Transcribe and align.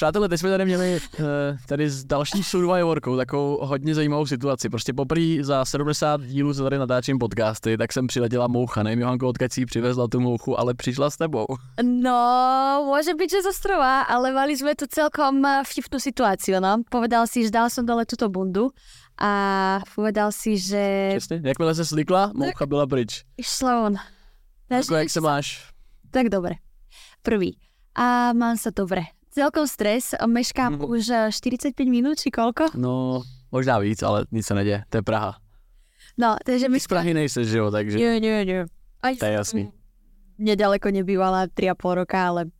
Přátelé, 0.00 0.28
teď 0.28 0.40
jsme 0.40 0.50
tady 0.50 0.64
měli 0.64 1.00
uh, 1.18 1.26
tady 1.68 1.90
s 1.90 2.04
další 2.04 2.42
survivorkou 2.42 3.16
takovou 3.16 3.58
hodně 3.66 3.94
zajímavou 3.94 4.26
situaci. 4.26 4.68
Prostě 4.68 4.92
poprvé 4.92 5.44
za 5.44 5.64
70 5.64 6.20
dílů, 6.22 6.54
co 6.54 6.62
tady 6.62 6.78
natáčím 6.78 7.18
podcasty, 7.18 7.78
tak 7.78 7.92
jsem 7.92 8.06
přiletěla 8.06 8.48
moucha. 8.48 8.82
Nevím, 8.82 9.00
Johanko, 9.00 9.28
odkud 9.28 9.52
si 9.52 9.66
přivezla 9.66 10.08
tu 10.08 10.20
mouchu, 10.20 10.60
ale 10.60 10.74
přišla 10.74 11.10
s 11.10 11.16
tebou. 11.16 11.46
No, 11.84 12.80
môže 12.88 13.12
byť, 13.12 13.28
že 13.28 13.44
z 13.44 13.46
ostrova, 13.52 14.08
ale 14.08 14.32
mali 14.32 14.56
sme 14.56 14.72
tu 14.72 14.88
celkom 14.88 15.44
eh, 15.44 15.60
vtipnú 15.68 16.00
situáciu, 16.00 16.64
no. 16.64 16.80
Povedal 16.88 17.28
si, 17.28 17.44
že 17.44 17.52
dal 17.52 17.68
som 17.68 17.84
dole 17.84 18.08
túto 18.08 18.32
bundu 18.32 18.72
a 19.20 19.84
povedal 19.92 20.32
si, 20.32 20.56
že 20.56 21.12
Přesně. 21.20 21.44
Jakmile 21.44 21.74
se 21.74 21.84
slikla, 21.84 22.32
moucha 22.34 22.66
byla 22.66 22.86
pryč. 22.86 23.24
išla 23.36 23.84
on. 23.84 23.94
Jako, 24.70 24.94
jak 24.94 25.10
se 25.10 25.20
máš? 25.20 25.72
Tak 26.10 26.32
dobre. 26.32 26.54
Prvý. 27.22 27.60
A 27.94 28.32
mám 28.32 28.56
sa 28.56 28.72
dobre. 28.72 29.19
Celkom 29.30 29.62
stres, 29.64 30.10
meškám 30.18 30.72
Mhm. 30.74 30.84
už 30.84 31.02
eh, 31.08 31.30
45 31.30 31.86
minút, 31.86 32.18
či 32.18 32.28
koľko? 32.28 32.74
No, 32.74 33.22
možná 33.48 33.78
víc, 33.78 34.02
ale 34.02 34.26
nic 34.28 34.42
se 34.42 34.54
neděje. 34.54 34.84
To 34.88 34.96
je 34.96 35.02
Praha. 35.02 35.38
No, 36.18 36.36
takže 36.44 36.66
my... 36.68 36.80
z 36.80 36.86
Prahy 36.86 37.14
nejseš, 37.14 37.46
že 37.46 37.58
jo, 37.58 37.70
takže 37.70 37.96
nie, 37.96 38.18
nie. 38.20 38.60
Aj 39.00 39.14
to 39.14 39.24
je 39.24 39.32
jasný. 39.32 39.62
Nedaleko 40.36 40.90
nebývala 40.90 41.46
3,5 41.46 41.72
roka, 41.96 42.18
ale 42.18 42.50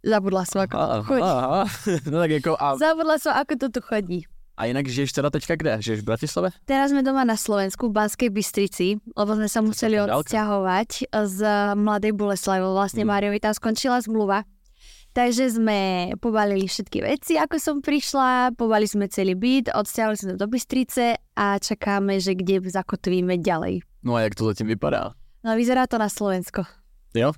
zabudla 0.00 0.44
som, 0.44 0.62
ako 0.62 0.76
Aha, 0.76 0.94
to 0.94 1.02
chodí. 1.04 1.22
aha. 1.24 1.62
No 2.10 2.16
tak 2.20 2.30
jako 2.32 2.50
a, 2.54 2.66
Zabudla 2.76 3.16
som, 3.16 3.32
ako 3.32 3.52
to 3.56 3.66
tu 3.70 3.80
chodí. 3.80 4.20
a 4.54 4.66
jinak 4.66 4.86
žiješ 4.86 5.10
teda 5.12 5.30
teďka 5.30 5.56
kde? 5.56 5.72
Žiješ 5.80 6.00
v 6.00 6.06
Bratislave? 6.06 6.48
Teraz 6.62 6.90
sme 6.90 7.00
doma 7.00 7.24
na 7.24 7.34
Slovensku, 7.34 7.88
v 7.88 7.96
Banskej 7.96 8.30
Bystrici, 8.30 8.86
lebo 9.10 9.32
sme 9.32 9.48
sa 9.48 9.58
museli 9.58 9.98
odsťahovať 9.98 10.90
z 11.10 11.38
Mladej 11.74 12.12
Boleslavy. 12.12 12.60
lebo 12.60 12.76
Vlastne 12.76 13.02
Mhm. 13.02 13.10
Máriovi 13.10 13.38
tam 13.40 13.50
skončila 13.50 13.98
zmluva. 13.98 14.46
Takže 15.14 15.46
sme 15.62 16.10
pobalili 16.18 16.66
všetky 16.66 16.98
veci, 17.06 17.38
ako 17.38 17.54
som 17.62 17.76
prišla, 17.78 18.50
pobalili 18.58 18.90
sme 18.90 19.06
celý 19.06 19.38
byt, 19.38 19.70
odsťahovali 19.70 20.16
sme 20.18 20.32
do 20.34 20.46
Bystrice 20.50 21.22
a 21.38 21.54
čakáme, 21.54 22.18
že 22.18 22.34
kde 22.34 22.58
zakotvíme 22.66 23.38
ďalej. 23.38 23.86
No 24.02 24.18
a 24.18 24.26
jak 24.26 24.34
to 24.34 24.50
zatím 24.50 24.66
vypadá? 24.74 25.14
No 25.46 25.54
vyzerá 25.54 25.86
to 25.86 26.02
na 26.02 26.08
Slovensko. 26.10 26.66
Jo? 27.14 27.30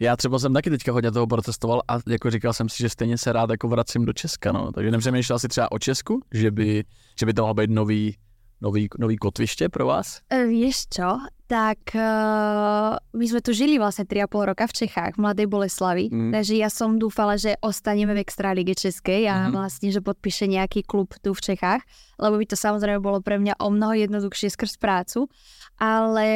Já 0.00 0.16
třeba 0.16 0.38
jsem 0.38 0.52
taky 0.54 0.70
teďka 0.70 0.92
hodně 0.92 1.10
toho 1.10 1.26
protestoval 1.26 1.82
a 1.88 1.98
jako 2.08 2.30
říkal 2.30 2.52
jsem 2.52 2.68
si, 2.68 2.76
že 2.82 2.88
stejně 2.88 3.18
se 3.18 3.32
rád 3.32 3.50
jako 3.50 3.68
vracím 3.68 4.04
do 4.04 4.12
Česka, 4.12 4.52
no. 4.52 4.72
Takže 4.72 4.90
nepřemýšlel 4.90 5.38
si 5.38 5.48
třeba 5.48 5.72
o 5.72 5.78
Česku, 5.78 6.20
že 6.32 6.50
by, 6.50 6.84
že 7.20 7.26
by 7.26 7.32
to 7.34 7.42
mohlo 7.42 7.54
být 7.54 7.70
nový, 7.70 8.16
nový, 8.60 8.88
nový 8.98 9.16
kotviště 9.16 9.68
pro 9.68 9.86
vás? 9.86 10.20
E, 10.30 10.44
Vieš 10.46 10.88
čo, 10.88 11.18
tak 11.50 11.98
uh, 11.98 12.94
my 13.10 13.24
sme 13.26 13.42
tu 13.42 13.50
žili 13.50 13.74
vlastne 13.74 14.06
3,5 14.06 14.22
roka 14.46 14.64
v 14.64 14.76
Čechách, 14.76 15.18
v 15.18 15.20
Mladej 15.20 15.46
Boleslavi, 15.46 16.06
Mm. 16.06 16.30
mm. 16.30 16.32
takže 16.32 16.54
ja 16.54 16.70
som 16.70 16.94
dúfala, 16.94 17.34
že 17.34 17.58
ostaneme 17.58 18.14
v 18.14 18.22
Extralíge 18.22 18.78
Českej 18.78 19.26
a 19.26 19.50
Mhm. 19.50 19.52
vlastne, 19.52 19.90
že 19.90 19.98
podpíše 19.98 20.46
nejaký 20.46 20.86
klub 20.86 21.10
tu 21.18 21.34
v 21.34 21.42
Čechách, 21.42 21.82
lebo 22.16 22.38
by 22.38 22.46
to 22.46 22.54
samozrejme 22.54 23.02
bolo 23.02 23.18
pre 23.18 23.36
mňa 23.36 23.58
o 23.58 23.66
mnoho 23.68 23.98
jednoduchšie 23.98 24.46
skrz 24.48 24.78
prácu, 24.78 25.26
ale 25.74 26.26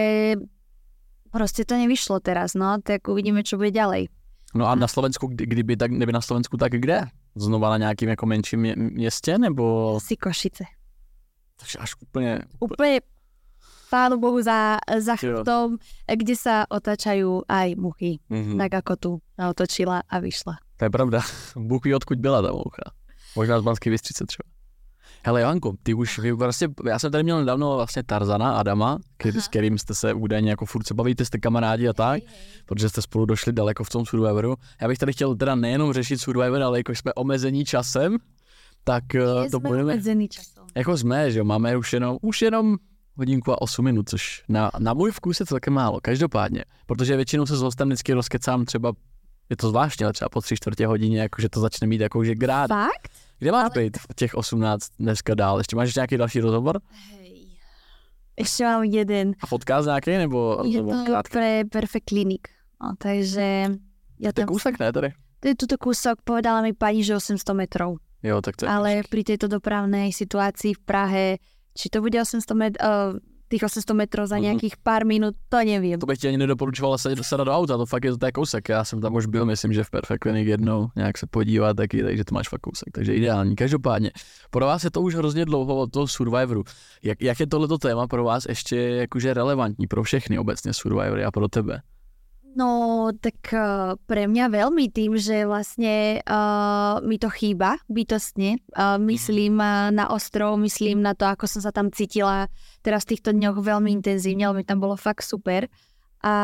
proste 1.30 1.62
to 1.62 1.74
nevyšlo 1.74 2.18
teraz, 2.18 2.54
no, 2.54 2.82
tak 2.82 3.06
uvidíme, 3.06 3.42
čo 3.42 3.54
bude 3.54 3.70
ďalej. 3.70 4.10
No 4.54 4.66
a 4.66 4.74
na 4.74 4.86
Slovensku, 4.86 5.30
kdy, 5.30 5.46
kdyby, 5.46 5.74
tak, 5.76 5.90
kdyby 5.90 6.12
na 6.12 6.22
Slovensku, 6.22 6.54
tak 6.56 6.74
kde? 6.74 7.06
Znova 7.34 7.70
na 7.70 7.78
nějakým 7.78 8.08
jako 8.08 8.26
menším 8.26 8.60
mě, 8.60 8.74
městě, 8.76 9.38
nebo 9.38 9.94
Si 10.02 10.16
Košice. 10.16 10.64
takže 11.58 11.78
až 11.78 11.94
úplně... 12.02 12.38
Úplne 12.58 12.98
pánu 13.90 14.20
Bohu 14.20 14.42
za, 14.42 14.78
za 14.98 15.16
chrbtom, 15.16 15.76
kde 16.06 16.34
sa 16.36 16.64
otačajú 16.70 17.42
aj 17.48 17.76
muchy, 17.76 18.18
Mhm. 18.30 18.58
tak 18.58 18.74
ako 18.84 18.92
tu 18.96 19.10
otočila 19.38 20.02
a 20.08 20.16
vyšla. 20.18 20.56
To 20.76 20.84
je 20.84 20.90
pravda. 20.90 21.20
Bůh 21.56 21.84
ví, 21.84 21.94
odkud 21.94 22.18
byla 22.18 22.42
ta 22.42 22.52
moucha. 22.52 22.90
Možná 23.36 23.60
z 23.60 23.62
Banské 23.62 23.90
Bystřice 23.90 24.24
třeba. 24.26 24.44
Hele 25.26 25.40
Johanko, 25.40 25.72
ty 25.82 25.94
už 25.94 26.18
vy 26.18 26.32
vlastně, 26.32 26.68
já 26.86 26.98
jsem 26.98 27.12
tady 27.12 27.24
měl 27.24 27.38
nedávno 27.40 27.76
vlastně 27.76 28.02
Tarzana 28.02 28.56
Adama, 28.56 28.98
který, 29.16 29.40
s 29.40 29.48
kterým 29.48 29.78
jste 29.78 29.94
se 29.94 30.12
údajně 30.14 30.50
jako 30.50 30.66
furt 30.66 30.86
se 30.86 30.94
bavíte, 30.94 31.24
jste 31.24 31.38
kamarádi 31.38 31.88
a 31.88 31.92
tak, 31.92 32.22
protože 32.66 32.88
jste 32.88 33.02
spolu 33.02 33.26
došli 33.26 33.52
daleko 33.52 33.84
v 33.84 33.90
tom 33.90 34.06
Survivoru. 34.06 34.56
Já 34.80 34.88
bych 34.88 34.98
tady 34.98 35.12
chtěl 35.12 35.36
teda 35.36 35.54
nejenom 35.54 35.92
řešit 35.92 36.18
Survivor, 36.20 36.62
ale 36.62 36.78
jako 36.78 36.92
jsme 36.92 37.12
omezení 37.14 37.64
časem, 37.64 38.16
tak 38.84 39.14
eh, 39.14 39.18
Nie 39.40 39.50
to 39.50 39.60
budeme, 39.60 39.82
obmedzení 39.96 40.28
časom. 40.28 40.66
jako 40.76 40.96
jsme, 40.96 41.30
že 41.30 41.38
jo, 41.38 41.44
máme 41.44 41.76
už 41.76 41.92
jenom, 41.92 42.18
už 42.22 42.42
jenom 42.42 42.76
hodinku 43.16 43.52
a 43.52 43.62
8 43.62 43.84
minut, 43.84 44.08
což 44.08 44.44
na, 44.48 44.70
na 44.78 44.94
můj 44.94 45.10
vkus 45.10 45.40
je 45.40 45.46
to 45.46 45.54
také 45.54 45.70
málo, 45.70 46.00
každopádně, 46.02 46.64
protože 46.86 47.16
většinou 47.16 47.46
se 47.46 47.56
s 47.56 47.60
hostem 47.60 47.88
vždycky 47.88 48.12
rozkecám 48.12 48.64
třeba 48.64 48.92
je 49.50 49.56
to 49.56 49.68
zvláštní, 49.68 50.04
ale 50.04 50.12
třeba 50.12 50.28
po 50.28 50.40
tři 50.40 50.56
čtvrtě 50.56 50.86
hodině, 50.86 51.20
jakože 51.20 51.48
to 51.48 51.60
začne 51.60 51.86
mít 51.86 52.00
jako, 52.00 52.24
že 52.24 52.34
grát. 52.34 52.68
Fakt? 52.68 53.12
Kde 53.38 53.52
máš 53.52 53.72
být 53.72 53.98
v 53.98 54.14
těch 54.14 54.34
18 54.34 54.88
dneska 54.98 55.34
dál? 55.34 55.58
Ještě 55.58 55.76
máš 55.76 55.88
ještě 55.88 56.00
nějaký 56.00 56.16
další 56.16 56.40
rozhovor? 56.40 56.80
Hej. 56.90 57.34
Ešte 58.34 58.64
mám 58.66 58.82
jeden. 58.82 59.38
A 59.40 59.46
podcast 59.46 59.86
nějaký, 59.86 60.10
nebo? 60.10 60.62
Je 60.66 60.82
nebo 60.82 60.90
to 61.06 61.14
pre 61.30 61.64
Perfect 61.70 62.08
Clinic. 62.08 62.42
No, 62.82 62.98
takže 62.98 63.70
ja 64.18 64.34
to 64.34 64.42
je 64.42 64.44
tam... 64.44 64.50
kousek, 64.50 64.78
ne 64.78 64.92
tady? 64.92 65.14
To 65.40 65.48
je 65.48 65.54
tuto 65.54 65.76
kúsok, 65.78 66.24
povedala 66.24 66.64
mi 66.66 66.72
pani, 66.72 67.04
že 67.04 67.14
800 67.16 67.54
metrov. 67.54 68.02
Jo, 68.24 68.40
tak 68.42 68.56
to 68.56 68.66
je. 68.66 68.68
Ale 68.72 69.04
pri 69.06 69.22
tejto 69.22 69.46
dopravnej 69.46 70.10
situácii 70.10 70.74
v 70.74 70.82
Prahe, 70.82 71.26
či 71.78 71.90
to 71.90 72.00
bude 72.00 72.14
800 72.22 72.54
metrov, 72.56 72.82
uh, 73.14 73.18
tých 73.48 73.62
800 73.62 73.94
metrov 73.94 74.26
za 74.26 74.36
Mhm. 74.40 74.42
nejakých 74.42 74.74
pár 74.82 75.04
minút, 75.04 75.36
to 75.52 75.60
neviem. 75.62 76.00
To 76.00 76.06
bych 76.06 76.18
ti 76.18 76.28
ani 76.28 76.38
nedoporučoval 76.38 76.98
se 76.98 77.14
dostat 77.14 77.36
do 77.44 77.52
auta, 77.52 77.76
to 77.76 77.86
fakt 77.86 78.04
je 78.04 78.16
to 78.16 78.26
kousek. 78.34 78.68
Já 78.68 78.84
jsem 78.84 79.00
tam 79.00 79.14
už 79.14 79.26
byl, 79.26 79.46
myslím, 79.46 79.72
že 79.72 79.84
v 79.84 79.90
Perfect 79.90 80.22
Clinic 80.22 80.48
jednou, 80.48 80.88
nějak 80.96 81.18
se 81.18 81.26
podívat 81.26 81.76
taky, 81.76 82.02
takže 82.02 82.24
to 82.24 82.34
máš 82.34 82.48
fakt 82.48 82.60
kousek, 82.60 82.88
takže 82.92 83.14
ideální. 83.14 83.56
Každopádně, 83.56 84.10
pro 84.50 84.66
vás 84.66 84.84
je 84.84 84.90
to 84.90 85.02
už 85.02 85.14
hrozně 85.14 85.44
dlouho 85.44 85.76
od 85.76 85.92
toho 85.92 86.08
Survivoru. 86.08 86.64
Jak, 87.02 87.22
jak 87.22 87.40
je 87.40 87.46
tohleto 87.46 87.78
téma 87.78 88.06
pro 88.06 88.24
vás 88.24 88.46
ještě 88.48 88.76
jakože 88.76 89.34
relevantní 89.34 89.86
pro 89.86 90.02
všechny 90.02 90.38
obecně 90.38 90.72
Survivory 90.74 91.24
a 91.24 91.30
pro 91.30 91.48
tebe? 91.48 91.80
No, 92.54 93.10
tak 93.18 93.50
uh, 93.50 93.98
pre 94.06 94.30
mňa 94.30 94.46
veľmi 94.46 94.86
tým, 94.86 95.18
že 95.18 95.42
vlastne 95.42 96.22
uh, 96.22 97.02
mi 97.02 97.18
to 97.18 97.26
chýba 97.26 97.82
bytostne. 97.90 98.62
Uh, 98.70 98.94
myslím 99.10 99.58
uh, 99.58 99.90
na 99.90 100.06
ostrov, 100.06 100.54
myslím 100.62 101.02
na 101.02 101.18
to, 101.18 101.26
ako 101.26 101.50
som 101.50 101.66
sa 101.66 101.74
tam 101.74 101.90
cítila 101.90 102.46
teraz 102.86 103.02
v 103.04 103.18
týchto 103.18 103.34
dňoch 103.34 103.58
veľmi 103.58 103.90
intenzívne, 103.90 104.46
lebo 104.46 104.62
mi 104.62 104.66
tam 104.66 104.78
bolo 104.78 104.94
fakt 104.94 105.26
super. 105.26 105.66
A 106.22 106.34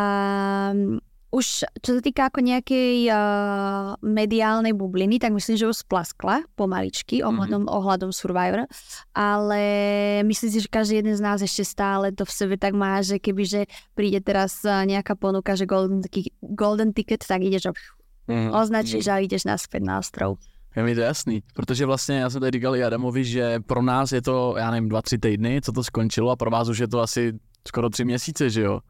um, 0.74 0.98
už 1.30 1.62
čo 1.78 1.90
sa 1.94 2.00
týka 2.02 2.26
ako 2.26 2.42
nejakej 2.42 3.06
uh, 3.06 3.94
mediálnej 4.02 4.74
bubliny, 4.74 5.22
tak 5.22 5.30
myslím, 5.30 5.56
že 5.56 5.70
už 5.70 5.86
splaskla 5.86 6.42
pomaličky 6.58 7.22
ohľadom, 7.22 7.70
ohľadom 7.70 8.10
Survivor, 8.10 8.66
ale 9.14 9.62
myslím 10.26 10.50
si, 10.50 10.58
že 10.60 10.68
každý 10.68 10.98
jeden 10.98 11.14
z 11.14 11.22
nás 11.22 11.38
ešte 11.38 11.62
stále 11.62 12.10
to 12.10 12.26
v 12.26 12.32
sebe 12.34 12.54
tak 12.58 12.74
má, 12.74 12.98
že 12.98 13.22
kebyže 13.22 13.70
príde 13.94 14.18
teraz 14.18 14.58
uh, 14.66 14.82
nejaká 14.82 15.14
ponuka, 15.14 15.54
že 15.54 15.70
golden, 15.70 16.02
ticket- 16.02 16.34
golden 16.42 16.90
ticket, 16.90 17.22
tak 17.22 17.42
ideš 17.42 17.70
a 17.70 17.72
Mm. 18.30 18.54
označíš 18.54 19.10
a 19.10 19.18
ideš 19.18 19.42
naspäť 19.42 19.82
na 19.82 19.98
ostrov. 19.98 20.38
Je 20.76 20.82
mi 20.82 20.94
to 20.94 21.00
jasný, 21.00 21.42
protože 21.54 21.86
vlastně 21.86 22.18
já 22.18 22.30
jsem 22.30 22.40
tady 22.40 22.58
říkal 22.58 22.76
i 22.76 22.84
Adamovi, 22.84 23.24
že 23.24 23.60
pro 23.66 23.82
nás 23.82 24.12
je 24.12 24.22
to, 24.22 24.54
já 24.58 24.70
nevím, 24.70 24.88
dva, 24.88 25.02
tři 25.02 25.18
týdny, 25.18 25.60
co 25.64 25.72
to 25.72 25.84
skončilo 25.84 26.30
a 26.30 26.36
pro 26.36 26.50
vás 26.50 26.68
už 26.68 26.78
je 26.78 26.88
to 26.88 27.00
asi 27.00 27.32
skoro 27.68 27.90
tři 27.90 28.04
měsíce, 28.04 28.50
že 28.50 28.62
jo? 28.62 28.80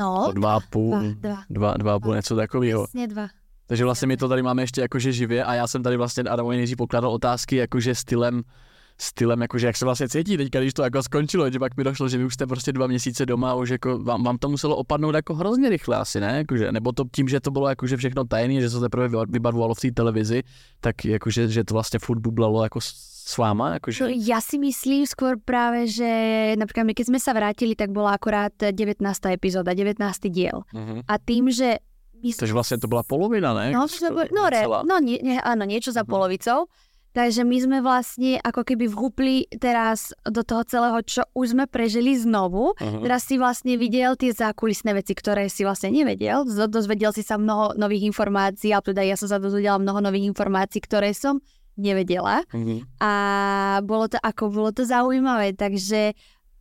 No, 0.00 0.28
O 0.28 0.32
dva 0.32 0.54
a 0.56 0.60
půl, 0.70 0.98
dva, 0.98 1.08
dva, 1.14 1.44
dva, 1.50 1.74
dva 1.76 1.94
a 1.94 2.00
půl, 2.00 2.14
něco 2.14 2.36
takového. 2.36 2.82
presne 2.82 3.06
dva. 3.06 3.28
Takže 3.66 3.84
vlastně 3.84 4.06
my 4.06 4.16
to 4.16 4.28
tady 4.28 4.42
máme 4.42 4.62
ještě 4.62 4.80
jakože 4.80 5.12
živě 5.12 5.44
a 5.44 5.54
já 5.54 5.66
jsem 5.66 5.82
tady 5.82 5.96
vlastně 5.96 6.22
Adamovi 6.22 6.56
nejdřív 6.56 6.76
pokládal 6.76 7.10
otázky 7.10 7.56
jakože 7.56 7.94
stylem, 7.94 8.42
stylem 8.98 9.42
jakože 9.42 9.66
jak 9.66 9.76
se 9.76 9.84
vlastně 9.84 10.08
cítí 10.08 10.36
teďka, 10.36 10.60
když 10.60 10.74
to 10.74 10.82
jako 10.82 11.02
skončilo, 11.02 11.50
že 11.50 11.58
pak 11.58 11.76
mi 11.76 11.84
došlo, 11.84 12.08
že 12.08 12.18
vy 12.18 12.24
už 12.24 12.34
jste 12.34 12.46
prostě 12.46 12.72
dva 12.72 12.86
měsíce 12.86 13.26
doma 13.26 13.50
a 13.50 13.54
už 13.54 13.68
jako 13.70 13.98
vám, 13.98 14.24
vám 14.24 14.38
to 14.38 14.48
muselo 14.48 14.76
opadnout 14.76 15.14
jako 15.14 15.34
hrozně 15.34 15.68
rychle 15.68 15.96
asi, 15.96 16.20
ne? 16.20 16.36
Jakože, 16.38 16.72
nebo 16.72 16.92
to 16.92 17.04
tím, 17.14 17.28
že 17.28 17.40
to 17.40 17.50
bylo 17.50 17.68
jakože 17.68 17.96
všechno 17.96 18.24
tajné, 18.24 18.60
že 18.60 18.70
se 18.70 18.76
to 18.76 18.80
teprve 18.80 19.08
vy- 19.08 19.16
vybarvovalo 19.28 19.74
v 19.74 19.80
té 19.80 19.90
televizi, 19.90 20.42
tak 20.80 21.04
jakože, 21.04 21.48
že 21.48 21.64
to 21.64 21.74
vlastně 21.74 21.98
furt 21.98 22.18
bublalo 22.20 22.62
jako 22.62 22.80
s, 23.30 23.36
váma, 23.36 23.78
jakože... 23.78 24.10
ja 24.18 24.40
si 24.40 24.58
myslím 24.58 25.06
skôr 25.06 25.38
práve, 25.38 25.86
že 25.86 26.10
napríklad 26.58 26.82
my 26.82 26.94
keď 26.94 27.06
sme 27.06 27.20
sa 27.22 27.30
vrátili, 27.30 27.72
tak 27.72 27.90
bola 27.90 28.12
akorát 28.12 28.50
19. 28.52 28.98
epizóda, 29.30 29.70
19. 29.70 30.02
diel. 30.28 30.66
Mhm. 30.74 31.06
A 31.06 31.14
tým, 31.16 31.46
že 31.48 31.78
my 32.16 32.34
Takže 32.34 32.52
vlastně 32.52 32.78
to 32.78 32.88
byla 32.88 33.02
polovina, 33.02 33.54
ne? 33.54 33.70
No, 33.72 33.88
to 33.88 34.12
bolo- 34.12 34.28
no, 34.28 34.50
re, 34.50 34.62
no 34.84 34.98
nie, 35.00 35.18
nie, 35.22 35.40
áno, 35.40 35.64
niečo 35.64 35.92
za 35.92 36.02
Mhm. 36.02 36.10
polovicou. 36.10 36.66
Takže 37.10 37.42
my 37.42 37.58
sme 37.58 37.78
vlastne 37.82 38.38
ako 38.38 38.62
keby 38.62 38.86
vhupli 38.86 39.42
teraz 39.58 40.14
do 40.22 40.46
toho 40.46 40.62
celého, 40.62 41.02
čo 41.02 41.26
už 41.34 41.58
sme 41.58 41.66
prežili 41.66 42.14
znovu. 42.14 42.70
Mhm. 42.78 43.02
Teraz 43.02 43.24
si 43.24 43.34
vlastne 43.34 43.74
videl 43.74 44.14
tie 44.14 44.30
zákulisné 44.30 44.94
veci, 44.94 45.14
ktoré 45.14 45.50
si 45.50 45.64
vlastne 45.64 45.90
nevedel. 45.90 46.46
Z- 46.46 46.70
Dozvedel 46.70 47.10
si 47.10 47.24
sa 47.24 47.34
mnoho 47.34 47.74
nových 47.74 48.06
informácií, 48.06 48.70
a 48.70 48.78
teda 48.78 49.02
ja 49.02 49.16
som 49.16 49.26
sa 49.26 49.38
dozvedela 49.38 49.80
mnoho 49.80 49.98
nových 49.98 50.28
informácií, 50.28 50.78
ktoré 50.78 51.10
som 51.10 51.40
nevedela. 51.78 52.42
Mhm. 52.50 52.86
A 53.02 53.12
bolo 53.84 54.10
to 54.10 54.18
ako, 54.18 54.50
bolo 54.50 54.70
to 54.74 54.82
zaujímavé, 54.82 55.54
takže 55.54 56.14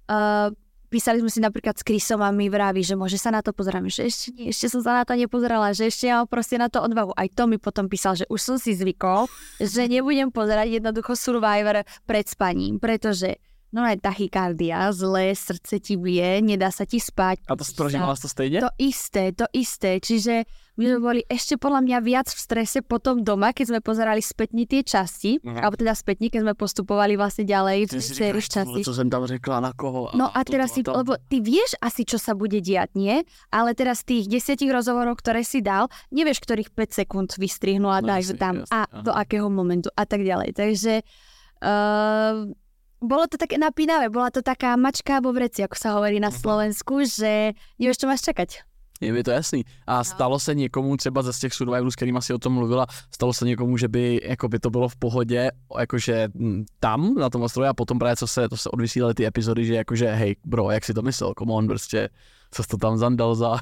uh, 0.09 0.53
písali 0.89 1.21
sme 1.21 1.29
si 1.29 1.39
napríklad 1.39 1.77
s 1.77 1.85
Chrisom 1.85 2.19
a 2.25 2.33
my 2.33 2.49
vraví, 2.49 2.81
že 2.81 2.97
môže 2.97 3.21
sa 3.21 3.29
na 3.29 3.45
to 3.45 3.53
pozerať, 3.53 3.85
že 3.93 4.01
ešte 4.09 4.27
nie, 4.33 4.49
ešte 4.49 4.67
som 4.73 4.81
sa 4.81 4.97
na 4.99 5.03
to 5.05 5.13
nepozerala, 5.13 5.71
že 5.71 5.87
ešte 5.87 6.09
mám 6.09 6.25
proste 6.25 6.57
na 6.57 6.67
to 6.67 6.81
odvahu. 6.81 7.13
Aj 7.13 7.29
to 7.29 7.45
mi 7.45 7.61
potom 7.61 7.85
písal, 7.85 8.17
že 8.17 8.25
už 8.27 8.41
som 8.41 8.57
si 8.57 8.73
zvykol, 8.73 9.29
že 9.61 9.85
nebudem 9.85 10.33
pozerať 10.33 10.81
jednoducho 10.81 11.13
Survivor 11.13 11.85
pred 12.09 12.25
spaním, 12.25 12.81
pretože 12.81 13.37
no 13.69 13.85
aj 13.85 14.01
tachykardia, 14.01 14.89
zlé 14.89 15.37
srdce 15.37 15.77
ti 15.77 15.93
bije, 15.93 16.41
nedá 16.41 16.73
sa 16.73 16.89
ti 16.89 16.97
spať. 16.97 17.45
A 17.45 17.53
to 17.53 17.65
prožívala 17.77 18.17
to 18.17 18.25
stejne? 18.25 18.65
To 18.65 18.73
isté, 18.81 19.29
to 19.29 19.45
isté. 19.53 20.01
Čiže 20.01 20.49
my 20.79 20.83
sme 20.95 20.99
boli 21.03 21.21
ešte 21.27 21.59
podľa 21.59 21.83
mňa 21.83 21.97
viac 21.99 22.27
v 22.31 22.39
strese 22.39 22.79
potom 22.79 23.19
doma, 23.19 23.51
keď 23.51 23.75
sme 23.75 23.79
pozerali 23.83 24.23
spätne 24.23 24.63
tie 24.63 24.79
časti, 24.79 25.43
uh-huh. 25.43 25.59
alebo 25.59 25.75
teda 25.75 25.91
spätne, 25.91 26.31
keď 26.31 26.47
sme 26.47 26.53
postupovali 26.55 27.19
vlastne 27.19 27.43
ďalej 27.43 27.91
v 27.91 27.99
tej 27.99 28.31
časti. 28.47 28.81
Co 28.87 28.95
som 28.95 29.11
tam 29.11 29.27
řekla, 29.27 29.59
na 29.59 29.75
koho. 29.75 30.15
No 30.15 30.31
a, 30.31 30.39
a 30.39 30.47
teraz 30.47 30.71
si, 30.71 30.87
lebo 30.87 31.19
ty 31.27 31.43
vieš 31.43 31.75
asi, 31.83 32.07
čo 32.07 32.15
sa 32.15 32.31
bude 32.31 32.63
diať, 32.63 32.95
nie? 32.95 33.27
Ale 33.51 33.75
teraz 33.75 34.07
tých 34.07 34.31
desiatich 34.31 34.71
rozhovorov, 34.71 35.19
ktoré 35.19 35.43
si 35.43 35.59
dal, 35.59 35.91
nevieš, 36.15 36.39
ktorých 36.47 36.71
5 36.71 37.03
sekúnd 37.03 37.29
vystrihnú 37.35 37.91
a 37.91 37.99
no, 37.99 38.15
dajú 38.15 38.39
tam 38.39 38.63
jasne, 38.63 38.71
a 38.71 38.87
aha. 38.87 39.03
do 39.03 39.11
akého 39.11 39.51
momentu 39.51 39.91
a 39.99 40.07
tak 40.07 40.23
ďalej. 40.23 40.55
Takže 40.55 41.03
uh, 41.59 42.47
bolo 43.03 43.23
to 43.27 43.35
také 43.35 43.59
napínavé, 43.59 44.07
bola 44.07 44.31
to 44.31 44.39
taká 44.39 44.79
mačka 44.79 45.19
vo 45.19 45.35
vreci, 45.35 45.59
ako 45.59 45.75
sa 45.75 45.99
hovorí 45.99 46.23
na 46.23 46.31
mhm. 46.31 46.39
Slovensku, 46.39 47.03
že 47.03 47.51
nevieš, 47.75 47.99
čo 47.99 48.07
máš 48.07 48.23
čakať. 48.23 48.68
Je 49.01 49.13
mi 49.13 49.23
to 49.23 49.31
jasný. 49.31 49.65
A 49.87 49.97
no. 49.97 50.03
stalo 50.03 50.39
se 50.39 50.55
někomu 50.55 50.97
třeba 50.97 51.21
ze 51.21 51.39
těch 51.39 51.53
survivalů, 51.53 51.91
s 51.91 51.95
kterými 51.95 52.21
si 52.21 52.33
o 52.33 52.37
tom 52.37 52.53
mluvila, 52.53 52.87
stalo 53.11 53.33
se 53.33 53.45
někomu, 53.45 53.77
že 53.77 53.87
by, 53.87 54.21
jako 54.23 54.49
by 54.49 54.59
to 54.59 54.69
bylo 54.69 54.89
v 54.89 54.95
pohodě, 54.95 55.51
jakože 55.79 56.27
hm, 56.35 56.65
tam 56.79 57.13
na 57.13 57.29
tom 57.29 57.41
ostrově 57.41 57.69
a 57.69 57.73
potom 57.73 57.99
právě 57.99 58.15
co 58.15 58.27
se, 58.27 58.49
to 58.49 58.57
se 58.57 58.69
odvysílaly 58.69 59.13
ty 59.13 59.25
epizody, 59.25 59.65
že 59.65 59.75
jakože 59.75 60.11
hej 60.11 60.35
bro, 60.45 60.71
jak 60.71 60.85
si 60.85 60.93
to 60.93 61.01
myslel, 61.01 61.33
come 61.39 61.53
on, 61.53 61.67
prostě, 61.67 62.09
co 62.51 62.63
jsi 62.63 62.69
to 62.69 62.77
tam 62.77 62.97
zandal 62.97 63.35
za 63.35 63.57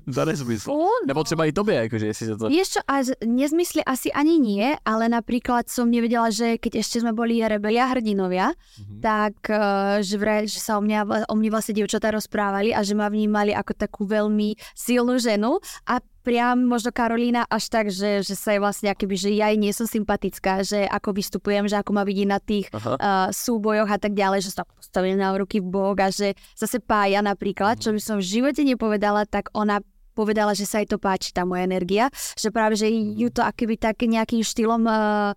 za 0.16 0.24
nezmysl. 0.24 0.70
Uh, 0.70 0.76
no. 0.76 0.88
Nebo 1.06 1.24
třeba 1.24 1.44
i 1.44 1.52
tobě, 1.52 1.74
jakože 1.74 2.06
jestli 2.06 2.26
sa 2.26 2.36
to... 2.36 2.48
Vieš 2.48 2.68
čo, 2.68 2.80
a 2.88 2.94
nezmysly 3.26 3.82
asi 3.84 4.12
ani 4.12 4.38
nie, 4.38 4.76
ale 4.84 5.08
napríklad 5.08 5.68
som 5.68 5.90
nevedela, 5.90 6.30
že 6.30 6.58
keď 6.58 6.80
ešte 6.80 7.00
sme 7.00 7.12
boli 7.12 7.40
rebelia 7.40 7.88
hrdinovia, 7.90 8.52
mm-hmm. 8.52 9.00
tak 9.00 9.36
uh, 9.48 9.98
že, 10.00 10.16
vraj, 10.18 10.46
že 10.48 10.60
sa 10.60 10.78
o, 10.78 10.82
mňa, 10.82 11.28
o 11.28 11.34
mne 11.34 11.50
vlastne 11.52 11.76
dievčatá 11.76 12.12
rozprávali 12.12 12.72
a 12.72 12.80
že 12.84 12.96
ma 12.96 13.08
vnímali 13.08 13.52
ako 13.52 13.72
takú 13.74 14.02
veľmi 14.04 14.54
silnú 14.76 15.18
ženu 15.18 15.58
a 15.88 16.00
priam 16.22 16.62
možno 16.64 16.94
Karolína 16.94 17.44
až 17.50 17.68
tak, 17.68 17.90
že, 17.90 18.22
že 18.22 18.38
sa 18.38 18.54
je 18.54 18.62
vlastne 18.62 18.88
akoby, 18.94 19.14
že 19.18 19.30
ja 19.34 19.50
jej 19.50 19.58
nie 19.58 19.74
som 19.74 19.90
sympatická, 19.90 20.62
že 20.62 20.86
ako 20.86 21.18
vystupujem, 21.18 21.66
že 21.66 21.76
ako 21.76 21.90
ma 21.92 22.06
vidí 22.06 22.24
na 22.24 22.38
tých 22.38 22.70
uh, 22.72 23.28
súbojoch 23.34 23.90
a 23.90 23.98
tak 23.98 24.14
ďalej, 24.14 24.46
že 24.46 24.54
sa 24.54 24.62
postavím 24.62 25.18
na 25.18 25.34
ruky 25.34 25.58
v 25.58 25.68
bok 25.68 25.98
a 26.00 26.08
že 26.08 26.38
zase 26.54 26.78
pája 26.78 27.20
napríklad, 27.20 27.82
čo 27.82 27.90
by 27.90 28.00
som 28.00 28.16
v 28.22 28.26
živote 28.38 28.62
nepovedala, 28.62 29.26
tak 29.26 29.50
ona 29.52 29.82
povedala, 30.14 30.54
že 30.54 30.68
sa 30.68 30.78
jej 30.80 30.88
to 30.88 31.00
páči, 31.00 31.34
tá 31.34 31.42
moja 31.42 31.66
energia, 31.66 32.08
že 32.36 32.52
práve, 32.52 32.78
že 32.78 32.86
ju 32.88 33.28
to 33.32 33.42
akoby 33.42 33.80
tak 33.80 33.98
nejakým 34.04 34.44
štýlom 34.44 34.84
uh, 34.84 35.32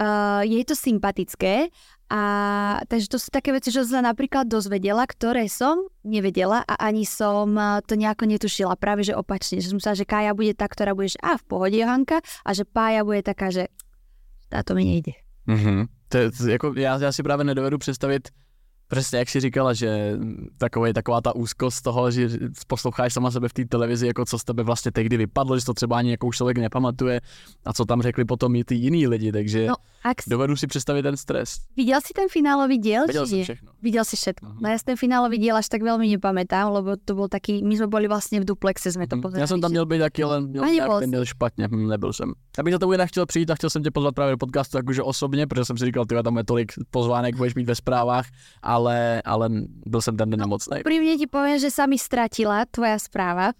uh, 0.00 0.42
je 0.44 0.64
to 0.64 0.74
sympatické 0.76 1.68
a 2.06 2.22
takže 2.86 3.10
to 3.10 3.18
sú 3.18 3.34
také 3.34 3.50
veci, 3.50 3.74
že 3.74 3.82
sa 3.82 3.98
napríklad 3.98 4.46
dozvedela, 4.46 5.02
ktoré 5.10 5.50
som 5.50 5.90
nevedela 6.06 6.62
a 6.62 6.78
ani 6.78 7.02
som 7.02 7.58
to 7.82 7.98
nejako 7.98 8.30
netušila. 8.30 8.78
Práve, 8.78 9.02
že 9.02 9.18
opačne. 9.18 9.58
Že 9.58 9.74
som 9.74 9.80
sa, 9.82 9.98
že 9.98 10.06
Kája 10.06 10.30
bude 10.30 10.54
tá, 10.54 10.70
ktorá 10.70 10.94
bude, 10.94 11.10
že 11.10 11.18
a 11.18 11.34
v 11.34 11.44
pohode 11.50 11.74
Johanka 11.74 12.22
a 12.46 12.50
že 12.54 12.62
Pája 12.62 13.02
bude 13.02 13.26
taká, 13.26 13.50
že 13.50 13.74
táto 14.46 14.78
mi 14.78 14.86
nejde. 14.86 15.18
Mm-hmm. 15.50 15.78
To, 16.08 16.18
to, 16.30 16.40
jako, 16.46 16.66
já, 16.76 16.98
já 16.98 17.12
si 17.12 17.22
právě 17.22 17.44
nedovedu 17.44 17.78
představit, 17.78 18.28
Přesně, 18.88 19.18
jak 19.18 19.28
si 19.28 19.40
říkala, 19.40 19.72
že 19.72 20.12
takový, 20.58 20.92
taková 20.92 21.20
ta 21.20 21.34
úzkost 21.34 21.82
toho, 21.82 22.10
že 22.10 22.28
posloucháš 22.66 23.12
sama 23.12 23.30
sebe 23.30 23.48
v 23.48 23.52
té 23.52 23.64
televizi, 23.64 24.06
jako 24.06 24.24
co 24.24 24.38
z 24.38 24.44
tebe 24.44 24.62
vlastně 24.62 24.92
tehdy 24.92 25.16
vypadlo, 25.16 25.58
že 25.58 25.64
to 25.64 25.74
třeba 25.74 25.98
ani 25.98 26.10
jako 26.10 26.26
už 26.26 26.36
člověk 26.36 26.58
nepamatuje 26.58 27.20
a 27.64 27.72
co 27.72 27.84
tam 27.84 28.02
řekli 28.02 28.24
potom 28.24 28.56
i 28.56 28.64
ty 28.64 28.74
jiný 28.74 29.06
lidi, 29.06 29.32
takže 29.32 29.66
no, 29.66 29.74
ak 30.04 30.16
dovedu 30.28 30.56
si 30.56 30.66
představit 30.66 31.02
ten 31.02 31.16
stres. 31.16 31.56
Viděl 31.76 32.00
si 32.00 32.12
ten 32.14 32.28
finálový 32.30 32.78
diel? 32.78 33.06
Viděl 33.06 33.26
jsem 33.26 33.42
všechno. 33.42 33.72
Viděl 33.82 34.04
si 34.04 34.16
všetko. 34.16 34.46
Uh-huh. 34.46 34.58
No 34.60 34.68
já 34.68 34.78
ten 34.84 34.96
finálový 34.96 35.38
diel 35.38 35.56
až 35.56 35.68
tak 35.68 35.82
velmi 35.82 36.16
nepamätám, 36.16 36.72
lebo 36.72 36.96
to 37.04 37.14
byl 37.14 37.28
taký, 37.28 37.64
my 37.64 37.76
jsme 37.76 37.86
byli 37.86 38.08
vlastně 38.08 38.40
v 38.40 38.44
duplexe, 38.44 38.92
jsme 38.92 39.06
to 39.06 39.16
pozerali. 39.16 39.40
Já 39.40 39.46
jsem 39.46 39.60
tam 39.60 39.70
měl 39.70 39.86
být 39.86 39.98
taky, 39.98 40.22
ale 40.22 40.40
měl, 40.40 41.00
měl 41.06 41.24
špatně, 41.24 41.68
hm, 41.68 41.88
nebyl 41.88 42.12
jsem. 42.12 42.32
Já 42.58 42.64
bych 42.64 42.72
za 42.72 42.78
to 42.78 42.92
jinak 42.92 43.08
chtěl 43.08 43.26
přijít 43.26 43.50
a 43.50 43.54
chtěl 43.54 43.70
jsem 43.70 43.82
tě 43.82 43.90
pozvat 43.90 44.14
právě 44.14 44.32
do 44.32 44.38
podcastu 44.38 44.76
jakože 44.76 45.02
osobně, 45.02 45.46
protože 45.46 45.64
jsem 45.64 45.78
si 45.78 45.84
říkal, 45.84 46.04
ty 46.04 46.14
tam 46.22 46.36
je 46.36 46.44
tolik 46.44 46.72
pozvánek, 46.90 47.36
budeš 47.36 47.54
mít 47.54 47.66
ve 47.66 47.74
zprávách, 47.74 48.26
ale, 48.76 49.24
ale 49.24 49.48
byl 49.86 50.00
jsem 50.02 50.16
ten 50.16 50.30
den 50.30 50.40
nemocný. 50.40 50.84
Úprimne 50.84 51.16
ti 51.16 51.24
poviem, 51.24 51.56
že 51.56 51.72
sa 51.72 51.88
mi 51.88 51.96
stratila 51.96 52.68
tvoja 52.68 53.00
správa. 53.00 53.56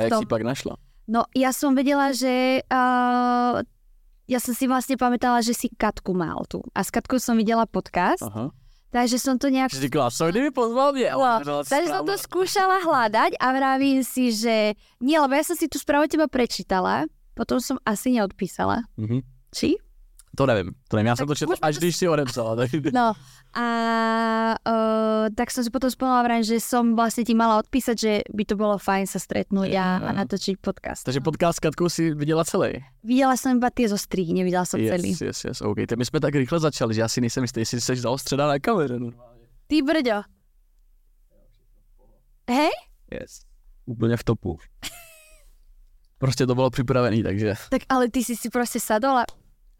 A 0.00 0.08
jak 0.08 0.24
si 0.24 0.26
pak 0.26 0.40
našla? 0.40 0.80
No, 1.04 1.28
ja 1.36 1.52
som 1.52 1.76
vedela, 1.76 2.16
že... 2.16 2.64
Uh, 2.70 3.60
ja 4.30 4.38
som 4.38 4.54
si 4.54 4.70
vlastne 4.70 4.94
pamätala, 4.94 5.42
že 5.42 5.52
si 5.52 5.66
Katku 5.68 6.14
mal 6.14 6.46
tu. 6.46 6.62
A 6.70 6.86
s 6.86 6.94
Katkou 6.94 7.18
som 7.18 7.34
videla 7.34 7.66
podcast. 7.66 8.22
Aha. 8.22 8.54
Takže 8.90 9.18
som 9.18 9.34
to 9.38 9.50
nejak... 9.50 9.70
Si 9.70 9.82
říkala, 9.82 10.10
co 10.10 10.30
kdyby 10.30 10.50
pozval 10.50 10.92
mě? 10.92 11.10
No, 11.14 11.62
takže 11.62 11.94
som 11.94 12.06
to 12.06 12.18
skúšala 12.18 12.82
hľadať 12.82 13.38
a 13.38 13.46
vravím 13.54 14.02
si, 14.02 14.34
že... 14.34 14.74
Nie, 14.98 15.22
lebo 15.22 15.34
ja 15.38 15.46
som 15.46 15.54
si 15.54 15.70
tú 15.70 15.78
správu 15.78 16.10
teba 16.10 16.26
prečítala, 16.26 17.06
potom 17.38 17.62
som 17.62 17.78
asi 17.86 18.18
neodpísala. 18.18 18.82
Mm-hmm. 18.98 19.20
Či? 19.54 19.78
To 20.36 20.46
nevím, 20.46 20.70
to 20.88 20.96
nevím, 20.96 21.06
já 21.06 21.16
jsem 21.16 21.26
to 21.26 21.34
četl, 21.34 21.52
až 21.62 21.78
když 21.78 21.96
si 21.96 22.08
odepsala. 22.08 22.56
Tak... 22.56 22.70
No 22.94 23.12
a 23.54 23.66
uh, 24.68 25.26
tak 25.34 25.50
som 25.50 25.66
si 25.66 25.74
potom 25.74 25.90
spomínala 25.90 26.22
vrajím, 26.22 26.46
že 26.46 26.62
som 26.62 26.94
vlastne 26.94 27.26
ti 27.26 27.34
mala 27.34 27.58
odpísať, 27.58 27.96
že 27.98 28.12
by 28.30 28.46
to 28.46 28.54
bolo 28.54 28.78
fajn 28.78 29.10
sa 29.10 29.18
stretnúť 29.18 29.74
a, 29.74 29.98
a 30.06 30.10
natočiť 30.14 30.62
podcast. 30.62 31.02
Takže 31.02 31.18
no. 31.18 31.26
podcast 31.26 31.58
s 31.58 31.60
Katkou 31.66 31.90
si 31.90 32.14
viděla 32.14 32.46
celý? 32.46 32.78
Viděla 33.02 33.36
jsem 33.36 33.58
iba 33.58 33.70
tie 33.74 33.90
zo 33.90 33.98
strihy, 33.98 34.32
neviděla 34.32 34.64
jsem 34.64 34.80
yes, 34.80 34.90
celý. 34.90 35.10
Yes, 35.10 35.44
yes, 35.44 35.60
OK. 35.60 35.78
Tak 35.88 35.98
my 35.98 36.04
jsme 36.04 36.20
tak 36.20 36.34
rychle 36.34 36.60
začali, 36.60 36.94
že 36.94 37.00
já 37.00 37.08
si 37.08 37.20
nejsem 37.20 37.44
jistý, 37.44 37.60
jestli 37.60 37.80
jsi 37.80 37.96
zaostřená 37.96 38.46
na 38.46 38.58
kameře 38.58 38.98
normálně. 38.98 39.46
Ty 39.66 39.82
brďo. 39.82 40.22
Hej? 42.50 42.70
Yes. 43.10 43.42
Úplně 43.86 44.16
v 44.16 44.24
topu. 44.24 44.58
prostě 46.18 46.46
to 46.46 46.54
bylo 46.54 46.70
připravený, 46.70 47.22
takže... 47.22 47.54
Tak 47.70 47.82
ale 47.88 48.10
ty 48.10 48.24
si 48.24 48.36
si 48.36 48.50
prostě 48.50 48.80
sadol 48.80 49.18
a 49.18 49.24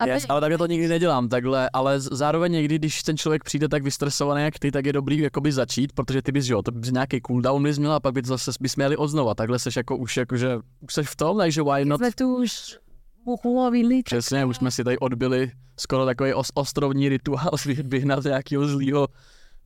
Yes, 0.07 0.27
ale 0.29 0.41
takhle 0.41 0.59
to 0.59 0.67
nikdy 0.67 0.89
nedělám 0.89 1.29
takhle, 1.29 1.71
ale 1.73 2.01
zároveň 2.01 2.53
někdy, 2.53 2.79
když 2.79 3.03
ten 3.03 3.17
člověk 3.17 3.45
přijde 3.45 3.69
tak 3.69 3.83
vystresovaný 3.83 4.43
jak 4.43 4.59
ty, 4.59 4.71
tak 4.71 4.87
je 4.87 4.93
dobrý 4.93 5.19
jakoby 5.19 5.53
začít, 5.53 5.93
protože 5.93 6.23
ty 6.23 6.33
bys, 6.33 6.49
jo, 6.49 6.63
to 6.63 6.71
bys 6.71 6.91
nějaký 6.91 7.21
cooldown 7.27 7.63
bys 7.63 7.79
měla 7.79 7.97
a 7.97 8.01
pak 8.01 8.15
by 8.15 8.23
zase 8.25 8.51
bys 8.61 8.77
měli 8.77 8.97
odznova, 8.97 9.35
takhle 9.35 9.59
seš 9.59 9.77
jako 9.77 9.97
už 9.97 10.17
jakože, 10.17 10.59
už 10.81 10.95
seš 10.95 11.09
v 11.09 11.17
tom, 11.17 11.39
takže 11.39 11.63
why 11.63 11.85
not? 11.85 12.01
Jsme 12.01 12.13
tu 12.13 12.37
už 12.37 12.79
uchlovili. 13.25 14.03
Přesně, 14.03 14.45
už 14.45 14.57
jsme 14.57 14.71
si 14.71 14.85
tady 14.85 14.99
odbili 14.99 15.53
skoro 15.81 16.05
takový 16.07 16.35
os- 16.35 16.53
ostrovní 16.55 17.09
rituál 17.09 17.51
vyhnat 17.85 18.25
nějakého 18.25 18.69
zlýho 18.69 19.09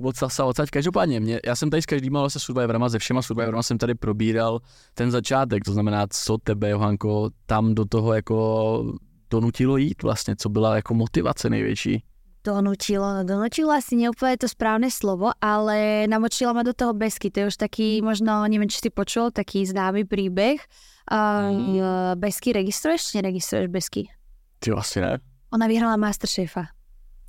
od 0.01 0.17
sasa 0.17 0.45
odsaď. 0.45 0.71
Každopádně, 0.71 1.21
mě, 1.21 1.41
já 1.47 1.57
jsem 1.57 1.71
tady 1.71 1.83
s 1.83 1.87
každým 1.87 2.19
se 2.29 2.41
Survivorama, 2.41 2.89
se 2.89 2.99
všema 2.99 3.23
Survivorama 3.23 3.63
jsem 3.63 3.79
tady 3.79 3.95
probíral 3.95 4.61
ten 4.95 5.11
začátek, 5.11 5.65
to 5.65 5.73
znamená, 5.73 6.07
co 6.11 6.39
tebe, 6.39 6.71
Johanko, 6.71 7.31
tam 7.47 7.75
do 7.75 7.85
toho 7.85 8.15
jako 8.15 8.95
donutilo 9.31 9.77
jít 9.77 10.03
vlastně? 10.03 10.37
Co 10.37 10.49
byla 10.49 10.77
jako 10.77 10.95
motivace 10.95 11.51
největší? 11.51 12.03
Donutilo, 12.45 13.25
donutilo 13.25 13.73
asi 13.73 13.97
neúplne 13.97 14.37
to 14.37 14.45
správne 14.45 14.93
slovo, 14.93 15.33
ale 15.41 16.05
namočila 16.05 16.53
ma 16.53 16.61
do 16.61 16.77
toho 16.77 16.93
Besky. 16.93 17.33
To 17.33 17.41
je 17.41 17.47
už 17.49 17.57
taký, 17.57 18.05
možno, 18.05 18.45
neviem, 18.45 18.69
či 18.69 18.85
si 18.85 18.91
počul, 18.93 19.33
taký 19.33 19.65
známy 19.65 20.05
príbeh. 20.05 20.61
Uh, 21.09 21.49
mm. 21.49 22.21
Besky 22.21 22.53
registruješ, 22.53 23.17
neregistruješ 23.17 23.73
Besky? 23.73 24.13
Ty 24.61 24.77
asi 24.77 25.01
ne. 25.01 25.25
Ona 25.57 25.65
vyhrala 25.65 25.97
Masterchefa. 25.97 26.69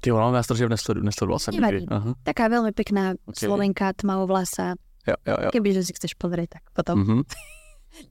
Ty 0.04 0.12
ona 0.12 0.32
Masterchef 0.36 0.70
nesledu, 0.70 1.02
nesledoval 1.02 1.40
jsem 1.40 1.54
nikdy. 1.56 1.88
Taká 2.24 2.52
veľmi 2.52 2.76
pekná 2.76 3.16
okay. 3.24 3.48
slovenka, 3.48 3.96
tmavovlasa. 3.96 4.76
Jo, 5.08 5.16
jo, 5.24 5.36
jo. 5.48 5.50
Kebyže 5.56 5.88
si 5.88 5.96
chceš 5.96 6.20
pozrieť, 6.20 6.60
tak 6.60 6.64
potom. 6.76 7.00
Mm-hmm. 7.00 7.22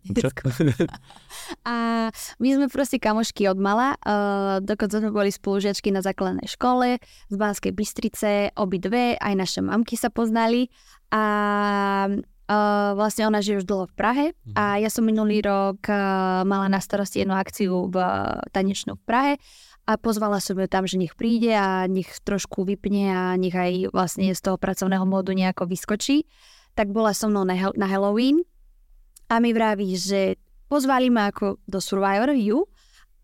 a 1.69 1.75
my 2.41 2.49
sme 2.55 2.67
proste 2.73 2.97
kamošky 3.01 3.49
od 3.49 3.59
mala, 3.61 3.97
uh, 4.01 4.61
dokonca 4.61 5.01
sme 5.01 5.11
boli 5.13 5.31
spolužiačky 5.33 5.93
na 5.93 6.01
základnej 6.01 6.49
škole 6.49 7.01
z 7.03 7.35
Banskej 7.35 7.73
Bystrice, 7.73 8.53
obidve, 8.57 9.17
aj 9.21 9.35
naše 9.37 9.61
mamky 9.61 9.97
sa 9.97 10.09
poznali. 10.09 10.69
A 11.15 11.23
uh, 12.11 12.91
vlastne 12.99 13.29
ona 13.29 13.39
žije 13.41 13.63
už 13.63 13.69
dlho 13.69 13.87
v 13.89 13.95
Prahe. 13.95 14.27
A 14.57 14.77
mhm. 14.77 14.79
ja 14.85 14.91
som 14.91 15.05
minulý 15.07 15.41
rok 15.45 15.85
uh, 15.89 16.43
mala 16.45 16.67
na 16.69 16.81
starosti 16.81 17.23
jednu 17.23 17.37
akciu 17.37 17.89
v 17.89 17.97
uh, 17.97 18.41
tanečnú 18.53 18.99
v 18.99 19.05
Prahe 19.05 19.33
a 19.85 20.01
pozvala 20.01 20.41
som 20.41 20.57
ju 20.57 20.65
tam, 20.65 20.89
že 20.89 20.97
nech 20.97 21.13
príde 21.13 21.53
a 21.53 21.85
nech 21.85 22.09
trošku 22.25 22.65
vypne 22.65 23.13
a 23.13 23.23
nech 23.37 23.53
aj 23.53 23.93
vlastne 23.93 24.33
z 24.33 24.41
toho 24.41 24.57
pracovného 24.57 25.05
módu 25.05 25.37
nejako 25.37 25.69
vyskočí. 25.69 26.25
Tak 26.73 26.91
bola 26.91 27.13
so 27.13 27.29
mnou 27.29 27.45
na, 27.45 27.55
na 27.77 27.87
Halloween 27.87 28.43
a 29.29 29.41
mi 29.41 29.51
vraví, 29.53 29.97
že 29.97 30.37
pozvali 30.69 31.09
ma 31.11 31.31
ako 31.31 31.61
do 31.65 31.79
Survivor 31.81 32.33
ju, 32.35 32.65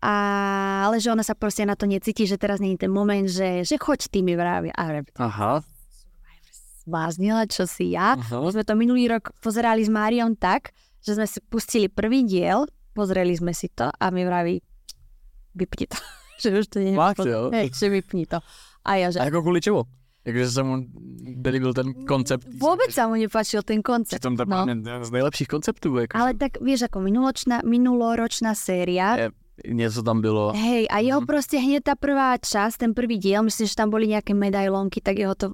a, 0.01 0.15
ale 0.89 0.97
že 0.97 1.13
ona 1.13 1.21
sa 1.21 1.37
proste 1.37 1.61
na 1.61 1.77
to 1.77 1.85
necíti, 1.85 2.25
že 2.25 2.41
teraz 2.41 2.57
je 2.57 2.73
ten 2.73 2.89
moment, 2.89 3.29
že, 3.29 3.61
že 3.61 3.77
choď 3.77 4.09
ty 4.09 4.25
mi 4.25 4.33
vraví. 4.33 4.73
A 4.73 5.05
Aha. 5.21 5.61
zbláznila, 6.81 7.45
čo 7.45 7.69
si 7.69 7.93
ja. 7.93 8.17
My 8.17 8.25
Aha. 8.25 8.49
sme 8.49 8.65
to 8.65 8.73
minulý 8.73 9.13
rok 9.13 9.29
pozerali 9.45 9.85
s 9.85 9.93
Máriom 9.93 10.33
tak, 10.33 10.73
že 11.05 11.13
sme 11.13 11.29
si 11.29 11.37
pustili 11.45 11.85
prvý 11.85 12.25
diel, 12.25 12.65
pozreli 12.97 13.37
sme 13.37 13.53
si 13.53 13.69
to 13.69 13.93
a 13.93 14.05
mi 14.09 14.25
vraví, 14.25 14.57
vypni 15.53 15.85
to. 15.85 15.97
že 16.41 16.49
už 16.49 16.65
to 16.65 16.77
nie 16.81 16.93
je 16.93 16.97
Fakt, 16.97 17.21
jo? 17.21 17.53
Hej, 17.53 17.69
že 17.69 17.87
vypni 17.93 18.25
to. 18.25 18.41
A 18.81 18.97
ja, 18.97 19.13
že 19.13 19.21
A 19.21 19.29
jako 19.29 19.41
kvůli 19.41 19.61
čemu? 19.61 20.00
Jakože 20.25 20.49
se 20.51 20.63
mu 20.63 20.77
nelíbil 21.23 21.73
ten 21.73 21.93
koncept. 22.05 22.45
vôbec 22.61 22.93
sa 22.93 23.07
mu 23.09 23.17
nepáčil 23.17 23.65
ten 23.65 23.81
koncept. 23.81 24.21
Přitom 24.21 24.37
to 24.37 24.45
no. 24.45 24.65
je 24.65 24.77
jeden 24.77 25.03
z 25.05 25.11
nejlepších 25.11 25.47
konceptů. 25.47 25.97
Jako, 25.97 26.17
Ale 26.17 26.33
tak 26.37 26.61
vieš, 26.61 26.81
ako 26.85 26.99
minuloročná, 27.01 27.61
minuloročná 27.65 28.53
séria, 28.55 29.17
Je, 29.17 29.29
něco 29.73 30.03
tam 30.03 30.21
bylo. 30.21 30.53
hej, 30.53 30.85
a 30.89 30.97
jeho 31.01 31.21
Mhm. 31.21 31.27
proste 31.27 31.57
hneď 31.57 31.83
tá 31.83 31.93
prvá 31.97 32.37
časť, 32.37 32.77
ten 32.77 32.93
prvý 32.93 33.17
diel, 33.17 33.41
myslím, 33.43 33.65
že 33.67 33.75
tam 33.75 33.89
boli 33.89 34.07
nejaké 34.07 34.33
medailonky, 34.37 35.01
tak 35.01 35.17
jeho 35.17 35.35
to, 35.35 35.53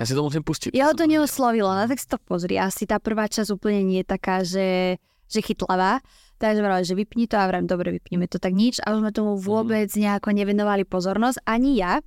Já 0.00 0.06
si 0.06 0.14
to 0.14 0.22
musím 0.22 0.42
pustit. 0.42 0.72
jeho 0.74 0.94
to 0.96 1.04
neoslovilo, 1.06 1.68
no 1.68 1.84
tak 1.88 2.00
si 2.00 2.08
to 2.08 2.16
pozri. 2.24 2.56
Asi 2.56 2.86
tá 2.88 2.96
prvá 2.98 3.28
časť 3.28 3.52
úplne 3.52 3.84
nie 3.84 4.00
je 4.00 4.08
taká, 4.08 4.40
že, 4.44 4.96
že 5.28 5.40
chytlavá. 5.44 6.00
Takže 6.40 6.60
vrali, 6.64 6.84
že 6.88 6.96
vypni 6.96 7.28
to 7.28 7.36
a 7.36 7.44
vrajím, 7.44 7.68
dobre, 7.68 7.92
vypneme 8.00 8.24
to 8.24 8.40
tak 8.40 8.56
nič. 8.56 8.80
A 8.80 8.96
už 8.96 9.04
sme 9.04 9.12
tomu 9.12 9.36
vôbec 9.36 9.92
nejako 9.92 10.32
nevenovali 10.32 10.88
pozornosť, 10.88 11.44
ani 11.44 11.76
ja. 11.76 12.00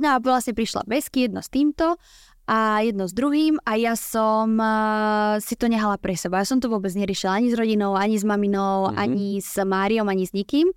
No 0.00 0.08
a 0.10 0.18
vlastne 0.18 0.56
prišla 0.56 0.88
Besky, 0.88 1.28
jedno 1.28 1.44
s 1.44 1.52
týmto 1.52 2.00
a 2.48 2.80
jedno 2.80 3.04
s 3.04 3.12
druhým 3.12 3.60
a 3.62 3.76
ja 3.76 3.92
som 3.94 4.56
uh, 4.56 5.36
si 5.38 5.54
to 5.54 5.68
nehala 5.68 6.00
pre 6.00 6.16
seba. 6.16 6.40
Ja 6.40 6.48
som 6.48 6.58
to 6.58 6.66
vôbec 6.66 6.90
neriešila 6.90 7.36
ani 7.36 7.52
s 7.52 7.54
rodinou, 7.54 7.94
ani 7.94 8.16
s 8.16 8.24
maminou, 8.24 8.90
Mhm. 8.90 8.96
ani 8.96 9.26
s 9.38 9.54
Máriom, 9.60 10.08
ani 10.08 10.24
s 10.24 10.32
nikým. 10.32 10.72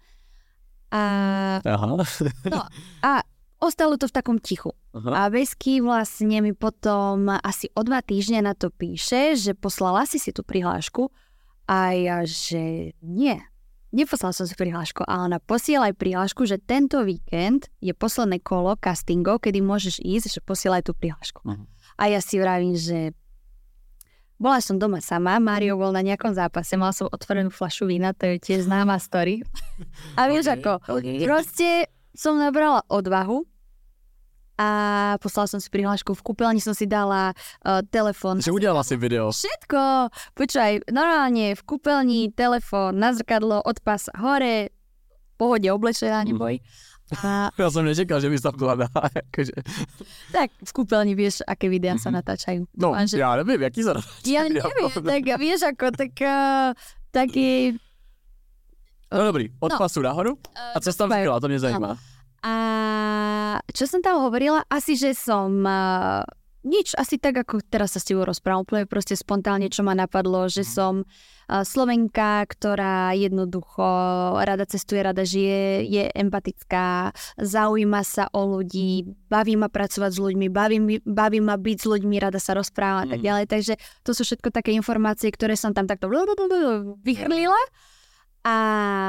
A, 0.93 1.01
Aha. 1.65 1.85
no, 2.45 2.61
a 3.01 3.11
ostalo 3.57 3.97
to 3.97 4.05
v 4.05 4.13
takom 4.13 4.37
tichu. 4.37 4.75
Aha. 4.93 5.25
A 5.25 5.31
Vesky 5.33 5.81
vlastne 5.81 6.43
mi 6.43 6.53
potom 6.53 7.31
asi 7.41 7.71
o 7.73 7.81
dva 7.81 8.05
týždne 8.05 8.45
na 8.45 8.53
to 8.53 8.69
píše, 8.69 9.33
že 9.33 9.57
poslala 9.57 10.05
si 10.05 10.21
si 10.21 10.29
tú 10.29 10.45
prihlášku 10.45 11.09
a 11.65 11.95
ja, 11.97 12.21
že 12.27 12.93
nie. 13.01 13.39
Neposlala 13.93 14.33
som 14.33 14.49
si 14.49 14.57
prihlášku 14.57 15.05
a 15.05 15.21
ona 15.21 15.37
posiela 15.37 15.93
aj 15.93 16.01
prihlášku, 16.01 16.49
že 16.49 16.57
tento 16.57 17.05
víkend 17.05 17.69
je 17.77 17.93
posledné 17.93 18.41
kolo 18.41 18.73
castingov, 18.73 19.45
kedy 19.45 19.61
môžeš 19.61 20.01
ísť, 20.01 20.27
že 20.33 20.39
posielaj 20.41 20.89
tú 20.89 20.97
prihlášku. 20.97 21.45
Mhm. 21.45 21.63
A 22.01 22.09
ja 22.09 22.17
si 22.17 22.41
vravím, 22.41 22.73
že 22.73 23.13
bola 24.41 24.59
som 24.59 24.81
doma 24.81 24.97
sama, 24.97 25.37
Mario 25.37 25.77
bol 25.77 25.93
na 25.93 26.01
nejakom 26.01 26.33
zápase, 26.33 26.73
mal 26.73 26.91
som 26.91 27.05
otvorenú 27.07 27.53
flašu 27.53 27.85
vína, 27.85 28.17
to 28.17 28.27
je 28.33 28.41
tiež 28.41 28.65
známa 28.65 28.97
story. 28.97 29.45
A 30.19 30.25
vieš 30.25 30.49
Ok, 30.49 30.53
ako, 30.57 30.73
ok. 30.99 31.07
Proste 31.21 31.87
som 32.17 32.41
nabrala 32.41 32.81
odvahu 32.89 33.45
a 34.57 34.69
poslala 35.17 35.47
som 35.47 35.57
si 35.57 35.69
prihlášku 35.69 36.13
v 36.13 36.21
kúpeľni, 36.21 36.61
som 36.61 36.77
si 36.77 36.85
dala 36.85 37.33
uh, 37.65 37.81
telefón. 37.89 38.37
Že 38.41 38.51
udělala 38.51 38.83
si 38.83 38.95
video. 38.95 39.31
Všetko! 39.33 40.13
Počúvaj, 40.37 40.93
normálne 40.93 41.57
v 41.57 41.61
kúpeľni, 41.65 42.29
telefón, 42.31 43.01
na 43.01 43.13
zrkadlo, 43.17 43.65
od 43.65 43.77
pasa 43.81 44.13
hore, 44.13 44.69
v 44.69 45.33
pohode 45.37 45.65
oblečená, 45.65 46.21
neboj. 46.23 46.61
A 47.25 47.49
Já 47.59 47.71
jsem 47.71 47.85
nečekal, 47.85 48.21
že 48.21 48.29
bys 48.29 48.41
tam 48.41 48.53
byla 48.57 48.75
dá, 48.75 48.87
jakože. 49.15 49.51
tak 50.31 50.49
v 50.65 50.71
kúpeľni 50.73 51.13
vieš, 51.17 51.41
aké 51.47 51.69
videá 51.69 51.97
sa 51.97 52.09
natáčajú. 52.13 52.65
No, 52.77 52.93
A 52.93 53.05
že- 53.05 53.17
já 53.19 53.35
nevím, 53.35 53.61
jaký 53.61 53.83
za 53.83 53.93
Ja 54.25 54.45
neviem, 54.47 54.89
tak 55.03 55.23
vieš 55.41 55.61
ako, 55.65 55.85
tak 55.97 56.13
uh, 56.21 56.71
taký... 57.11 57.77
No 59.13 59.23
dobrý, 59.29 59.49
od 59.61 59.71
No. 59.71 59.77
pasu 59.77 60.01
nahoru. 60.01 60.37
A 60.75 60.79
co 60.79 60.91
jsi 60.91 60.97
tam 60.97 61.13
říkala, 61.13 61.39
to 61.39 61.47
mě 61.47 61.59
zajímá. 61.59 61.97
A 62.43 62.53
čo 63.71 63.87
som 63.87 64.03
tam 64.03 64.19
hovorila? 64.21 64.67
Asi, 64.67 64.93
že 64.93 65.15
som... 65.15 65.63
Uh, 65.63 66.21
nič, 66.63 66.95
asi 66.95 67.19
tak, 67.19 67.35
ako 67.35 67.59
teraz 67.59 67.91
sa 67.91 67.99
s 67.99 68.07
tebou 68.07 68.23
rozprávam, 68.23 68.63
úplne 68.63 68.87
proste 68.87 69.15
spontánne, 69.15 69.67
čo 69.67 69.83
ma 69.83 69.91
napadlo, 69.91 70.47
že 70.47 70.63
som 70.63 71.03
uh, 71.03 71.59
Slovenka, 71.59 72.47
ktorá 72.47 73.11
jednoducho 73.11 73.83
rada 74.39 74.63
cestuje, 74.63 75.03
rada 75.03 75.27
žije, 75.27 75.83
je 75.83 76.03
empatická, 76.15 77.11
zaujíma 77.35 78.03
sa 78.03 78.31
o 78.31 78.47
ľudí, 78.47 79.03
baví 79.27 79.59
ma 79.59 79.67
pracovať 79.67 80.11
s 80.15 80.19
ľuďmi, 80.19 80.47
baví, 80.47 80.79
mi- 80.79 81.03
baví 81.03 81.43
ma 81.43 81.59
byť 81.59 81.77
s 81.79 81.87
ľuďmi, 81.87 82.15
rada 82.15 82.39
sa 82.39 82.55
rozpráva 82.55 83.03
a 83.03 83.09
tak 83.11 83.19
Mhm. 83.19 83.27
ďalej. 83.27 83.45
Takže 83.51 83.73
to 84.03 84.15
sú 84.15 84.23
všetko 84.23 84.47
také 84.47 84.71
informácie, 84.71 85.35
ktoré 85.35 85.59
som 85.59 85.75
tam 85.75 85.83
takto 85.83 86.07
vychrlila 87.03 87.59
a, 88.43 88.57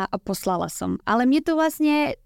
a 0.07 0.17
poslala 0.19 0.67
som. 0.67 0.99
Ale 1.07 1.23
mne 1.23 1.39
to 1.39 1.55
vlastne 1.55 2.19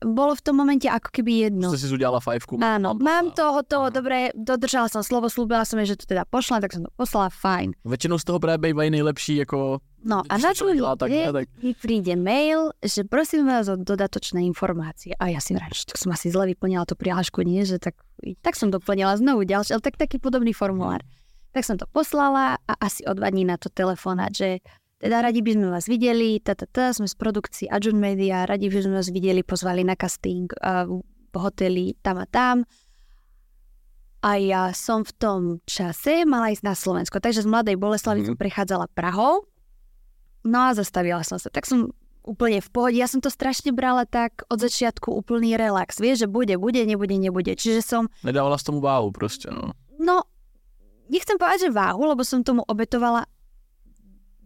bolo 0.00 0.32
v 0.32 0.42
tom 0.42 0.56
momente 0.56 0.88
ako 0.88 1.08
keby 1.12 1.32
jedno. 1.50 1.70
Jsi 1.70 1.78
si 1.78 1.94
udělala 1.94 2.20
fajfku. 2.20 2.56
Áno, 2.60 2.96
mám 2.96 3.30
to 3.36 3.52
hotovo, 3.52 3.92
dobre, 3.92 4.32
dodržala 4.32 4.88
som 4.88 5.04
slovo, 5.04 5.28
slúbila 5.28 5.64
som 5.68 5.80
že 5.84 5.96
to 5.96 6.08
teda 6.08 6.24
pošlem, 6.24 6.60
tak 6.60 6.72
som 6.72 6.82
to 6.84 6.92
poslala, 6.96 7.28
fajn. 7.28 7.72
Většinou 7.84 8.18
z 8.18 8.24
toho 8.24 8.40
právě 8.40 8.58
bývají 8.58 8.90
nejlepší, 8.90 9.36
jako... 9.36 9.78
No 10.04 10.22
a 10.28 10.38
na 10.38 10.56
to 10.56 10.96
tak, 10.96 11.10
ne, 11.10 11.32
tak- 11.32 11.48
mi 11.62 11.74
príde 11.76 12.16
mail, 12.16 12.72
že 12.80 13.04
prosím 13.04 13.46
vás 13.46 13.68
o 13.68 13.76
dodatočné 13.76 14.40
informácie. 14.48 15.12
A 15.20 15.28
ja 15.28 15.44
si 15.44 15.52
vrajím, 15.52 15.76
že 15.76 15.92
tak 15.92 16.00
som 16.00 16.08
asi 16.08 16.32
zle 16.32 16.56
vyplnila 16.56 16.88
tú 16.88 16.96
prihlášku, 16.96 17.44
nie? 17.44 17.68
Že 17.68 17.76
tak, 17.84 18.00
tak 18.40 18.56
som 18.56 18.72
doplnila 18.72 19.20
znovu 19.20 19.44
ďalšie, 19.44 19.76
ale 19.76 19.84
tak 19.84 20.00
taký 20.00 20.16
podobný 20.16 20.56
formulár. 20.56 21.04
Tak 21.52 21.68
som 21.68 21.76
to 21.76 21.84
poslala 21.84 22.56
a 22.64 22.72
asi 22.80 23.04
o 23.04 23.12
dva 23.12 23.28
dní 23.28 23.44
na 23.44 23.60
to 23.60 23.68
telefonát, 23.68 24.32
že 24.32 24.64
teda 25.00 25.24
radi 25.24 25.40
by 25.40 25.50
sme 25.56 25.66
vás 25.72 25.88
videli, 25.88 26.36
ta, 26.44 26.52
ta, 26.52 26.68
ta, 26.68 26.92
sme 26.92 27.08
z 27.08 27.16
produkcií 27.16 27.66
Adjun 27.72 27.96
Media, 27.96 28.44
radi 28.44 28.68
by 28.68 28.84
sme 28.84 29.00
vás 29.00 29.08
videli, 29.08 29.40
pozvali 29.40 29.80
na 29.80 29.96
casting 29.96 30.52
uh, 30.60 30.84
v 31.32 31.36
hoteli 31.40 31.96
tam 32.04 32.20
a 32.20 32.28
tam. 32.28 32.68
A 34.20 34.36
ja 34.36 34.68
som 34.76 35.00
v 35.00 35.12
tom 35.16 35.40
čase 35.64 36.28
mala 36.28 36.52
ísť 36.52 36.64
na 36.68 36.76
Slovensko, 36.76 37.24
takže 37.24 37.40
z 37.40 37.48
Mladej 37.48 37.80
Boleslavy 37.80 38.28
som 38.28 38.36
prechádzala 38.36 38.92
Prahou, 38.92 39.48
no 40.44 40.58
a 40.68 40.76
zastavila 40.76 41.24
som 41.24 41.40
sa. 41.40 41.48
Tak 41.48 41.64
som 41.64 41.96
úplne 42.20 42.60
v 42.60 42.68
pohode, 42.68 43.00
ja 43.00 43.08
som 43.08 43.24
to 43.24 43.32
strašne 43.32 43.72
brala 43.72 44.04
tak 44.04 44.44
od 44.52 44.60
začiatku 44.60 45.08
úplný 45.08 45.56
relax, 45.56 45.96
vieš, 45.96 46.28
že 46.28 46.28
bude, 46.28 46.52
bude, 46.60 46.84
nebude, 46.84 47.16
nebude. 47.16 47.56
Čiže 47.56 47.80
som 47.80 48.12
Nedávala 48.20 48.60
s 48.60 48.68
tomu 48.68 48.84
váhu 48.84 49.10
prostě, 49.10 49.48
no. 49.48 49.72
No, 49.96 50.20
nechcem 51.08 51.40
povedať, 51.40 51.60
že 51.68 51.76
váhu, 51.76 52.04
lebo 52.04 52.24
som 52.24 52.44
tomu 52.44 52.60
obetovala 52.68 53.24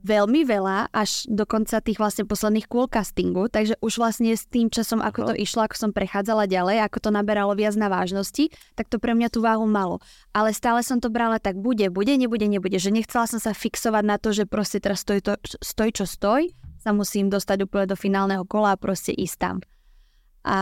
veľmi 0.05 0.45
veľa, 0.45 0.93
až 0.93 1.25
do 1.33 1.49
konca 1.49 1.81
tých 1.81 1.97
vlastne 1.97 2.29
posledných 2.29 2.69
kôl 2.69 2.87
castingu, 2.87 3.49
takže 3.49 3.81
už 3.81 3.97
vlastne 3.97 4.37
s 4.37 4.45
tým 4.45 4.69
časom, 4.69 5.01
ako 5.01 5.33
to 5.33 5.35
išlo, 5.41 5.65
ako 5.65 5.89
som 5.89 5.91
prechádzala 5.97 6.45
ďalej, 6.45 6.85
ako 6.85 7.09
to 7.09 7.11
naberalo 7.11 7.57
viac 7.57 7.73
na 7.81 7.89
vážnosti, 7.89 8.53
tak 8.77 8.93
to 8.93 9.01
pre 9.01 9.17
mňa 9.17 9.33
tú 9.33 9.41
váhu 9.41 9.65
malo. 9.65 10.05
Ale 10.37 10.53
stále 10.53 10.85
som 10.85 11.01
to 11.01 11.09
brala 11.09 11.41
tak, 11.41 11.57
bude, 11.57 11.89
bude, 11.89 12.13
nebude, 12.21 12.45
nebude, 12.45 12.77
že 12.77 12.93
nechcela 12.93 13.25
som 13.25 13.41
sa 13.41 13.57
fixovať 13.57 14.05
na 14.05 14.21
to, 14.21 14.37
že 14.37 14.45
proste 14.45 14.79
teraz 14.79 15.01
stoj, 15.01 15.25
to, 15.25 15.41
stoj 15.65 15.91
čo 15.91 16.05
stoj, 16.05 16.53
sa 16.85 16.93
musím 16.93 17.33
dostať 17.33 17.65
úplne 17.65 17.89
do 17.89 17.97
finálneho 17.97 18.45
kola 18.45 18.77
a 18.77 18.81
proste 18.81 19.17
ísť 19.17 19.37
tam. 19.41 19.57
A 20.45 20.59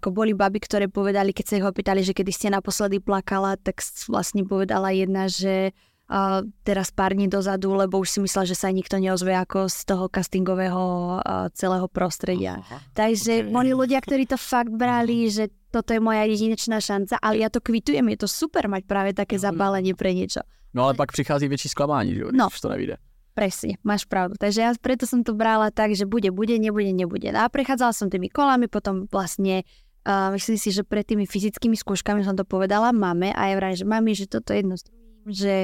ako 0.00 0.16
boli 0.16 0.32
baby, 0.32 0.64
ktoré 0.64 0.88
povedali, 0.88 1.36
keď 1.36 1.44
sa 1.44 1.58
ich 1.60 1.68
opýtali, 1.68 2.00
že 2.00 2.16
kedy 2.16 2.32
ste 2.32 2.48
naposledy 2.48 3.04
plakala, 3.04 3.60
tak 3.60 3.84
vlastne 4.08 4.48
povedala 4.48 4.96
jedna, 4.96 5.28
že 5.28 5.76
uh, 6.10 6.42
teraz 6.66 6.90
pár 6.90 7.14
dní 7.14 7.30
dozadu, 7.30 7.78
lebo 7.78 8.02
už 8.02 8.10
si 8.10 8.18
myslela, 8.20 8.50
že 8.50 8.58
sa 8.58 8.68
aj 8.68 8.74
nikto 8.74 8.96
neozve 8.98 9.32
ako 9.32 9.70
z 9.70 9.78
toho 9.86 10.04
castingového 10.10 10.82
uh, 11.22 11.46
celého 11.54 11.86
prostredia. 11.86 12.58
Takže 12.98 13.46
ok. 13.46 13.54
boli 13.54 13.70
ľudia, 13.70 14.02
ktorí 14.02 14.26
to 14.26 14.36
fakt 14.36 14.74
brali, 14.74 15.30
že 15.30 15.48
toto 15.70 15.94
je 15.94 16.02
moja 16.02 16.26
jedinečná 16.26 16.82
šanca, 16.82 17.22
ale 17.22 17.46
ja 17.46 17.48
to 17.48 17.62
kvitujem, 17.62 18.02
je 18.10 18.26
to 18.26 18.28
super 18.28 18.66
mať 18.66 18.82
práve 18.90 19.10
také 19.14 19.38
Jo, 19.38 19.40
jo. 19.40 19.44
zapálenie 19.46 19.94
pre 19.94 20.10
niečo. 20.10 20.42
No 20.74 20.84
ale 20.86 20.94
pak 20.94 21.12
přichází 21.12 21.48
větší 21.48 21.68
zklamání, 21.68 22.14
že 22.14 22.20
jo, 22.20 22.28
No. 22.32 22.48
to 22.62 22.68
nevíde. 22.68 22.96
Presne, 23.34 23.78
máš 23.86 24.04
pravdu. 24.10 24.34
Takže 24.38 24.60
ja 24.60 24.70
preto 24.74 25.06
som 25.06 25.22
to 25.22 25.38
brala 25.38 25.70
tak, 25.70 25.94
že 25.94 26.02
bude, 26.02 26.34
bude, 26.34 26.58
nebude, 26.58 26.90
nebude. 26.90 27.30
No 27.30 27.46
a 27.46 27.48
prechádzala 27.48 27.94
som 27.94 28.10
tými 28.10 28.26
kolami, 28.26 28.66
potom 28.66 29.06
vlastne 29.06 29.62
uh, 30.02 30.34
myslím 30.34 30.58
si, 30.58 30.74
že 30.74 30.82
pred 30.82 31.06
tými 31.06 31.30
fyzickými 31.30 31.78
skúškami 31.78 32.26
som 32.26 32.34
to 32.34 32.42
povedala 32.42 32.90
mame 32.90 33.30
a 33.30 33.42
ja 33.48 33.54
vrajím, 33.56 33.78
že 33.78 33.86
mami, 33.86 34.10
že 34.18 34.26
toto 34.26 34.50
je 34.50 34.60
jedno 34.60 34.74
s 34.74 34.82
druhým, 34.82 35.30
že 35.30 35.54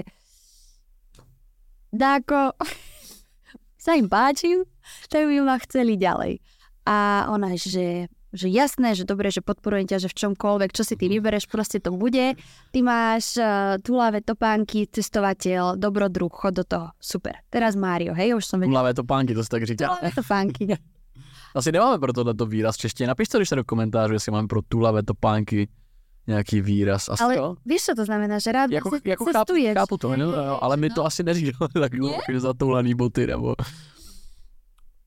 dáko 1.97 2.53
sa 3.85 3.97
im 3.97 4.07
páčim, 4.07 4.63
tak 5.11 5.27
by 5.27 5.41
ma 5.43 5.57
chceli 5.65 5.97
ďalej. 5.99 6.39
A 6.87 7.27
ona, 7.35 7.51
že 7.59 8.07
že 8.37 8.53
jasné, 8.53 8.93
že 8.93 9.09
dobre, 9.09 9.33
že 9.33 9.41
podporujem 9.41 9.89
ťa, 9.89 9.99
že 10.07 10.13
v 10.13 10.19
čomkoľvek, 10.21 10.71
čo 10.77 10.85
si 10.85 10.95
ty 11.01 11.09
vybereš, 11.09 11.49
proste 11.49 11.81
to 11.81 11.97
bude. 11.97 12.37
Ty 12.71 12.79
máš 12.85 13.41
uh, 13.41 13.81
tulavé 13.81 14.21
topánky, 14.21 14.85
cestovateľ, 14.93 15.81
dobrodruh, 15.81 16.29
chod 16.29 16.61
do 16.61 16.65
toho. 16.69 16.93
Super. 17.01 17.41
Teraz 17.49 17.75
Mário, 17.75 18.13
hej, 18.13 18.37
už 18.37 18.45
som 18.45 18.61
vedela. 18.61 18.85
Mlavé 18.85 18.93
topánky, 18.93 19.33
to 19.33 19.43
se 19.43 19.49
tak 19.49 19.65
říká. 19.65 19.89
Tulavé 19.89 20.11
topánky. 20.13 20.65
Asi 21.57 21.73
nemáme 21.73 21.99
pro 21.99 22.13
tohle 22.13 22.35
výraz 22.47 22.77
v 22.77 22.79
češtině. 22.79 23.07
Napište, 23.07 23.39
když 23.39 23.49
se 23.49 23.57
do 23.57 23.65
komentářů, 23.65 24.13
jestli 24.13 24.33
máme 24.33 24.49
pro 24.49 24.61
tulavé 24.69 25.03
topánky 25.03 25.69
nějaký 26.27 26.61
výraz. 26.61 27.09
Asi 27.09 27.23
Ale 27.25 27.37
jo. 27.37 27.57
vieš, 27.67 27.83
čo 27.85 27.93
to 27.95 28.05
znamená, 28.05 28.39
že 28.39 28.53
rád 28.53 28.71
Jako, 28.71 28.91
jako 29.05 29.25
chápu, 29.25 29.53
cestuješ. 29.55 29.75
chápu 29.75 29.97
to, 29.97 30.17
no, 30.17 30.65
ale 30.65 30.77
my 30.77 30.91
to 30.91 31.05
asi 31.07 31.23
neříkáme 31.23 31.69
takhle 31.81 32.11
jako 32.13 32.41
zatoulaný 32.41 32.95
boty, 32.95 33.27
nebo... 33.27 33.55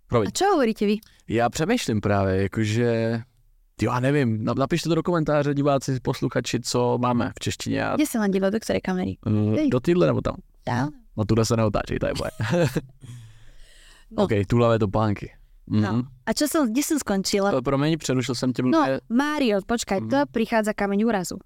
A 0.09 0.31
čo 0.33 0.45
hovoríte 0.45 0.85
vy? 0.85 0.97
Já 1.27 1.49
přemýšlím 1.49 2.01
právě, 2.01 2.41
jakože... 2.43 3.21
Jo, 3.81 3.91
já 3.93 3.99
nevím, 3.99 4.43
na- 4.43 4.53
napište 4.53 4.89
to 4.89 4.95
do 4.95 5.03
komentáře, 5.03 5.53
diváci, 5.53 5.99
posluchači, 5.99 6.59
co 6.59 6.97
máme 6.97 7.31
v 7.35 7.39
češtině. 7.39 7.83
A, 7.85 7.95
Kde 7.95 8.05
sa 8.05 8.19
len 8.19 8.31
díva, 8.31 8.49
do 8.51 8.59
ktorej 8.59 8.81
kamery? 8.83 9.15
uh, 9.23 9.55
do 9.71 9.79
týdle 9.79 10.07
nebo 10.07 10.19
tam? 10.21 10.35
Tam. 10.67 10.89
No 11.17 11.25
tuhle 11.25 11.45
se 11.45 11.55
neotáčí, 11.57 11.95
to 11.99 12.07
je. 12.07 12.13
No. 14.11 14.23
OK, 14.23 14.31
tulavé 14.47 14.79
topánky. 14.79 15.31
No. 15.69 16.01
Mhm. 16.01 16.01
A 16.25 16.33
čo 16.33 16.49
som, 16.49 16.65
kde 16.65 16.81
som 16.81 16.97
skončila? 16.97 17.53
No. 17.53 17.61
Promiň, 17.61 17.97
přerušil 17.97 18.35
jsem 18.35 18.53
tě. 18.53 18.61
No, 18.65 18.69
No, 18.69 18.81
Mário, 19.09 19.61
počkaj, 19.61 20.01
Mhm. 20.01 20.09
to 20.09 20.17
prichádza 20.31 20.73
kameň 20.73 21.05
úrazu. 21.05 21.37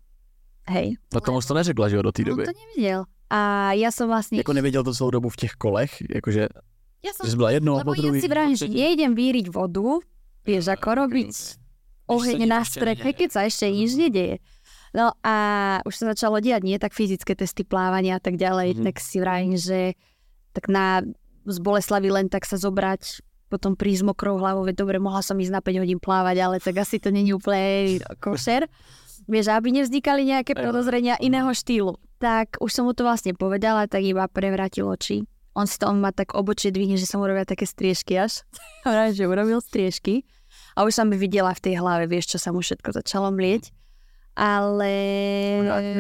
Hej. 0.67 0.95
no 1.13 1.19
tomu 1.21 1.41
to 1.41 1.53
neřekla, 1.53 1.89
že 1.89 1.95
jo, 1.95 2.01
do 2.01 2.11
té 2.11 2.21
On 2.23 2.29
doby. 2.29 2.43
to 2.47 2.51
nevidel. 2.55 3.03
A 3.29 3.71
ja 3.75 3.91
som 3.91 4.07
vlastne... 4.07 4.37
Jako 4.39 4.53
nevěděl 4.53 4.83
to 4.83 4.93
celou 4.93 5.09
dobu 5.11 5.29
v 5.29 5.35
těch 5.35 5.51
kolech, 5.59 5.91
jakože, 6.15 6.47
ja 7.03 7.11
som, 7.17 7.25
že 7.27 7.31
jsi 7.31 7.37
byla 7.37 7.51
jednou, 7.51 7.73
lebo 7.75 7.91
po 7.91 8.01
druhý. 8.01 8.21
si 8.21 8.29
po 8.29 8.55
že 8.55 8.67
nejdem 8.71 9.11
víriť 9.15 9.49
vodu, 9.51 9.99
vieš, 10.47 10.71
ako 10.71 10.89
robiť 11.03 11.33
oheň 12.07 12.47
na 12.47 12.63
streche, 12.63 13.09
keď 13.11 13.29
sa 13.31 13.41
ešte 13.43 13.67
nič 13.67 13.91
nedeje. 13.97 14.39
No 14.93 15.11
a 15.25 15.35
už 15.83 15.93
sa 15.97 16.05
začalo 16.13 16.37
diať, 16.39 16.61
nie 16.63 16.77
tak 16.79 16.93
fyzické 16.93 17.33
testy 17.35 17.65
plávania 17.65 18.15
a 18.15 18.23
tak 18.23 18.37
ďalej, 18.39 18.77
Mhm. 18.79 18.83
tak 18.87 18.95
si 19.01 19.17
vravím, 19.19 19.57
že 19.57 19.97
tak 20.53 20.69
na 20.69 21.01
z 21.43 21.57
Boleslavy 21.59 22.07
len 22.13 22.29
tak 22.29 22.45
sa 22.47 22.55
zobrať 22.55 23.19
potom 23.53 23.77
prísť 23.77 24.01
s 24.01 24.09
mokrou 24.09 24.41
hlavou, 24.41 24.65
veď 24.65 24.81
dobre, 24.81 24.97
mohla 24.97 25.21
som 25.21 25.37
ísť 25.37 25.53
na 25.53 25.61
5 25.61 25.81
hodín 25.85 26.01
plávať, 26.01 26.35
ale 26.41 26.57
tak 26.57 26.81
asi 26.81 26.97
to 26.97 27.13
není 27.13 27.37
úplne 27.37 28.01
košer. 28.17 28.65
Vieš, 29.29 29.53
aby 29.53 29.69
nevznikali 29.71 30.25
nejaké 30.25 30.57
Jo. 30.57 30.65
podozrenia 30.67 31.15
iného 31.21 31.53
štýlu. 31.53 32.01
Tak 32.17 32.57
už 32.57 32.71
som 32.73 32.89
mu 32.89 32.97
to 32.97 33.05
vlastne 33.05 33.37
povedala, 33.37 33.85
tak 33.85 34.01
iba 34.01 34.25
prevrátil 34.25 34.89
oči. 34.89 35.23
On 35.53 35.69
si 35.69 35.77
to, 35.77 35.85
on 35.85 36.01
má 36.01 36.09
tak 36.09 36.33
obočie 36.33 36.73
dvihne, 36.73 36.97
že 36.97 37.05
sa 37.05 37.21
mu 37.21 37.29
robia 37.29 37.45
také 37.45 37.69
striežky 37.69 38.17
až. 38.17 38.41
Že 39.15 39.29
urobil 39.29 39.61
striežky. 39.61 40.25
A 40.73 40.81
už 40.81 40.97
som 40.97 41.13
videla 41.13 41.53
v 41.53 41.61
tej 41.61 41.77
hlave, 41.77 42.09
vieš, 42.09 42.33
čo 42.33 42.37
sa 42.41 42.49
mu 42.49 42.65
všetko 42.65 42.89
začalo 42.89 43.29
mlieť. 43.29 43.69
Ale... 44.33 44.91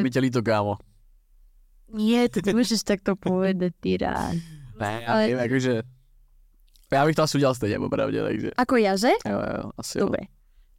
Mi 0.01 0.09
tě 0.09 0.19
líto, 0.19 0.41
kámo. 0.41 0.81
Nie, 1.93 2.25
ty 2.25 2.41
nemôžeš 2.41 2.81
takto 2.81 3.13
povedať, 3.13 3.69
ty 3.77 4.01
rád. 4.01 4.33
Ne, 4.81 5.01
já 5.05 5.13
Ale- 5.13 5.27
vím, 5.27 5.37
jakože... 5.37 5.73
Já 6.93 7.05
bych 7.05 7.15
to 7.15 7.23
asi 7.23 7.37
udělal 7.37 7.55
stejně, 7.55 7.79
popravdě, 7.79 8.23
takže... 8.23 8.51
Ako 8.57 8.75
ja, 8.77 8.95
že? 8.95 9.09
Jo, 9.27 9.39
jo, 9.39 9.69
asi 9.77 9.99
jo. 9.99 10.05
Dobre. 10.05 10.29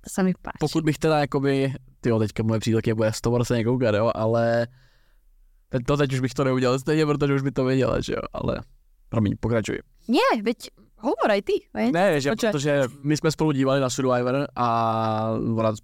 To 0.05 0.09
sa 0.13 0.21
mi 0.23 0.35
páči. 0.37 0.61
Pokud 0.61 0.85
bych 0.85 0.99
teda 0.99 1.19
jakoby, 1.25 1.73
ty 2.01 2.09
jo, 2.09 2.19
teďka 2.19 2.43
moje 2.43 2.61
přítelkyně 2.61 2.95
bude 2.95 3.09
100% 3.09 3.65
koukat, 3.65 3.95
jo, 3.95 4.11
ale 4.15 4.67
te- 5.69 5.81
to 5.87 5.97
teď 5.97 6.13
už 6.13 6.21
bych 6.21 6.35
to 6.35 6.45
neudělal 6.45 6.79
stejně, 6.79 7.07
protože 7.07 7.35
už 7.35 7.43
by 7.43 7.51
to 7.51 7.65
věděla, 7.65 8.01
že 8.01 8.13
jo, 8.13 8.23
ale 8.33 8.61
promiň, 9.09 9.35
pokračuj. 9.41 9.79
Nie, 10.09 10.43
veď 10.43 10.57
hovor 11.05 11.29
aj 11.31 11.43
ty. 11.45 11.53
Ne, 11.93 12.21
že, 12.21 12.33
protože 12.33 12.83
my 13.03 13.17
jsme 13.17 13.31
spolu 13.31 13.53
dívali 13.53 13.81
na 13.81 13.91
Survivor 13.91 14.47
a 14.57 14.69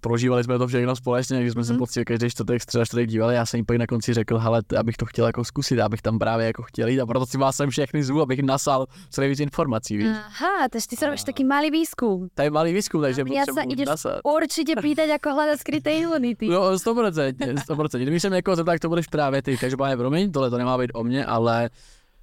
prožívali 0.01 0.43
jsme 0.43 0.57
to 0.57 0.67
všechno 0.67 0.95
společně, 0.95 1.37
takže 1.37 1.51
jsme 1.51 1.63
se 1.63 1.73
Mhm. 1.73 1.79
poctivě 1.79 2.05
každý 2.05 2.29
čtvrtek, 2.29 2.61
středa 2.61 2.85
čtvrtek 2.85 3.07
dívali. 3.09 3.35
Já 3.35 3.45
jsem 3.45 3.57
jí 3.57 3.63
pak 3.63 3.77
na 3.77 3.87
konci 3.87 4.13
řekl, 4.13 4.37
hele, 4.37 4.61
abych 4.79 4.97
to 4.97 5.05
chtěl 5.05 5.25
jako 5.25 5.43
zkusit, 5.45 5.79
abych 5.79 6.01
tam 6.01 6.19
právě 6.19 6.45
jako 6.45 6.63
chtěl 6.63 6.87
jít 6.87 6.99
a 7.01 7.05
proto 7.05 7.25
si 7.25 7.37
vás 7.37 7.55
sem 7.55 7.69
všechny 7.69 8.03
zvu, 8.03 8.21
abych 8.21 8.39
nasal 8.43 8.85
co 9.09 9.21
nejvíc 9.21 9.39
informací, 9.39 9.97
víš. 9.97 10.07
Aha, 10.07 10.67
takže 10.71 10.87
ty 10.87 11.05
robíš 11.05 11.23
taký 11.23 11.43
malý 11.43 11.71
výskum. 11.71 12.27
To 12.35 12.41
je 12.41 12.49
malý 12.49 12.73
výzkum, 12.73 13.01
takže 13.01 13.21
sa 13.21 13.25
potřebuji 13.29 13.71
ideš 13.73 13.87
nasat. 13.87 14.19
určite 14.25 14.73
pýtať, 14.81 15.09
ako 15.21 15.27
hľadať 15.37 15.57
skryté 15.59 15.89
imunity. 16.01 16.47
No, 16.49 16.73
100%, 16.73 17.35
100%. 17.67 18.01
Kdyby 18.01 18.19
jsem 18.19 18.33
někoho 18.33 18.55
zeptal, 18.55 18.73
tak 18.73 18.79
to 18.79 18.89
budeš 18.89 19.07
právě 19.07 19.41
ty. 19.41 19.57
Každopádně, 19.57 19.97
promiň, 19.97 20.31
tohle 20.31 20.49
to 20.49 20.57
nemá 20.57 20.77
být 20.77 20.91
o 20.93 21.03
mně, 21.03 21.25
ale 21.25 21.69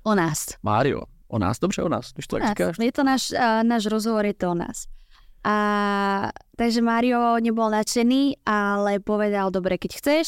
O 0.02 0.14
nás. 0.14 0.46
Mario, 0.62 1.00
o 1.28 1.38
nás, 1.38 1.58
dobře 1.58 1.82
o 1.82 1.88
nás, 1.88 2.12
když 2.12 2.26
to 2.26 2.36
O 2.36 2.38
tak 2.38 2.44
nás. 2.44 2.56
říkáš. 2.56 2.76
Je 2.80 2.92
to 2.92 3.02
náš, 3.04 3.22
uh, 3.32 3.62
náš 3.62 3.86
rozhovor, 3.86 4.26
je 4.26 4.34
to 4.34 4.50
o 4.50 4.56
nás. 4.56 4.88
A 5.44 5.56
takže 6.58 6.82
Mario 6.82 7.38
nebol 7.38 7.70
nadšený, 7.70 8.42
ale 8.44 8.98
povedal, 9.00 9.54
dobre, 9.54 9.78
keď 9.78 10.02
chceš, 10.02 10.26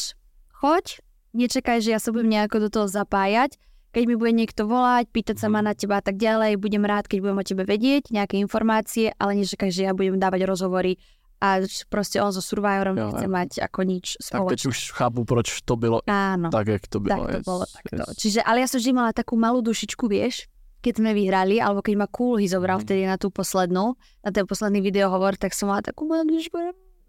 choď, 0.55 1.03
nečakaj, 1.35 1.83
že 1.83 1.91
ja 1.91 1.99
sa 1.99 2.09
budem 2.09 2.31
nejako 2.31 2.57
do 2.65 2.69
toho 2.71 2.87
zapájať. 2.87 3.59
Keď 3.91 4.03
mi 4.07 4.15
bude 4.15 4.31
niekto 4.31 4.63
volať, 4.65 5.11
pýtať 5.11 5.35
sa 5.35 5.51
ma 5.51 5.59
na 5.59 5.75
teba 5.75 5.99
a 5.99 6.03
tak 6.03 6.15
ďalej, 6.15 6.55
budem 6.55 6.87
rád, 6.87 7.11
keď 7.11 7.27
budem 7.27 7.37
o 7.37 7.45
tebe 7.45 7.63
vedieť, 7.67 8.07
nejaké 8.07 8.39
informácie, 8.39 9.11
ale 9.19 9.35
nečakaj, 9.35 9.67
že 9.67 9.83
ja 9.83 9.91
budem 9.91 10.15
dávať 10.15 10.47
rozhovory 10.47 10.95
a 11.43 11.59
že 11.59 11.83
proste 11.91 12.21
on 12.23 12.31
so 12.31 12.39
Survivorom 12.39 12.95
Jo, 12.95 13.11
nechce 13.11 13.27
mať 13.27 13.49
ako 13.59 13.79
nič 13.83 14.15
Tak 14.15 14.47
teď 14.47 14.59
spoločné. 14.61 14.67
už 14.71 14.77
chápu, 14.95 15.19
proč 15.25 15.47
to 15.67 15.73
bylo 15.75 15.99
Áno. 16.07 16.47
tak, 16.53 16.67
jak 16.71 16.87
to 16.87 17.01
bylo. 17.03 17.27
Tak 17.27 17.31
to 17.33 17.37
yes, 17.37 17.45
bolo 17.45 17.65
takto. 17.67 18.03
yes. 18.07 18.15
Čiže, 18.15 18.39
ale 18.45 18.57
ja 18.63 18.67
som 18.71 18.77
vždy 18.79 18.91
mala 18.95 19.11
takú 19.11 19.33
malú 19.35 19.59
dušičku, 19.59 20.05
vieš, 20.07 20.47
keď 20.81 20.93
sme 20.97 21.11
vyhrali, 21.13 21.57
alebo 21.57 21.79
keď 21.79 21.93
ma 21.95 22.07
Coolhy 22.07 22.45
zobral 22.45 22.77
Mhm. 22.77 22.83
vtedy 22.83 23.01
na 23.05 23.15
tú 23.15 23.29
poslednú, 23.29 23.93
na 24.19 24.29
ten 24.29 24.43
posledný 24.43 24.81
videohovor, 24.81 25.37
tak 25.37 25.53
som 25.53 25.69
mala 25.69 25.79
takú 25.79 26.09
dušičku. 26.09 26.57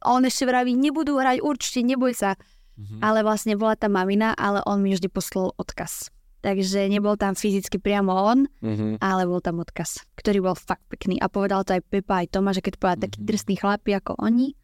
A 0.02 0.06
on 0.10 0.22
ešte 0.22 0.44
vraví, 0.44 0.74
nebudú 0.74 1.16
hrať, 1.16 1.40
určite, 1.40 1.80
neboj 1.80 2.12
sa. 2.12 2.36
Mhm. 2.76 3.00
Ale 3.00 3.22
vlastne 3.22 3.54
bola 3.54 3.72
tam 3.74 3.94
mamina, 3.94 4.32
ale 4.32 4.60
on 4.64 4.80
mi 4.80 4.92
vždy 4.92 5.08
poslal 5.08 5.52
odkaz. 5.56 6.08
Takže 6.42 6.90
nebol 6.90 7.14
tam 7.14 7.32
fyzicky 7.32 7.78
priamo 7.78 8.10
on, 8.10 8.50
Mhm. 8.60 8.98
ale 8.98 9.30
bol 9.30 9.38
tam 9.38 9.62
odkaz, 9.62 10.02
ktorý 10.18 10.42
bol 10.42 10.56
fakt 10.58 10.82
pekný. 10.90 11.22
A 11.22 11.30
povedal 11.30 11.62
to 11.62 11.78
aj 11.78 11.86
Pepa, 11.86 12.18
aj 12.20 12.34
Tomáš, 12.34 12.58
že 12.58 12.66
keď 12.66 12.74
povedal 12.76 13.00
takí 13.00 13.18
Mhm. 13.22 13.26
drsní 13.30 13.54
chlapi 13.56 13.90
ako 13.94 14.12
oni, 14.18 14.58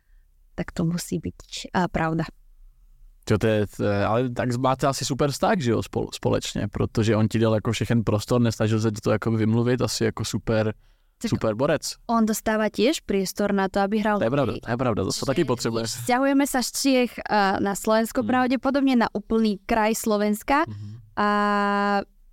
tak 0.55 0.75
to 0.75 0.83
musí 0.83 1.23
byť 1.23 1.71
a, 1.71 1.87
pravda. 1.87 2.27
To 3.39 3.47
je, 3.47 3.67
je, 3.83 4.05
ale 4.07 4.31
tak 4.33 4.57
máte 4.57 4.87
asi 4.89 5.05
super 5.05 5.29
vztah, 5.31 5.61
že 5.61 5.71
jo, 5.71 5.83
spolu, 5.83 6.09
společně, 6.15 6.69
protože 6.73 7.17
on 7.17 7.29
ti 7.29 7.39
dal 7.39 7.55
jako 7.55 7.73
všechen 7.73 8.05
prostor, 8.05 8.41
nesnažil 8.41 8.81
se 8.81 8.91
ti 8.91 9.01
to 9.05 9.11
jako 9.11 9.31
vymluvit, 9.31 9.83
asi 9.83 10.05
jako 10.05 10.25
super, 10.25 10.73
Tak- 11.23 11.29
super 11.29 11.55
borec. 11.55 11.83
On 12.07 12.23
dostáva 12.27 12.71
tiež 12.71 13.03
priestor 13.03 13.51
na 13.53 13.67
to, 13.69 13.81
aby 13.83 13.99
hral 13.99 14.19
To 14.19 14.25
je 14.25 14.31
pravda, 14.31 14.53
to 14.63 14.71
je 14.71 14.77
pravda, 14.77 15.01
to 15.05 15.13
se 15.13 15.27
taky 15.27 15.45
potřebuje. 15.45 15.85
Sťahujeme 15.87 16.47
sa 16.47 16.63
z 16.63 16.71
Čiech 16.73 17.13
uh, 17.19 17.59
na 17.61 17.75
Slovensko 17.75 18.23
Mhm. 18.23 18.29
pravdepodobne, 18.31 18.95
na 18.97 19.09
úplný 19.11 19.59
kraj 19.67 19.99
Slovenska 19.99 20.63
Mhm. 20.71 20.89
a 21.19 21.29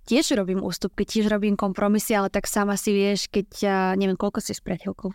tiež 0.06 0.38
robím 0.38 0.62
ústupky, 0.62 1.02
tiež 1.02 1.26
robím 1.26 1.58
kompromisy, 1.58 2.14
ale 2.14 2.30
tak 2.30 2.46
sama 2.46 2.78
si 2.78 2.94
vieš, 2.94 3.26
keď, 3.26 3.48
uh, 3.66 3.70
neviem, 3.98 4.14
koľko 4.14 4.38
si 4.38 4.54
s 4.54 4.62
priateľkou. 4.62 5.10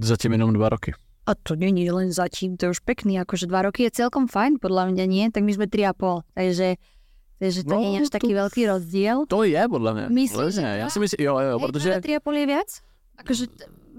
Zatím 0.00 0.32
jenom 0.40 0.50
dva 0.56 0.72
roky. 0.72 0.96
A 1.26 1.32
to 1.34 1.56
není 1.56 1.90
len 1.90 2.12
zatím, 2.12 2.56
to 2.56 2.66
je 2.66 2.70
už 2.70 2.80
pekný, 2.84 3.16
akože 3.20 3.46
dva 3.48 3.62
roky 3.62 3.82
je 3.88 3.90
celkom 4.04 4.28
fajn, 4.28 4.60
podľa 4.60 4.92
mňa 4.92 5.04
nie, 5.08 5.24
tak 5.32 5.40
my 5.44 5.52
sme 5.56 5.66
tri 5.72 5.88
a 5.88 5.96
pol, 5.96 6.20
takže, 6.36 6.76
takže 7.40 7.64
to 7.64 7.74
No, 7.74 7.80
je 7.80 8.00
až 8.04 8.08
to- 8.12 8.14
taký 8.20 8.32
veľký 8.36 8.62
rozdiel. 8.68 9.16
To 9.28 9.40
je 9.44 9.62
podle 9.68 9.94
mě. 9.94 10.06
Myslíš, 10.08 10.54
že 10.54 10.60
dva? 10.60 10.90
si 10.90 10.98
myslím, 11.00 11.24
jo, 11.26 11.38
jo, 11.38 11.56
protože... 11.58 11.94
a 11.96 12.00
tri 12.00 12.16
a 12.16 12.20
pol 12.20 12.36
je 12.36 12.46
viac? 12.46 12.68
Akože, 13.18 13.44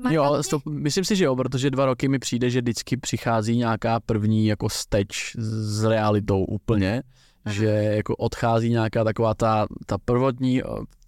Jo, 0.10 0.44
stop, 0.44 0.66
myslím 0.66 1.04
si, 1.04 1.16
že 1.16 1.26
jo, 1.26 1.36
protože 1.36 1.70
dva 1.70 1.86
roky 1.86 2.08
mi 2.08 2.20
přijde, 2.20 2.50
že 2.50 2.62
vždycky 2.62 2.98
přichází 2.98 3.58
nějaká 3.58 4.00
první 4.00 4.46
jako 4.48 4.70
steč 4.70 5.36
s 5.40 5.84
realitou 5.84 6.44
úplně, 6.46 7.02
Aha. 7.46 7.56
že 7.56 7.66
jako 7.66 8.16
odchází 8.16 8.70
nějaká 8.70 9.04
taková 9.04 9.34
ta, 9.34 9.66
ta 9.86 9.98
prvotní 9.98 10.62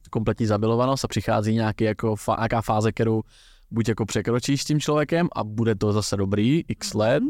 kompletní 0.09 0.45
zabilovanost 0.45 1.05
a 1.05 1.07
přichází 1.07 1.53
nějaký 1.53 1.83
jako 1.83 2.15
fa, 2.15 2.35
nějaká 2.39 2.61
fáze, 2.61 2.91
kterou 2.91 3.21
buď 3.71 3.89
jako 3.89 4.05
překročíš 4.05 4.61
s 4.61 4.65
tím 4.65 4.79
člověkem 4.79 5.27
a 5.35 5.43
bude 5.43 5.75
to 5.75 5.91
zase 5.93 6.17
dobrý 6.17 6.63
x 6.67 6.93
Mhm. 6.93 6.99
let, 7.01 7.23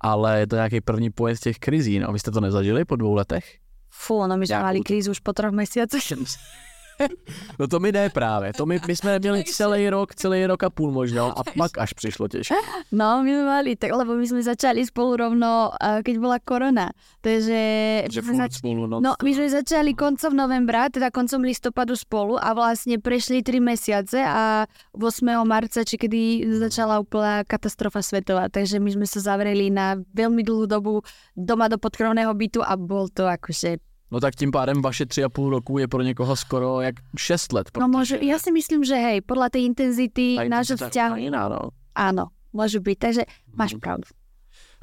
ale 0.00 0.40
je 0.40 0.46
to 0.46 0.56
nějaký 0.56 0.80
první 0.80 1.10
pojezd 1.10 1.42
těch 1.42 1.58
krizí, 1.58 1.98
no, 1.98 2.12
vy 2.12 2.18
jste 2.18 2.30
to 2.30 2.40
nezažili 2.40 2.84
po 2.84 2.96
dvou 2.96 3.14
letech? 3.14 3.58
Fú, 3.94 4.26
no 4.26 4.34
my 4.34 4.42
sme 4.42 4.58
Jakú- 4.58 4.66
mali 4.66 4.80
krízu 4.82 5.10
už 5.14 5.22
po 5.22 5.30
troch 5.32 5.54
mesiacoch. 5.54 6.02
No 7.58 7.66
to 7.68 7.80
mi 7.80 7.92
ne 7.92 8.10
právě, 8.10 8.52
to 8.52 8.66
my, 8.66 8.80
my 8.86 8.96
jsme 8.96 9.18
měli 9.22 9.44
celý 9.44 9.90
rok, 9.90 10.14
celý 10.14 10.46
rok 10.46 10.62
a 10.62 10.70
půl 10.70 10.90
možná 10.90 11.26
a 11.26 11.42
pak 11.58 11.78
až 11.78 11.92
přišlo 11.92 12.28
těžké. 12.28 12.54
No, 12.92 13.22
my 13.22 13.30
sme 13.34 13.44
mali, 13.44 13.70
tak, 13.76 13.90
lebo 13.90 14.14
my 14.14 14.26
sme 14.26 14.42
začali 14.42 14.86
spolu 14.86 15.16
rovno, 15.18 15.74
uh, 15.74 15.98
keď 16.04 16.14
bola 16.18 16.38
korona. 16.38 16.94
Takže... 17.20 17.58
Že 18.06 18.20
my 18.22 18.32
furt 18.38 18.54
spolu, 18.54 18.86
no, 18.86 18.96
No, 19.02 19.18
my 19.18 19.30
sme 19.34 19.50
začali 19.50 19.98
koncom 19.98 20.30
novembra, 20.30 20.86
teda 20.90 21.10
koncom 21.10 21.42
listopadu 21.42 21.98
spolu 21.98 22.38
a 22.38 22.54
vlastne 22.54 23.02
prešli 23.02 23.42
3 23.42 23.58
mesiace 23.58 24.18
a 24.22 24.68
8. 24.94 25.26
marca, 25.42 25.82
či 25.82 25.98
kedy 25.98 26.46
začala 26.62 27.02
úplná 27.02 27.42
katastrofa 27.42 28.02
svetová. 28.02 28.46
Takže 28.46 28.78
my 28.78 28.90
sme 28.94 29.06
sa 29.10 29.18
zavreli 29.22 29.74
na 29.74 29.98
veľmi 30.14 30.46
dlhú 30.46 30.70
dobu 30.70 31.02
doma 31.34 31.66
do 31.66 31.80
podkrovného 31.80 32.30
bytu 32.34 32.60
a 32.62 32.78
bol 32.78 33.10
to 33.10 33.26
akože... 33.26 33.93
No 34.14 34.20
tak 34.20 34.34
tím 34.34 34.50
pádem 34.50 34.82
vaše 34.82 35.06
tři 35.06 35.24
a 35.24 35.28
půl 35.28 35.50
roku 35.50 35.78
je 35.78 35.88
pro 35.88 36.02
někoho 36.02 36.36
skoro 36.36 36.80
jak 36.80 36.94
šest 37.18 37.52
let. 37.52 37.66
No 37.74 37.90
môže, 37.90 38.22
ja 38.22 38.38
si 38.38 38.54
myslím, 38.54 38.86
že 38.86 38.94
hej, 38.94 39.26
podľa 39.26 39.50
tej 39.50 39.66
intenzity 39.66 40.38
nášho 40.38 40.78
vzťahu, 40.78 41.18
jiná, 41.18 41.50
no. 41.50 41.74
áno, 41.98 42.30
môže 42.54 42.78
byť. 42.78 42.98
Takže 42.98 43.22
máš 43.58 43.74
pravdu. 43.82 44.06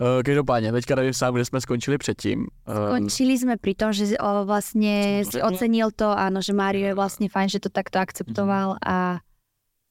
Uh, 0.02 0.24
každopádně, 0.26 0.72
teďka 0.72 0.96
nevím 0.96 1.13
sám, 1.13 1.34
kde 1.34 1.46
jsme 1.46 1.62
skončili 1.62 1.98
předtím. 1.98 2.48
Uh, 2.67 2.98
Končili 3.00 3.38
sme 3.38 3.56
pri 3.56 3.78
tom, 3.78 3.94
že 3.94 4.17
o, 4.17 4.44
vlastne 4.44 5.24
si 5.24 5.39
ocenil 5.39 5.96
to, 5.96 6.10
áno, 6.12 6.41
že 6.41 6.58
Mário 6.58 6.91
je 6.91 6.98
vlastne 6.98 7.30
fajn, 7.30 7.48
že 7.54 7.60
to 7.63 7.70
takto 7.70 8.02
akceptoval 8.02 8.82
a, 8.84 9.22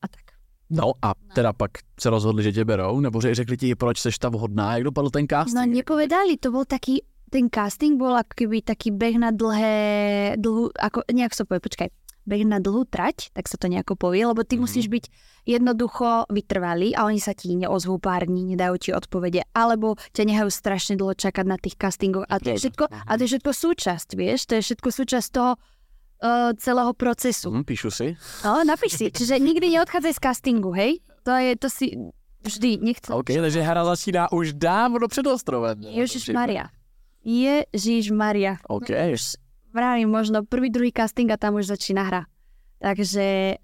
a 0.02 0.06
tak. 0.10 0.36
no 0.70 0.92
a 1.02 1.14
teda 1.34 1.52
pak 1.52 1.70
se 2.00 2.10
rozhodli, 2.10 2.42
že 2.42 2.52
tě 2.52 2.64
berou, 2.64 3.00
nebo 3.00 3.20
že 3.20 3.34
řekli 3.34 3.56
ti, 3.56 3.74
proč 3.74 3.98
seš 3.98 4.18
ta 4.18 4.28
vhodná, 4.28 4.74
jak 4.74 4.84
dopadl 4.84 5.10
ten 5.10 5.26
casting? 5.30 5.56
No 5.56 5.66
nepovedali, 5.66 6.36
to 6.36 6.50
bol 6.50 6.64
taký, 6.64 7.02
ten 7.30 7.46
casting 7.46 7.94
bol 7.94 8.12
ako 8.12 8.34
keby 8.36 8.60
taký 8.60 8.90
beh 8.90 9.16
na 9.16 9.30
dlhé, 9.30 9.78
dlhú, 10.36 10.70
ako, 10.72 11.06
nejak 11.08 11.32
sa 11.32 11.42
povie, 11.42 11.62
počkaj. 11.62 11.88
beh 12.20 12.44
na 12.44 12.58
dlhú 12.58 12.84
trať, 12.84 13.32
tak 13.32 13.46
sa 13.46 13.56
to 13.56 13.66
nejako 13.66 13.96
povie, 13.96 14.22
lebo 14.22 14.42
ty 14.42 14.54
Mhm. 14.54 14.60
musíš 14.60 14.86
byť 14.86 15.04
jednoducho 15.48 16.28
vytrvalý 16.28 16.92
a 16.92 17.02
oni 17.04 17.18
sa 17.18 17.32
ti 17.32 17.50
neozvú 17.50 17.96
pár 17.96 18.22
dní, 18.24 18.44
nedajú 18.46 18.76
ti 18.78 18.90
odpovede, 18.92 19.48
alebo 19.50 19.96
ťa 20.12 20.22
nehajú 20.24 20.46
strašne 20.48 20.94
dlho 20.94 21.12
čakať 21.12 21.42
na 21.44 21.56
tých 21.56 21.74
castingoch 21.74 22.22
a 22.24 22.36
to 22.36 22.50
je 22.50 22.60
všetko, 22.60 22.84
a 22.86 23.10
to 23.10 23.20
je 23.20 23.30
všetko 23.30 23.50
súčasť, 23.52 24.08
vieš, 24.14 24.40
to 24.44 24.52
je 24.54 24.62
všetko 24.62 24.88
súčasť 24.92 25.28
toho 25.32 25.52
uh, 25.56 26.52
celého 26.54 26.92
procesu. 26.92 27.50
Hm, 27.50 27.64
píšu 27.64 27.90
si. 27.90 28.14
No, 28.42 28.62
napíš 28.62 28.92
si, 28.94 29.04
čiže 29.08 29.34
nikdy 29.36 29.74
neodchádzaj 29.74 30.12
z 30.12 30.20
castingu, 30.20 30.70
hej? 30.70 31.00
To 31.24 31.32
je, 31.32 31.56
to 31.56 31.66
si 31.66 31.96
vždy, 32.42 32.78
nechce. 32.78 33.10
OK, 33.10 33.32
takže 33.32 33.58
hra 33.58 33.82
začíná 33.86 34.28
už 34.28 34.54
dávno 34.54 35.08
před 35.08 35.26
ostrovem. 35.26 35.82
Ježiš 35.82 36.30
Maria. 36.30 36.68
Ježiš 37.24 38.10
Maria. 38.10 38.56
OK. 38.68 38.90
Vravím, 39.74 40.08
možno 40.10 40.42
prvý, 40.44 40.70
druhý 40.70 40.92
casting 40.96 41.30
a 41.30 41.36
tam 41.36 41.54
už 41.54 41.66
začíná 41.66 42.02
hra. 42.02 42.22
Takže 42.80 43.54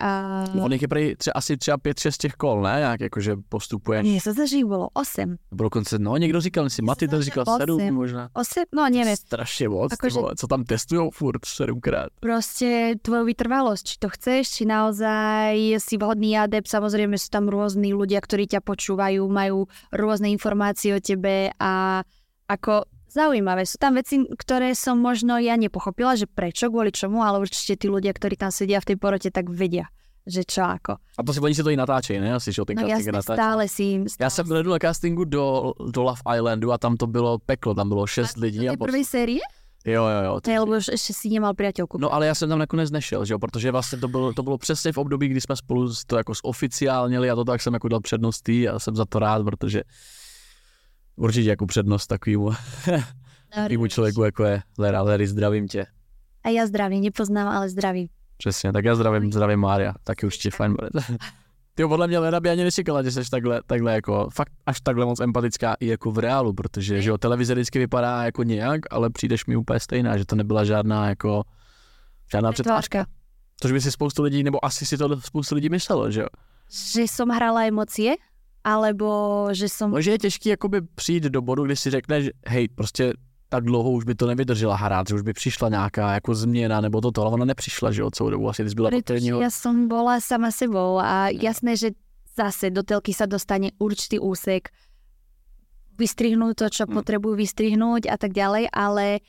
uh, 0.55 0.64
On 0.64 0.73
jich 0.73 0.83
je 0.83 0.88
prej 0.88 1.16
tře, 1.16 1.33
asi 1.33 1.57
třeba 1.57 1.79
pět, 1.79 1.99
šest 1.99 2.19
těch 2.19 2.33
kol, 2.33 2.62
ne? 2.62 2.81
Jak 2.81 3.01
jakože 3.01 3.37
postupuješ. 3.49 4.05
mne 4.05 4.21
sa 4.21 4.37
zdá, 4.37 4.45
že 4.45 4.61
bolo 4.61 4.92
8. 4.92 5.40
Nebo 5.57 5.73
dokonce, 5.73 5.97
no 5.97 6.16
někdo 6.21 6.40
říkal, 6.40 6.69
si 6.69 6.85
Maty 6.85 7.09
to 7.09 7.23
říkal 7.23 7.45
Osm. 7.49 7.57
sedm 7.57 7.95
možná. 7.97 8.29
8? 8.37 8.69
No 8.77 8.88
neviem. 8.92 9.16
Strašně 9.16 9.69
moc, 9.69 9.97
ty 9.97 10.09
vole, 10.09 10.33
co 10.37 10.47
tam 10.47 10.64
testujou 10.64 11.11
furt 11.11 11.45
sedmkrát. 11.45 12.12
Proste 12.21 13.01
tvoju 13.01 13.25
vytrvalosť, 13.25 13.85
či 13.88 13.97
to 13.97 14.09
chceš, 14.12 14.53
či 14.53 14.62
naozaj 14.69 15.81
si 15.81 15.97
vhodný 15.97 16.37
adept. 16.37 16.69
Samozrejme 16.69 17.16
sú 17.16 17.33
tam 17.33 17.49
rôzni 17.49 17.97
ľudia, 17.97 18.21
ktorí 18.21 18.45
ťa 18.53 18.61
počúvajú, 18.61 19.25
majú 19.33 19.64
rôzne 19.97 20.29
informácie 20.29 20.92
o 20.92 21.01
tebe 21.01 21.57
a 21.57 22.05
ako 22.53 22.85
zaujímavé. 23.09 23.64
Sú 23.66 23.79
tam 23.79 23.95
veci, 23.95 24.23
ktoré 24.23 24.75
som 24.75 24.99
možno 25.01 25.38
ja 25.38 25.57
nepochopila, 25.57 26.14
že 26.16 26.27
prečo, 26.27 26.69
kvôli 26.69 26.90
čomu, 26.92 27.23
ale 27.23 27.38
určite 27.40 27.77
tí 27.79 27.87
ľudia, 27.88 28.12
ktorí 28.12 28.37
tam 28.37 28.51
sedia 28.51 28.81
v 28.81 28.92
tej 28.92 28.97
porote, 29.01 29.29
tak 29.31 29.49
vedia, 29.51 29.88
že 30.27 30.42
čo 30.45 30.62
ako. 30.66 30.99
A 31.16 31.21
to 31.23 31.31
si 31.33 31.40
oni 31.40 31.55
si 31.55 31.62
to 31.62 31.71
i 31.71 31.77
natáčejí, 31.77 32.21
ne? 32.21 32.35
Asi, 32.35 32.53
že 32.53 32.64
ten 32.66 32.77
No 32.77 32.87
je 32.87 32.92
jasne, 32.99 33.12
natáčí. 33.12 33.38
stále 33.38 33.62
si 33.69 33.83
im... 33.95 34.01
Já 34.21 34.31
jsem 34.31 34.47
byl 34.49 34.62
na 34.62 34.79
castingu 34.79 35.25
do, 35.25 35.73
do 35.90 36.03
Love 36.03 36.23
Islandu 36.37 36.73
a 36.73 36.79
tam 36.79 36.97
to 36.97 37.07
bylo 37.07 37.38
peklo, 37.38 37.75
tam 37.75 37.88
bylo 37.88 38.07
šest 38.07 38.37
lidí. 38.37 38.69
A 38.69 38.73
tej 38.75 38.83
prvej 38.83 39.05
série? 39.05 39.40
Jo, 39.87 40.03
jo, 40.03 40.21
jo. 40.27 40.35
Hej, 40.47 40.59
lebo 40.59 40.73
už 40.83 40.90
ešte 40.99 41.14
si 41.14 41.31
nemal 41.31 41.55
priateľku. 41.55 41.95
No 42.03 42.11
ale 42.11 42.27
já 42.27 42.35
jsem 42.35 42.49
tam 42.51 42.59
nakonec 42.59 42.90
nešel, 42.90 43.23
že 43.25 43.35
jo, 43.35 43.38
protože 43.38 43.71
vlastně 43.71 43.99
to 44.03 44.09
bylo, 44.09 44.33
to 44.35 44.42
bylo 44.42 44.59
přesně 44.59 44.92
v 44.92 44.99
období, 44.99 45.29
kdy 45.29 45.40
jsme 45.40 45.57
spolu 45.57 45.92
to 46.07 46.16
jako 46.16 46.33
zoficiálnili 46.35 47.31
a 47.31 47.35
to 47.35 47.45
tak 47.45 47.62
jsem 47.62 47.75
jako 47.75 47.88
dal 47.88 48.01
přednost 48.01 48.42
tý 48.42 48.69
a 48.69 48.79
jsem 48.79 48.97
za 48.97 49.05
to 49.05 49.19
rád, 49.19 49.45
protože 49.45 49.83
určitě 51.16 51.48
jako 51.48 51.66
přednost 51.66 52.07
takovýmu, 52.07 52.50
takovýmu 53.55 53.87
člověku, 53.87 54.24
jako 54.24 54.44
je 54.44 54.62
Lera. 54.79 55.02
Lery, 55.02 55.26
zdravím 55.26 55.68
tě. 55.68 55.87
A 56.44 56.48
ja 56.48 56.66
zdravím, 56.66 57.02
nepoznám, 57.02 57.48
ale 57.48 57.68
zdravím. 57.68 58.09
Přesně, 58.37 58.72
tak 58.72 58.85
já 58.85 58.94
zdravím, 58.94 59.33
zdravím 59.33 59.61
Mária, 59.61 59.94
taky 60.05 60.26
určitě 60.26 60.50
fajn 60.50 60.74
bude. 60.74 60.88
Ty 61.74 61.85
podle 61.85 62.07
mě 62.07 62.18
Lena 62.18 62.40
by 62.40 62.50
ani 62.50 62.64
nečekala, 62.64 63.02
že 63.02 63.11
jsi 63.11 63.31
takhle, 63.31 63.61
takhle 63.66 63.94
jako, 63.94 64.29
fakt 64.35 64.52
až 64.66 64.81
takhle 64.81 65.05
moc 65.07 65.20
empatická 65.20 65.76
i 65.81 65.87
jako 65.87 66.11
v 66.11 66.18
reálu, 66.18 66.52
protože, 66.52 67.02
že 67.02 67.11
jo, 67.11 67.18
televize 67.18 67.55
vždycky 67.55 67.79
vypadá 67.79 68.24
jako 68.24 68.42
nějak, 68.42 68.81
ale 68.90 69.11
přijdeš 69.11 69.46
mi 69.46 69.57
úplně 69.57 69.81
stejná, 69.81 70.16
že 70.16 70.24
to 70.24 70.37
nebyla 70.37 70.64
žádná 70.64 71.09
jako, 71.09 71.42
žádná 72.33 72.52
přetvářka. 72.52 73.07
Což 73.61 73.72
by 73.72 73.81
si 73.81 73.90
spoustu 73.90 74.22
lidí, 74.22 74.42
nebo 74.42 74.64
asi 74.64 74.87
si 74.87 74.98
to 74.98 75.20
spoustu 75.20 75.55
lidí 75.55 75.68
myslelo, 75.68 76.11
že 76.11 76.20
jo. 76.20 76.26
Že 76.94 77.07
som 77.07 77.31
hrala 77.31 77.62
emócie, 77.62 78.18
alebo 78.66 79.46
že 79.55 79.70
som... 79.70 79.94
No, 79.94 80.02
že 80.02 80.18
je 80.18 80.18
těžký 80.18 80.48
jakoby 80.48 80.83
přijít 80.83 81.31
do 81.31 81.42
bodu, 81.42 81.64
kdy 81.64 81.76
si 81.76 81.90
řekneš, 81.90 82.31
hej, 82.46 82.68
prostě 82.68 83.12
tak 83.48 83.64
dlouho 83.64 83.90
už 83.90 84.05
by 84.05 84.14
to 84.14 84.26
nevydržela 84.26 84.74
hrát, 84.76 85.07
že 85.09 85.14
už 85.14 85.22
by 85.22 85.33
přišla 85.33 85.68
nějaká 85.68 86.12
jako 86.12 86.35
změna 86.35 86.81
nebo 86.81 87.00
toto, 87.00 87.22
ale 87.22 87.31
ona 87.31 87.44
nepřišla, 87.44 87.90
že 87.94 88.02
jo, 88.02 88.11
celou 88.11 88.31
dobu, 88.31 88.48
asi 88.48 88.64
ty 88.64 88.70
jsi 88.70 88.74
byla 88.74 88.90
posledního. 88.90 89.38
ja 89.40 89.50
som 89.55 89.87
bola 89.87 90.18
sama 90.18 90.50
sebou 90.50 90.98
a 90.98 91.31
jasné, 91.31 91.79
že 91.79 91.94
zase 92.35 92.74
do 92.74 92.83
telky 92.83 93.14
sa 93.14 93.31
dostane 93.31 93.70
určitý 93.79 94.18
úsek, 94.18 94.68
vystrihnú 95.96 96.52
to, 96.59 96.66
čo 96.68 96.85
Mm. 96.85 96.92
potrebujú 96.98 97.35
vystrihnúť 97.38 98.11
a 98.11 98.18
tak 98.18 98.35
ďalej, 98.35 98.68
ale 98.74 99.22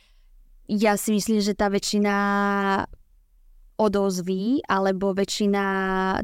ja 0.68 0.98
si 0.98 1.14
myslím, 1.14 1.40
že 1.40 1.54
tá 1.54 1.70
väčšina 1.70 2.16
odozví 3.78 4.66
alebo 4.68 5.14
väčšina 5.14 5.64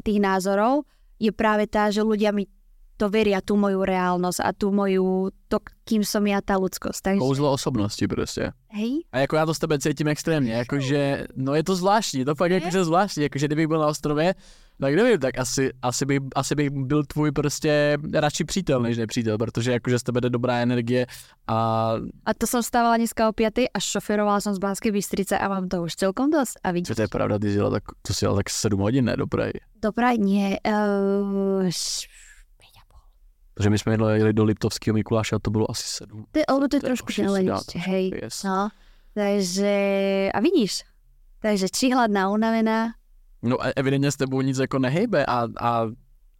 tých 0.02 0.18
názorov 0.20 0.84
je 1.22 1.30
práve 1.30 1.70
tá, 1.70 1.88
že 1.94 2.02
ľudia 2.02 2.34
mi 2.34 2.50
to 2.96 3.10
veria, 3.10 3.40
tú 3.42 3.56
moju 3.58 3.82
reálnosť 3.82 4.40
a 4.40 4.54
tú 4.54 4.70
moju, 4.70 5.34
to, 5.50 5.58
kým 5.82 6.06
som 6.06 6.22
ja, 6.26 6.38
tá 6.40 6.54
ľudskosť. 6.56 7.02
Takže, 7.02 7.20
Kouzlo 7.20 7.52
osobnosti 7.52 8.06
prostě. 8.08 8.52
hej, 8.68 9.02
A 9.12 9.18
jako 9.18 9.36
já 9.36 9.46
to 9.46 9.54
s 9.54 9.58
tebe 9.58 9.78
cítím 9.78 10.08
extrémně, 10.08 10.52
jakože, 10.52 11.26
no 11.36 11.54
je 11.54 11.64
to 11.64 11.76
zvláštní, 11.76 12.24
to 12.24 12.34
fakt 12.34 12.50
jakože 12.50 12.84
zvláštní, 12.84 13.22
jakože 13.22 13.46
kdybych 13.46 13.66
byl 13.66 13.78
na 13.78 13.86
ostrově, 13.86 14.34
tak 14.80 14.94
nevím, 14.94 15.18
tak 15.18 15.38
asi, 15.38 15.70
asi, 15.82 16.06
bych, 16.06 16.20
asi 16.34 16.54
bych 16.54 16.70
byl 16.70 17.04
tvůj 17.04 17.32
prostě 17.32 17.98
radši 18.14 18.44
přítel 18.44 18.80
než 18.82 18.98
nepřítel, 18.98 19.38
protože 19.38 19.72
jakože 19.72 19.98
z 19.98 20.02
tebe 20.02 20.20
jde 20.20 20.30
dobrá 20.30 20.58
energie 20.58 21.06
a 21.46 21.94
A 22.26 22.34
to 22.34 22.46
som 22.46 22.62
stávala 22.62 22.96
dneska 22.96 23.28
o 23.28 23.32
5 23.32 23.70
a 23.74 23.78
šoferovala 23.78 24.40
som 24.40 24.54
z 24.54 24.58
Banskej 24.58 24.92
Bystrice 24.92 25.38
a 25.38 25.48
mám 25.48 25.68
to 25.68 25.82
už 25.82 25.94
celkom 25.94 26.30
dosť. 26.30 26.54
A 26.64 26.68
co 26.68 26.72
vidíš, 26.72 26.96
to 26.96 27.02
je 27.02 27.08
pravda, 27.08 27.38
ty 27.38 27.52
jsi 27.52 27.58
tak, 27.70 27.82
to 28.02 28.14
si 28.14 28.24
jela 28.24 28.36
tak 28.36 28.50
7 28.50 28.80
hodin, 28.80 29.04
ne, 29.04 29.16
do 29.16 29.26
Prahy. 29.26 29.52
do 29.82 29.92
Prahy 29.92 30.18
nie. 30.18 30.56
Uh, 30.66 31.66
š- 31.68 32.08
Protože 33.54 33.70
my 33.70 33.78
jsme 33.78 33.92
jeli 33.92 34.18
jeli 34.18 34.32
do 34.32 34.44
Liptovského 34.44 34.94
Mikuláše 34.94 35.36
a 35.36 35.38
to 35.38 35.50
bylo 35.50 35.70
asi 35.70 35.86
7. 35.86 36.24
to, 36.32 36.38
je- 36.38 36.44
lebo 36.54 36.68
to 36.68 36.76
je 36.76 36.80
trošku 36.80 37.12
dá, 37.46 37.58
ešte, 37.58 37.78
hej. 37.78 38.10
Yes. 38.22 38.42
No, 38.42 38.68
takže, 39.14 39.74
a 40.34 40.40
vidíš, 40.40 40.82
takže 41.40 41.66
či 41.68 41.90
hladná, 41.92 42.30
unavená, 42.30 42.94
No 43.42 43.62
a 43.62 43.66
evidentně 43.76 44.12
s 44.12 44.16
tebou 44.16 44.40
nic 44.40 44.58
jako 44.58 44.78
nehejbe 44.78 45.26
a, 45.26 45.48
a 45.60 45.86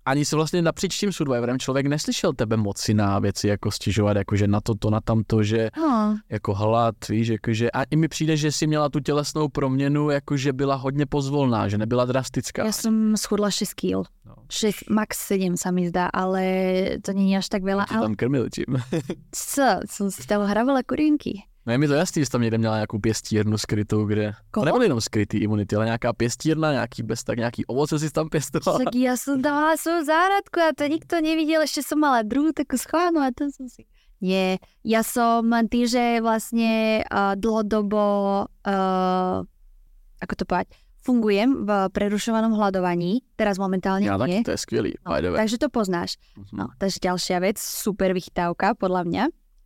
ani 0.06 0.24
se 0.24 0.36
vlastně 0.36 0.62
napříč 0.62 0.98
tím 0.98 1.12
Survivorem 1.12 1.58
člověk 1.58 1.86
neslyšel 1.86 2.32
tebe 2.32 2.56
moci 2.56 2.94
na 2.94 3.18
věci 3.18 3.48
jako 3.48 3.70
stěžovat, 3.70 4.16
jakože 4.16 4.46
na 4.46 4.60
to, 4.60 4.74
to, 4.74 4.90
na 4.90 5.00
tamto, 5.00 5.42
že 5.42 5.70
no, 5.76 6.18
jako 6.30 6.54
hlad, 6.54 6.94
víš, 7.08 7.28
jakože 7.28 7.70
a 7.70 7.82
i 7.82 7.96
mi 7.96 8.08
přijde, 8.08 8.36
že 8.36 8.52
si 8.52 8.66
měla 8.66 8.88
tu 8.88 9.00
tělesnou 9.00 9.48
proměnu, 9.48 10.10
jakože 10.10 10.52
byla 10.52 10.74
hodně 10.74 11.06
pozvolná, 11.06 11.68
že 11.68 11.78
nebyla 11.78 12.04
drastická. 12.04 12.64
ja 12.64 12.72
som 12.72 13.16
schudla 13.16 13.50
6 13.50 13.74
kg. 13.74 14.04
No. 14.24 14.44
6, 14.48 14.90
max 14.90 15.18
7 15.28 15.56
sa 15.56 15.70
mi 15.70 15.88
zdá, 15.88 16.08
ale 16.12 16.42
to 17.04 17.12
je 17.12 17.36
až 17.36 17.48
tak 17.48 17.62
veľa. 17.62 17.84
Ale 17.88 18.02
tam 18.12 18.16
krmil 18.16 18.48
tím. 18.50 18.76
co, 19.32 19.80
som 19.88 20.10
si 20.10 20.24
tam 20.26 20.44
hravala 20.44 20.82
kurienky. 20.82 21.44
No 21.66 21.72
je 21.72 21.78
mi 21.78 21.88
to 21.88 21.94
jasný, 21.94 22.24
že 22.24 22.30
tam 22.30 22.42
někde 22.42 22.58
měla 22.58 22.74
nějakou 22.74 22.98
pěstírnu 22.98 23.58
skrytou, 23.58 24.04
kde... 24.04 24.32
To 24.32 24.36
Koho? 24.50 24.64
nebyly 24.66 24.84
jenom 24.84 25.00
skrytý 25.00 25.38
imunity, 25.38 25.76
ale 25.76 25.84
nějaká 25.84 26.12
pěstírna, 26.12 26.72
nějaký 26.72 27.02
bez 27.02 27.24
tak 27.24 27.38
nějaký 27.38 27.66
ovoce 27.66 27.98
si 27.98 28.10
tam 28.10 28.28
pěstovala. 28.28 28.78
Tak 28.84 28.94
ja 28.94 29.16
som 29.16 29.40
dávala 29.40 29.80
svoju 29.80 30.04
záhradku 30.04 30.60
a 30.60 30.76
to 30.76 30.84
nikto 30.84 31.24
nevidel, 31.24 31.64
ešte 31.64 31.80
som 31.80 32.04
mala 32.04 32.20
druhú 32.20 32.52
takú 32.52 32.76
schválnu 32.76 33.24
a 33.24 33.32
to 33.32 33.48
som 33.48 33.64
si... 33.72 33.88
Nie, 34.20 34.60
ja 34.84 35.00
som 35.00 35.48
tým, 35.68 35.88
že 35.88 36.20
vlastne 36.20 37.00
uh, 37.08 37.32
dlhodobo, 37.36 38.04
uh, 38.44 39.40
ako 40.20 40.34
to 40.36 40.44
povedať, 40.44 40.68
fungujem 41.04 41.64
v 41.64 41.70
prerušovanom 41.92 42.56
hľadovaní, 42.56 43.24
teraz 43.36 43.56
momentálne 43.60 44.04
Já 44.04 44.16
nie. 44.16 44.44
to 44.44 44.52
je 44.52 44.58
skvělý, 44.58 44.92
No, 45.04 45.36
takže 45.36 45.58
to 45.58 45.68
poznáš. 45.68 46.16
Mhm. 46.36 46.56
No, 46.56 46.66
takže 46.76 47.00
ďalšia 47.00 47.40
vec, 47.40 47.56
super 47.60 48.12
vychytávka 48.12 48.76
podľa 48.76 49.04
mňa. 49.04 49.24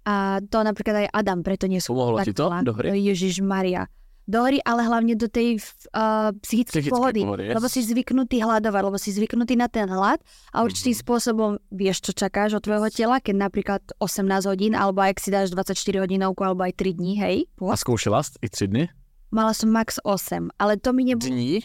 A 0.09 0.15
to 0.41 0.59
napríklad 0.59 1.05
aj 1.05 1.09
Adam, 1.13 1.45
preto 1.45 1.69
nie 1.69 1.79
sú 1.79 1.93
Pomohlo 1.93 2.25
ti 2.25 2.33
to 2.33 2.49
do 2.65 2.73
hry? 2.73 2.97
Ježiš 2.97 3.45
Maria. 3.45 3.85
Do 4.25 4.45
hry, 4.45 4.61
ale 4.61 4.85
hlavne 4.85 5.17
do 5.17 5.25
tej 5.25 5.57
uh, 5.93 6.33
psychickej 6.35 6.85
Psychické 6.85 6.93
pohody. 6.93 7.21
pohody, 7.25 7.43
yes. 7.49 7.57
Lebo 7.57 7.67
si 7.67 7.81
zvyknutý 7.81 8.37
hľadovať, 8.39 8.83
lebo 8.85 8.97
si 8.97 9.11
zvyknutý 9.11 9.57
na 9.57 9.69
ten 9.69 9.85
hlad 9.85 10.21
a 10.53 10.61
určitým 10.61 10.93
Mhm. 10.93 11.01
spôsobom 11.01 11.51
vieš, 11.71 12.05
čo 12.05 12.13
čakáš 12.15 12.53
od 12.53 12.63
tvojho 12.63 12.89
tela, 12.91 13.21
keď 13.21 13.37
napríklad 13.39 13.81
18 13.97 14.45
hodín, 14.45 14.73
alebo 14.73 15.01
ak 15.01 15.17
si 15.17 15.29
dáš 15.29 15.49
24 15.51 15.73
hodinovku, 15.99 16.41
alebo 16.41 16.61
aj 16.61 16.73
3 16.73 16.93
dní, 16.95 17.17
hej. 17.17 17.37
A 17.57 17.77
zkoušela 17.77 18.21
jsi 18.23 18.33
i 18.43 18.49
tři 18.49 18.67
dny? 18.69 18.85
Mala 19.29 19.53
som 19.53 19.69
max 19.69 19.97
8, 20.05 20.49
ale 20.59 20.77
to 20.77 20.93
mi 20.93 21.05
nebolo, 21.05 21.29
Dní? 21.29 21.61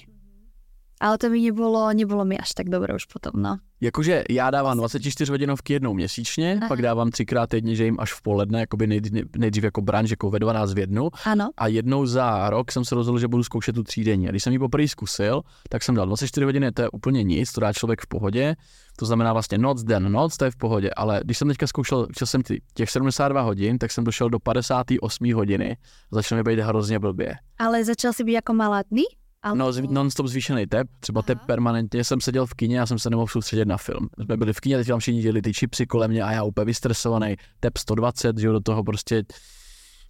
Ale 1.03 1.17
to 1.17 1.29
mi 1.29 1.41
nebolo, 1.41 1.91
nebolo 1.93 2.23
mi 2.25 2.37
až 2.39 2.53
tak 2.55 2.69
dobre 2.71 2.95
už 2.95 3.05
potom, 3.05 3.31
no. 3.35 3.57
Jakože 3.81 4.23
já 4.29 4.49
dávám 4.51 4.77
24 4.77 5.31
hodinovky 5.31 5.73
jednou 5.73 5.93
měsíčně, 5.93 6.57
Aha. 6.59 6.67
pak 6.67 6.81
dávám 6.81 7.11
třikrát 7.11 7.49
týdně, 7.49 7.75
že 7.75 7.85
jim 7.85 7.95
až 7.99 8.13
v 8.13 8.21
poledne, 8.21 8.59
jakoby 8.59 8.87
nejdřív, 8.87 9.23
nejdřív 9.37 9.63
jako 9.63 9.81
branž, 9.81 10.09
jako 10.09 10.29
ve 10.29 10.39
12 10.39 10.73
v 10.73 10.79
jednu. 10.79 11.09
Áno, 11.25 11.49
A 11.57 11.67
jednou 11.67 12.05
za 12.05 12.49
rok 12.49 12.71
jsem 12.71 12.85
se 12.85 12.95
rozhodl, 12.95 13.19
že 13.19 13.27
budu 13.27 13.43
zkoušet 13.43 13.75
tu 13.75 13.83
třídenní. 13.83 14.27
A 14.27 14.31
když 14.31 14.43
jsem 14.43 14.53
ji 14.53 14.59
poprvé 14.59 14.87
zkusil, 14.87 15.41
tak 15.69 15.83
jsem 15.83 15.95
dal 15.95 16.05
24 16.05 16.45
hodiny, 16.45 16.71
to 16.71 16.81
je 16.81 16.89
úplně 16.89 17.23
nic, 17.23 17.51
to 17.51 17.61
dá 17.61 17.73
člověk 17.73 18.01
v 18.01 18.07
pohodě. 18.07 18.55
To 18.99 19.05
znamená 19.05 19.33
vlastně 19.33 19.57
noc, 19.57 19.83
den, 19.83 20.11
noc, 20.11 20.37
to 20.37 20.45
je 20.45 20.51
v 20.51 20.55
pohodě. 20.55 20.89
Ale 20.95 21.21
když 21.23 21.37
jsem 21.37 21.47
teďka 21.47 21.67
zkoušel, 21.67 22.07
chtěl 22.13 22.27
jsem 22.27 22.41
ty, 22.41 22.61
těch 22.73 22.89
72 22.89 23.41
hodin, 23.41 23.77
tak 23.77 23.91
jsem 23.91 24.03
došel 24.03 24.29
do 24.29 24.39
58 24.39 25.33
hodiny 25.33 25.77
začal 26.11 26.37
mi 26.37 26.43
být 26.43 26.59
hrozně 26.59 26.99
blbě. 26.99 27.35
ale 27.59 27.83
začal 27.83 28.13
si 28.13 28.23
byť 28.23 28.35
ako 28.37 28.53
malátny? 28.53 29.03
Ale... 29.43 29.57
No, 29.57 29.71
non-stop 29.89 30.27
zvýšený 30.27 30.67
tep, 30.67 30.87
třeba 30.99 31.21
tep 31.21 31.37
Aha. 31.37 31.47
permanentně, 31.47 32.03
jsem 32.03 32.21
seděl 32.21 32.45
v 32.45 32.53
kině 32.53 32.81
a 32.81 32.85
jsem 32.85 32.99
se 32.99 33.09
nemohl 33.09 33.27
soustředit 33.27 33.65
na 33.65 33.77
film. 33.77 34.09
Jsme 34.23 34.37
byli 34.37 34.53
v 34.53 34.59
kině, 34.59 34.77
teď 34.77 34.87
tam 34.87 34.99
všichni 34.99 35.21
dělali 35.21 35.41
ty 35.41 35.53
čipsy 35.53 35.85
kolem 35.85 36.11
mě 36.11 36.23
a 36.23 36.31
já 36.31 36.43
úplně 36.43 36.65
vystresovaný, 36.65 37.35
tep 37.59 37.77
120, 37.77 38.37
že 38.37 38.47
jo, 38.47 38.53
do 38.53 38.59
toho 38.59 38.83
prostě 38.83 39.23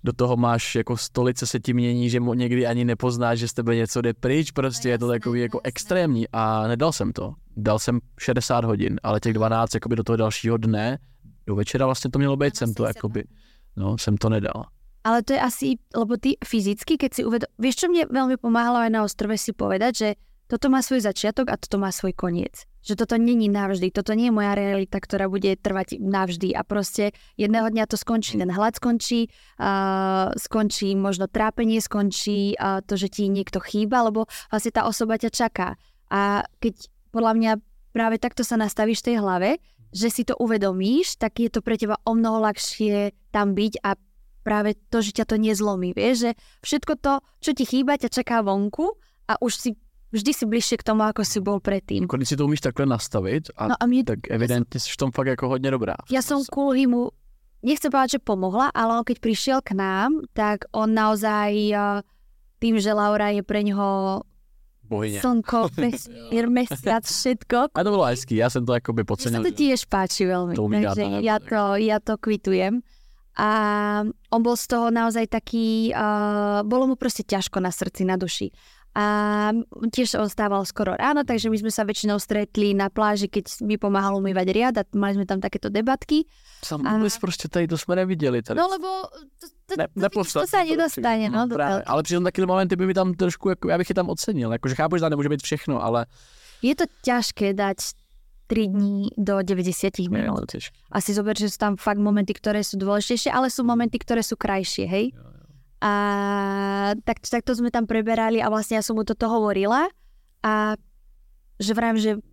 do 0.03 0.13
toho 0.13 0.37
máš 0.37 0.75
jako 0.75 0.97
stolice 0.97 1.47
se 1.47 1.59
ti 1.59 1.73
mění, 1.73 2.09
že 2.09 2.19
mo- 2.19 2.35
někdy 2.35 2.67
ani 2.67 2.85
nepoznáš, 2.85 3.39
že 3.39 3.47
z 3.47 3.53
tebe 3.53 3.75
něco 3.75 4.01
jde 4.01 4.13
pryč, 4.13 4.51
prostě 4.51 4.87
No 4.87 4.91
je 4.91 4.97
to 4.97 5.07
takový 5.07 5.41
jako 5.41 5.61
extrémní 5.63 6.25
a 6.33 6.67
nedal 6.67 6.91
jsem 6.91 7.13
to. 7.13 7.33
Dal 7.57 7.79
jsem 7.79 7.99
60 8.19 8.65
hodin, 8.65 8.99
ale 9.03 9.19
těch 9.19 9.33
12 9.33 9.73
jakoby 9.73 9.95
do 9.95 10.03
toho 10.03 10.17
dalšího 10.17 10.57
dne, 10.57 10.97
do 11.47 11.55
večera 11.55 11.85
vlastně 11.85 12.11
to 12.11 12.19
mělo 12.19 12.37
být, 12.37 12.57
jsem 12.57 12.73
to 12.73 12.85
jakoby, 12.85 13.23
no, 13.75 13.97
jsem 13.97 14.17
to 14.17 14.29
nedal. 14.29 14.63
Ale 15.03 15.19
to 15.19 15.35
je 15.35 15.41
asi, 15.43 15.67
lebo 15.91 16.15
ty 16.15 16.39
fyzicky, 16.39 16.95
keď 16.95 17.11
si 17.11 17.21
uvedom... 17.27 17.51
Vieš, 17.59 17.85
čo 17.85 17.87
mne 17.91 18.07
veľmi 18.07 18.39
pomáhalo 18.39 18.87
aj 18.87 18.91
na 18.91 19.03
ostrove 19.03 19.35
si 19.35 19.51
povedať, 19.51 19.91
že 19.93 20.09
toto 20.47 20.71
má 20.71 20.79
svoj 20.79 21.03
začiatok 21.03 21.51
a 21.51 21.59
toto 21.59 21.75
má 21.75 21.91
svoj 21.91 22.15
koniec. 22.15 22.63
Že 22.83 23.03
toto 23.03 23.15
není 23.15 23.47
navždy, 23.47 23.91
toto 23.95 24.11
nie 24.15 24.27
je 24.27 24.35
moja 24.35 24.55
realita, 24.55 24.99
ktorá 24.99 25.31
bude 25.31 25.55
trvať 25.55 25.99
navždy 25.99 26.51
a 26.55 26.67
proste 26.67 27.15
jedného 27.39 27.71
dňa 27.71 27.87
to 27.87 27.95
skončí, 27.95 28.39
ten 28.39 28.51
hlad 28.51 28.75
skončí, 28.75 29.31
uh, 29.59 30.35
skončí 30.35 30.91
možno 30.99 31.31
trápenie, 31.31 31.79
skončí 31.79 32.59
uh, 32.59 32.83
to, 32.83 32.99
že 32.99 33.07
ti 33.11 33.31
niekto 33.31 33.63
chýba, 33.63 34.07
lebo 34.07 34.27
vlastne 34.51 34.71
tá 34.75 34.83
osoba 34.83 35.15
ťa 35.15 35.31
čaká. 35.31 35.79
A 36.11 36.43
keď 36.59 36.91
podľa 37.15 37.33
mňa 37.39 37.51
práve 37.95 38.19
takto 38.19 38.43
sa 38.43 38.59
nastavíš 38.59 38.99
v 39.03 39.07
tej 39.09 39.17
hlave, 39.23 39.49
že 39.93 40.09
si 40.09 40.21
to 40.27 40.35
uvedomíš, 40.37 41.21
tak 41.21 41.39
je 41.39 41.49
to 41.53 41.61
pre 41.61 41.79
teba 41.79 42.01
o 42.03 42.13
mnoho 42.17 42.41
ľahšie 42.45 43.13
tam 43.31 43.55
byť 43.55 43.73
a 43.85 43.95
práve 44.43 44.75
to, 44.91 44.99
že 44.99 45.15
ťa 45.15 45.25
to 45.25 45.36
nezlomí, 45.36 45.91
vieš, 45.91 46.15
že 46.19 46.32
všetko 46.62 46.93
to, 46.99 47.13
čo 47.39 47.51
ti 47.51 47.63
chýba, 47.63 47.95
ťa 47.95 48.12
čaká 48.12 48.43
vonku 48.43 48.93
a 49.25 49.39
už 49.39 49.53
si 49.56 49.69
vždy 50.12 50.32
si 50.32 50.45
bližšie 50.45 50.77
k 50.77 50.86
tomu, 50.86 51.01
ako 51.01 51.23
si 51.23 51.41
bol 51.41 51.58
predtým. 51.58 52.06
Když 52.06 52.29
si 52.29 52.38
to 52.38 52.45
umíš 52.45 52.62
takhle 52.62 52.86
nastavit, 52.86 53.49
a 53.58 53.67
No 53.67 53.75
a 53.79 53.86
mne, 53.88 54.03
tak 54.03 54.19
evidentně 54.29 54.79
jsi 54.79 54.89
v 54.93 54.97
tom 54.97 55.10
fakt 55.12 55.27
jako 55.27 55.47
hodně 55.49 55.71
dobrá. 55.71 55.95
ja 56.12 56.21
som 56.21 56.45
Kulhimu, 56.45 57.10
nechcem 57.65 57.89
povedať, 57.89 58.12
že 58.12 58.19
pomohla, 58.21 58.69
ale 58.75 58.99
on 58.99 59.03
keď 59.08 59.17
prišiel 59.19 59.60
k 59.65 59.73
nám, 59.73 60.21
tak 60.38 60.69
on 60.75 60.93
naozaj 60.93 61.49
eh, 61.73 62.03
tým, 62.60 62.77
že 62.77 62.93
Laura 62.93 63.34
je 63.34 63.41
pre 63.41 63.63
ňoho 63.63 64.21
Bohyně. 64.84 65.21
slnko, 65.21 65.67
vesmír, 65.82 66.45
mesiac, 66.49 67.01
všetko. 67.08 67.58
A 67.73 67.84
to 67.84 67.89
bylo 67.89 68.03
hezký, 68.03 68.36
já 68.36 68.49
jsem 68.49 68.65
to 68.65 68.73
jakoby 68.73 69.01
Mne 69.01 69.06
sa 69.06 69.08
podcenil. 69.08 69.43
to 69.43 69.51
tiež 69.51 69.82
páči 69.89 70.27
veľmi, 70.29 70.53
To 70.53 70.67
takže 70.69 71.03
ja 71.25 71.39
tak. 71.39 71.49
to, 71.49 71.62
ja 71.82 71.97
to 72.03 72.13
kvitujem. 72.21 72.84
A 73.37 73.49
on 74.29 74.41
bol 74.45 74.53
z 74.53 74.65
toho 74.67 74.93
naozaj 74.93 75.25
taký, 75.27 75.89
uh, 75.89 76.61
bolo 76.61 76.87
mu 76.87 76.95
proste 76.95 77.25
ťažko 77.25 77.57
na 77.57 77.73
srdci, 77.73 78.05
na 78.05 78.17
duši. 78.17 78.53
A 78.93 79.49
tiež 79.89 80.21
on 80.21 80.29
stával 80.29 80.61
skoro 80.69 80.93
ráno, 80.93 81.25
takže 81.25 81.49
my 81.49 81.57
sme 81.57 81.73
sa 81.73 81.81
väčšinou 81.81 82.21
stretli 82.21 82.77
na 82.77 82.93
pláži, 82.93 83.25
keď 83.25 83.65
mi 83.65 83.81
pomáhal 83.81 84.21
umývať 84.21 84.47
riad 84.53 84.75
a 84.77 84.85
mali 84.93 85.17
sme 85.17 85.25
tam 85.25 85.41
takéto 85.41 85.73
debatky. 85.73 86.29
Sam 86.61 86.85
A- 86.85 86.93
vůbec 86.97 87.17
prostě 87.17 87.47
tady 87.47 87.67
to 87.67 87.77
jsme 87.77 87.95
neviděli. 87.95 88.41
Tady. 88.41 88.57
No 88.57 88.67
lebo 88.69 88.87
to, 89.41 89.47
to, 89.65 89.73
ne, 89.77 89.87
to, 89.87 90.23
to, 90.23 90.39
to 90.45 90.47
sa 90.47 90.61
nedostane, 90.63 91.29
no, 91.29 91.47
do 91.49 91.55
právě. 91.55 91.83
Ale 91.83 92.03
přitom 92.03 92.23
taky 92.23 92.45
momenty 92.45 92.75
by 92.75 92.85
mi 92.85 92.93
tam 92.93 93.13
trošku, 93.13 93.49
jako, 93.49 93.69
já 93.69 93.77
bych 93.77 93.89
je 93.89 93.95
tam 93.95 94.09
ocenil. 94.09 94.51
Jakože 94.51 94.75
chápu, 94.75 94.97
že 94.97 95.01
tam 95.01 95.09
nemůže 95.09 95.29
být 95.29 95.43
všechno, 95.43 95.83
ale 95.83 96.05
Je 96.61 96.75
to 96.75 96.85
ťažké 97.01 97.53
dať 97.53 97.77
3 98.47 98.67
dní 98.67 99.10
do 99.17 99.41
90 99.41 99.99
je 99.99 100.10
minút. 100.10 100.39
to 100.39 100.45
těžké. 100.45 100.75
Asi 100.91 101.13
zober, 101.13 101.38
že 101.38 101.49
sú 101.49 101.58
tam 101.58 101.73
fakt 101.77 101.99
momenty, 101.99 102.34
ktoré 102.34 102.63
sú 102.63 102.77
dôležitejšie, 102.77 103.32
ale 103.32 103.49
sú 103.49 103.63
momenty, 103.63 103.97
ktoré 103.99 104.21
sú 104.23 104.36
krajšie, 104.36 104.86
hej? 104.86 105.06
Jo, 105.15 105.23
jo. 105.23 105.43
A 105.84 105.91
tak, 107.03 107.19
tak 107.27 107.43
to 107.43 107.51
sme 107.56 107.67
tam 107.67 107.84
preberali 107.84 108.39
a 108.39 108.47
vlastne 108.47 108.79
ja 108.79 108.84
som 108.84 108.95
mu 108.95 109.03
toto 109.03 109.27
hovorila 109.27 109.91
a 110.39 110.79
že 111.60 111.71
vrám, 111.75 111.99
že 111.99 112.23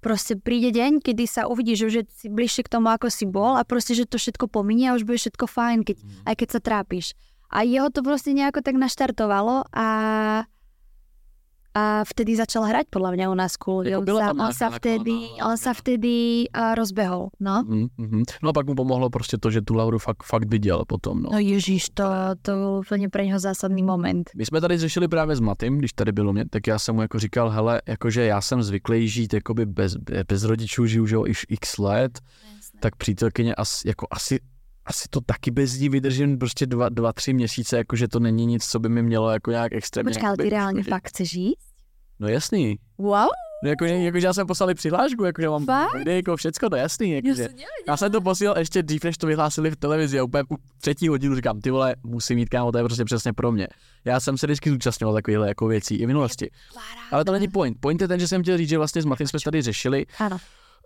proste 0.00 0.38
príde 0.38 0.72
deň, 0.72 1.02
kedy 1.02 1.24
sa 1.28 1.50
uvidíš, 1.50 1.84
že 1.84 1.86
už 1.86 1.94
je 2.00 2.04
si 2.08 2.26
bližšie 2.30 2.64
k 2.64 2.72
tomu, 2.72 2.88
ako 2.88 3.10
si 3.10 3.26
bol 3.26 3.58
a 3.58 3.66
proste, 3.66 3.92
že 3.92 4.08
to 4.08 4.16
všetko 4.16 4.48
pominie 4.48 4.88
a 4.88 4.96
už 4.96 5.04
bude 5.04 5.18
všetko 5.18 5.44
fajn, 5.44 5.78
keď, 5.84 5.96
aj 6.24 6.34
keď 6.38 6.48
sa 6.48 6.60
trápiš. 6.62 7.06
A 7.48 7.64
jeho 7.64 7.88
to 7.88 8.04
proste 8.04 8.36
nejako 8.36 8.60
tak 8.60 8.76
naštartovalo 8.76 9.64
a 9.72 9.86
a 11.74 12.04
vtedy 12.04 12.36
začal 12.36 12.64
hrať 12.64 12.86
podľa 12.90 13.10
mňa 13.14 13.26
u 13.30 13.36
nás 13.36 13.52
cool. 13.56 13.86
Jako 13.86 13.98
on, 13.98 14.04
byla 14.04 14.20
sa, 14.20 14.26
tam 14.26 14.40
on 14.40 14.52
sa 14.52 14.68
vtedy, 14.70 15.16
on 15.44 15.56
sa 15.56 15.72
vtedy 15.76 16.14
uh, 16.50 16.74
rozbehol, 16.74 17.28
no. 17.40 17.62
Mhm, 17.62 17.86
mhm. 17.98 18.22
No 18.42 18.48
a 18.48 18.52
pak 18.52 18.66
mu 18.66 18.74
pomohlo 18.74 19.10
prostě 19.10 19.38
to, 19.38 19.50
že 19.50 19.62
tu 19.62 19.74
Lauru 19.74 19.98
fakt, 19.98 20.22
fakt 20.22 20.48
viděl 20.50 20.84
potom. 20.88 21.22
No. 21.22 21.28
No 21.32 21.38
ježíš, 21.38 21.90
to, 21.94 22.04
to 22.42 22.52
byl 22.52 22.80
úplně 22.86 23.08
pre 23.08 23.26
něho 23.26 23.38
zásadný 23.38 23.82
moment. 23.82 24.30
My 24.36 24.46
jsme 24.46 24.60
tady 24.60 24.78
řešili 24.78 25.08
právě 25.08 25.36
s 25.36 25.40
Matým, 25.40 25.78
když 25.78 25.92
tady 25.92 26.12
bylo 26.12 26.32
mě, 26.32 26.44
tak 26.50 26.66
já 26.66 26.78
jsem 26.78 26.94
mu 26.94 27.02
jako 27.02 27.18
říkal, 27.18 27.50
hele, 27.50 27.82
jakože 27.86 28.24
já 28.24 28.40
jsem 28.40 28.62
zvyklý 28.62 29.08
žít 29.08 29.34
jakoby 29.34 29.66
bez, 29.66 29.96
bez 30.28 30.44
rodičů, 30.44 30.86
žiju 30.86 31.26
již 31.26 31.46
x 31.48 31.78
let, 31.78 32.18
tak 32.80 32.96
přítelkyně 32.96 33.54
asi, 33.54 33.88
jako 33.88 34.06
asi, 34.10 34.38
asi 34.88 35.08
to 35.10 35.20
taky 35.20 35.50
bez 35.50 35.78
ní 35.78 35.88
vydržím 35.88 36.38
prostě 36.38 36.66
dva, 36.66 36.88
dva, 36.88 37.12
tři 37.12 37.32
měsíce, 37.32 37.76
jakože 37.76 38.08
to 38.08 38.20
není 38.20 38.46
nic, 38.46 38.64
co 38.66 38.78
by 38.78 38.88
mi 38.88 39.02
mělo 39.02 39.30
jako 39.30 39.50
nějak 39.50 39.72
extrémně. 39.72 40.10
Počkej, 40.10 40.26
ale 40.28 40.36
ty 40.36 40.42
jakoby 40.42 40.50
reálně 40.56 40.80
uškodit. 40.80 40.90
fakt 40.90 41.08
chceš 41.08 41.34
jít? 41.34 41.56
No 42.20 42.28
jasný. 42.28 42.78
Wow, 42.98 43.26
No 43.62 43.68
jako, 43.70 43.84
jakože 43.84 44.26
já 44.26 44.32
jsem 44.32 44.46
poslali 44.46 44.74
přihlášku, 44.74 45.24
jakože 45.24 45.48
mám 45.48 45.64
Fakt? 45.66 45.94
videjko, 45.98 46.36
všecko, 46.36 46.70
to 46.70 46.76
je 46.76 46.82
jasný. 46.82 47.10
Jakože. 47.10 47.48
Já 47.88 47.96
jsem 47.96 48.12
to 48.12 48.20
posílal 48.20 48.58
ještě 48.58 48.82
dřív, 48.82 49.04
než 49.04 49.18
to 49.18 49.26
vyhlásili 49.26 49.70
v 49.70 49.76
televizi 49.76 50.18
a 50.18 50.24
úplně 50.24 50.42
u 50.50 50.56
třetí 50.80 51.08
hodinu 51.08 51.34
říkám, 51.36 51.60
ty 51.60 51.70
vole, 51.70 51.94
musím 52.04 52.36
mít 52.36 52.48
kámo, 52.48 52.72
to 52.72 52.78
je 52.78 52.84
prostě 52.84 53.04
přesně 53.04 53.32
pro 53.32 53.52
mě. 53.52 53.68
Já 54.04 54.20
jsem 54.20 54.38
se 54.38 54.46
vždycky 54.46 54.70
zúčastňoval 54.70 55.14
takovýchhle 55.14 55.48
jako 55.48 55.66
věcí 55.66 55.94
i 55.96 56.04
v 56.04 56.06
minulosti. 56.06 56.50
Ale 57.10 57.24
to 57.24 57.32
není 57.32 57.48
point. 57.48 57.76
Point 57.80 58.00
je 58.02 58.08
ten, 58.08 58.20
že 58.20 58.28
jsem 58.28 58.42
chtěl 58.42 58.58
říct, 58.58 58.68
že 58.68 58.78
vlastně 58.78 59.02
s 59.02 59.04
Matým 59.04 59.28
jsme 59.28 59.38
tady 59.44 59.62
řešili, 59.62 60.06
Ano. 60.18 60.38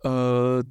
Uh, 0.04 0.12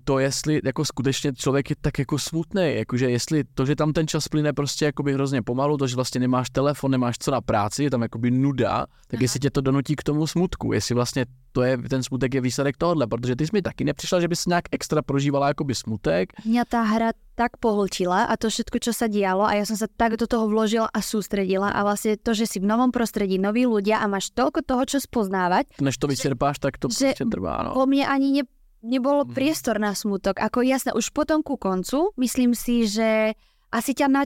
to 0.03 0.19
jestli 0.19 0.61
jako 0.63 0.85
skutečně 0.85 1.33
člověk 1.33 1.69
je 1.69 1.75
tak 1.81 1.99
jako 1.99 2.19
smutný, 2.19 2.75
jakože 2.75 3.09
jestli 3.09 3.43
to, 3.53 3.65
že 3.65 3.75
tam 3.75 3.93
ten 3.93 4.07
čas 4.07 4.27
plyne 4.27 4.53
prostě 4.53 4.85
jakoby 4.85 5.13
hrozně 5.13 5.41
pomalu, 5.41 5.77
to, 5.77 5.87
že 5.87 5.95
vlastně 5.95 6.19
nemáš 6.19 6.49
telefon, 6.49 6.91
nemáš 6.91 7.15
co 7.19 7.31
na 7.31 7.41
práci, 7.41 7.83
je 7.83 7.91
tam 7.91 8.01
jakoby 8.01 8.31
nuda, 8.31 8.85
tak 9.07 9.17
Aha. 9.17 9.23
jestli 9.23 9.39
tě 9.39 9.49
to 9.49 9.61
donutí 9.61 9.95
k 9.95 10.03
tomu 10.03 10.27
smutku, 10.27 10.73
jestli 10.73 10.95
vlastně 10.95 11.25
to 11.51 11.63
je, 11.63 11.77
ten 11.77 12.03
smutek 12.03 12.33
je 12.33 12.41
výsledek 12.41 12.77
tohohle, 12.77 13.07
protože 13.07 13.35
ty 13.35 13.47
jsi 13.47 13.49
mi 13.53 13.61
taky 13.61 13.83
nepřišla, 13.83 14.19
že 14.19 14.27
bys 14.27 14.45
nějak 14.45 14.65
extra 14.71 15.01
prožívala 15.01 15.47
jakoby 15.47 15.75
smutek, 15.75 16.33
Mňa 16.45 16.63
tá 16.63 16.83
hra 16.87 17.11
tak 17.35 17.57
pohltila 17.57 18.27
a 18.27 18.33
to 18.37 18.51
všetko, 18.51 18.77
čo 18.79 18.91
sa 18.93 19.07
dialo 19.07 19.47
a 19.47 19.55
ja 19.55 19.65
som 19.67 19.75
sa 19.75 19.87
tak 19.87 20.19
do 20.19 20.27
toho 20.27 20.47
vložila 20.47 20.87
a 20.91 20.99
sústredila 21.01 21.71
a 21.71 21.79
vlastne 21.83 22.15
to, 22.19 22.31
že 22.31 22.45
si 22.47 22.57
v 22.59 22.69
novom 22.69 22.91
prostredí, 22.91 23.39
noví 23.39 23.67
ľudia 23.67 23.99
a 23.99 24.05
máš 24.07 24.31
toľko 24.31 24.63
toho, 24.63 24.83
čo 24.87 24.97
spoznávať, 24.99 25.67
než 25.81 25.97
to 25.97 26.07
vyčerpáš, 26.07 26.59
tak 26.59 26.77
to 26.77 26.87
že 26.91 27.15
prostě 27.15 27.25
trvá, 27.25 27.63
no. 27.63 27.73
po 27.73 27.85
mne 27.87 28.07
ani 28.07 28.27
ne, 28.31 28.43
nebolo 28.83 29.23
Mhm. 29.23 29.33
priestor 29.33 29.77
na 29.77 29.93
smutok. 29.93 30.37
Ako 30.37 30.61
jasné, 30.61 30.91
už 30.91 31.09
potom 31.09 31.41
ku 31.41 31.55
koncu, 31.55 32.11
myslím 32.17 32.51
si, 32.53 32.85
že 32.85 33.33
asi 33.69 33.93
ťa 33.93 34.07
na... 34.07 34.23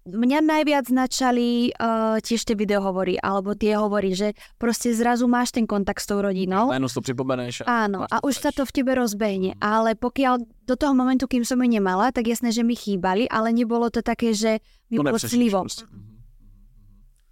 Mňa 0.00 0.40
najviac 0.40 0.88
načali 0.88 1.70
uh, 1.70 2.16
tiež 2.18 2.40
tie 2.42 2.56
videohovory, 2.56 3.20
alebo 3.20 3.52
tie 3.52 3.76
hovory, 3.76 4.16
že 4.16 4.32
proste 4.56 4.88
zrazu 4.90 5.28
máš 5.28 5.52
ten 5.52 5.68
kontakt 5.68 6.00
s 6.00 6.08
tou 6.08 6.18
rodinou. 6.18 6.72
Si 6.72 6.94
to 6.94 7.04
připomeneš. 7.04 7.60
a- 7.68 7.84
Áno, 7.84 8.08
a 8.08 8.16
už 8.24 8.40
sa 8.40 8.48
to 8.48 8.64
v 8.64 8.72
tebe 8.72 8.96
rozbehne. 8.96 9.60
Ale 9.60 9.92
pokiaľ 9.94 10.40
do 10.64 10.74
toho 10.74 10.96
momentu, 10.96 11.28
kým 11.28 11.44
som 11.44 11.60
ju 11.60 11.68
nemala, 11.68 12.08
tak 12.10 12.26
jasné, 12.26 12.48
že 12.48 12.64
mi 12.64 12.72
chýbali, 12.74 13.28
ale 13.28 13.52
nebolo 13.52 13.92
to 13.92 14.00
také, 14.00 14.32
že 14.32 14.64
mi 14.88 14.96
To 14.96 15.04
bolo 15.04 15.18
clivo. 15.20 15.60
prostě. 15.60 15.84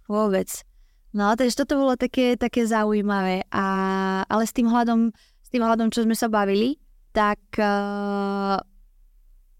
Vôbec. 0.07 0.49
No, 1.09 1.33
takže 1.33 1.55
toto 1.55 1.73
bolo 1.75 1.97
také, 1.97 2.37
také 2.37 2.69
zaujímavé. 2.69 3.41
A, 3.49 3.65
ale 4.29 4.45
s 4.45 4.53
tým 4.53 4.69
hľadom, 4.69 5.09
s 5.49 5.57
tým 5.57 5.65
hľadom, 5.65 5.89
čo 5.89 6.05
sme 6.05 6.13
sa 6.13 6.29
bavili, 6.29 6.77
tak 7.09 7.41
uh, 7.57 8.61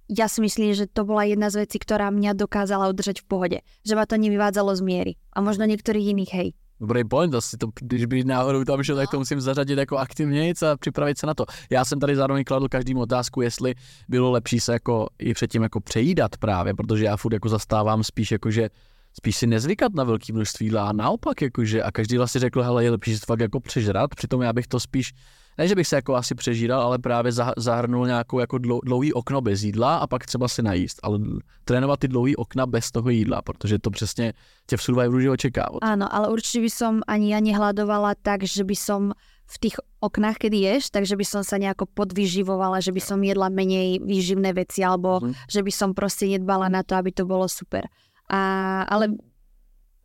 ja 0.06 0.30
si 0.30 0.38
myslím, 0.45 0.78
že 0.78 0.86
to 0.86 1.02
bola 1.02 1.25
jedna 1.25 1.49
z 1.49 1.65
vecí, 1.65 1.82
ktorá 1.82 2.13
mňa 2.13 2.38
dokázala 2.38 2.93
udržať 2.93 3.25
v 3.25 3.25
pohode. 3.25 3.58
Že 3.82 3.97
ma 3.97 4.06
to 4.06 4.21
nevyvádzalo 4.21 4.78
z 4.78 4.86
miery. 4.86 5.13
A 5.34 5.41
možno 5.41 5.65
niektorých 5.65 6.13
iných, 6.13 6.32
hej. 6.38 6.49
Dobrý 6.78 7.04
point, 7.04 7.34
asi 7.34 7.58
to, 7.58 7.73
když 7.73 8.06
by 8.06 8.23
náhodou 8.23 8.63
tam 8.63 8.86
šel, 8.86 8.95
tak 8.95 9.10
to 9.12 9.19
musím 9.19 9.41
zařadit 9.41 9.78
jako 9.78 9.97
aktivnějc 9.97 10.62
a 10.63 10.78
připravit 10.78 11.17
se 11.17 11.28
na 11.28 11.34
to. 11.34 11.45
Já 11.69 11.86
jsem 11.86 11.99
tady 11.99 12.15
zároveň 12.15 12.43
kladl 12.43 12.69
každému 12.69 13.02
otázku, 13.02 13.41
jestli 13.41 13.75
bylo 14.08 14.32
lepší 14.32 14.60
se 14.60 14.73
jako 14.73 15.08
i 15.19 15.34
předtím 15.34 15.63
jako 15.63 15.82
přejídat 15.82 16.38
právě, 16.38 16.73
protože 16.73 17.06
já 17.06 17.17
furt 17.17 17.34
jako 17.34 17.49
zastávám 17.49 18.04
spíš 18.04 18.32
jako, 18.32 18.52
že 18.52 18.69
spíš 19.13 19.36
si 19.38 19.47
nezvykat 19.47 19.93
na 19.93 20.04
velké 20.04 20.34
množství 20.34 20.65
jídla 20.65 20.89
a 20.89 20.93
naopak 20.93 21.41
jakože 21.41 21.84
a 21.84 21.91
každý 21.91 22.17
vlastně 22.17 22.39
řekl, 22.39 22.63
hele 22.63 22.84
je 22.84 22.91
lepší 22.91 23.13
si 23.13 23.19
to 23.19 23.25
fakt 23.25 23.39
jako 23.39 23.60
přežrat, 23.60 24.15
přitom 24.15 24.41
já 24.41 24.54
bych 24.54 24.67
to 24.67 24.80
spíš 24.80 25.13
ne, 25.60 25.67
že 25.67 25.76
bych 25.76 25.88
se 25.88 25.95
jako 26.00 26.15
asi 26.15 26.36
přežíral, 26.36 26.82
ale 26.82 26.98
právě 27.00 27.32
zah- 27.32 27.54
zahrnul 27.58 28.08
nějakou 28.08 28.39
jako 28.39 28.58
dlou, 28.58 28.80
dlouhý 28.80 29.13
okno 29.13 29.41
bez 29.41 29.63
jídla 29.63 29.98
a 29.98 30.08
pak 30.08 30.26
třeba 30.26 30.48
si 30.48 30.63
najíst, 30.63 31.00
ale 31.04 31.19
trénovat 31.67 32.00
ty 32.00 32.08
dlouhý 32.08 32.36
okna 32.36 32.65
bez 32.65 32.91
toho 32.91 33.10
jídla, 33.10 33.41
protože 33.41 33.80
to 33.80 33.91
přesně 33.91 34.34
tě 34.67 34.78
v 34.78 34.82
survivoru 34.82 35.19
že 35.19 35.30
očekává. 35.30 35.84
Áno, 35.84 36.08
ale 36.08 36.32
určite 36.32 36.63
by 36.63 36.72
som 36.72 36.93
ani 37.08 37.36
ja 37.36 37.43
nehľadovala 37.43 38.15
tak, 38.24 38.48
že 38.48 38.63
by 38.63 38.76
som 38.80 39.12
v 39.50 39.58
tých 39.60 39.76
oknách, 40.00 40.38
kedy 40.38 40.58
ješ, 40.62 40.93
takže 40.95 41.17
by 41.17 41.26
som 41.26 41.41
sa 41.43 41.58
nejako 41.60 41.89
podvyživovala, 41.91 42.80
že 42.86 42.93
by 42.93 43.02
som 43.02 43.19
jedla 43.19 43.50
menej 43.52 44.00
výživné 44.00 44.54
veci, 44.56 44.80
alebo 44.86 45.19
Mhm. 45.19 45.34
že 45.52 45.60
by 45.65 45.72
som 45.76 45.89
proste 45.91 46.30
nedbala 46.30 46.69
na 46.72 46.86
to, 46.88 46.95
aby 46.95 47.12
to 47.12 47.26
bolo 47.28 47.50
super. 47.52 47.84
A, 48.32 48.39
ale 48.88 49.12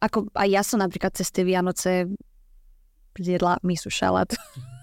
ako 0.02 0.32
aj 0.34 0.48
ja 0.50 0.62
som 0.66 0.80
napríklad 0.80 1.12
cez 1.14 1.28
tie 1.30 1.44
Vianoce 1.44 2.08
zjedla 3.14 3.60
misu 3.62 3.92
šalát. 3.92 4.32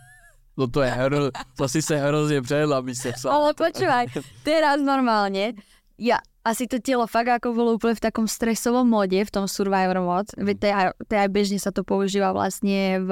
No 0.57 0.67
to 0.67 0.81
je 0.81 0.91
hro, 0.91 1.31
to 1.57 1.65
si 1.67 1.81
se 1.81 1.97
hrozně 1.97 2.41
přejela, 2.41 2.81
by 2.81 2.95
se 2.95 3.11
psal. 3.11 3.31
Ale 3.31 3.53
počúvaj, 3.53 4.11
teraz 4.43 4.83
normálne, 4.83 5.55
ja 5.95 6.19
asi 6.43 6.67
to 6.67 6.81
telo 6.81 7.05
fakt 7.05 7.29
ako 7.29 7.53
bolo 7.53 7.77
úplne 7.77 7.95
v 7.95 8.03
takom 8.03 8.25
stresovom 8.25 8.83
móde, 8.83 9.21
v 9.21 9.31
tom 9.31 9.45
Survivor 9.47 10.01
mod. 10.01 10.27
Veď 10.35 10.55
to 10.57 10.65
je, 10.67 10.73
to 11.07 11.11
je 11.13 11.19
aj 11.21 11.29
bežne 11.29 11.59
sa 11.61 11.71
to 11.71 11.85
používa 11.85 12.33
vlastne 12.33 12.99
v 12.99 13.11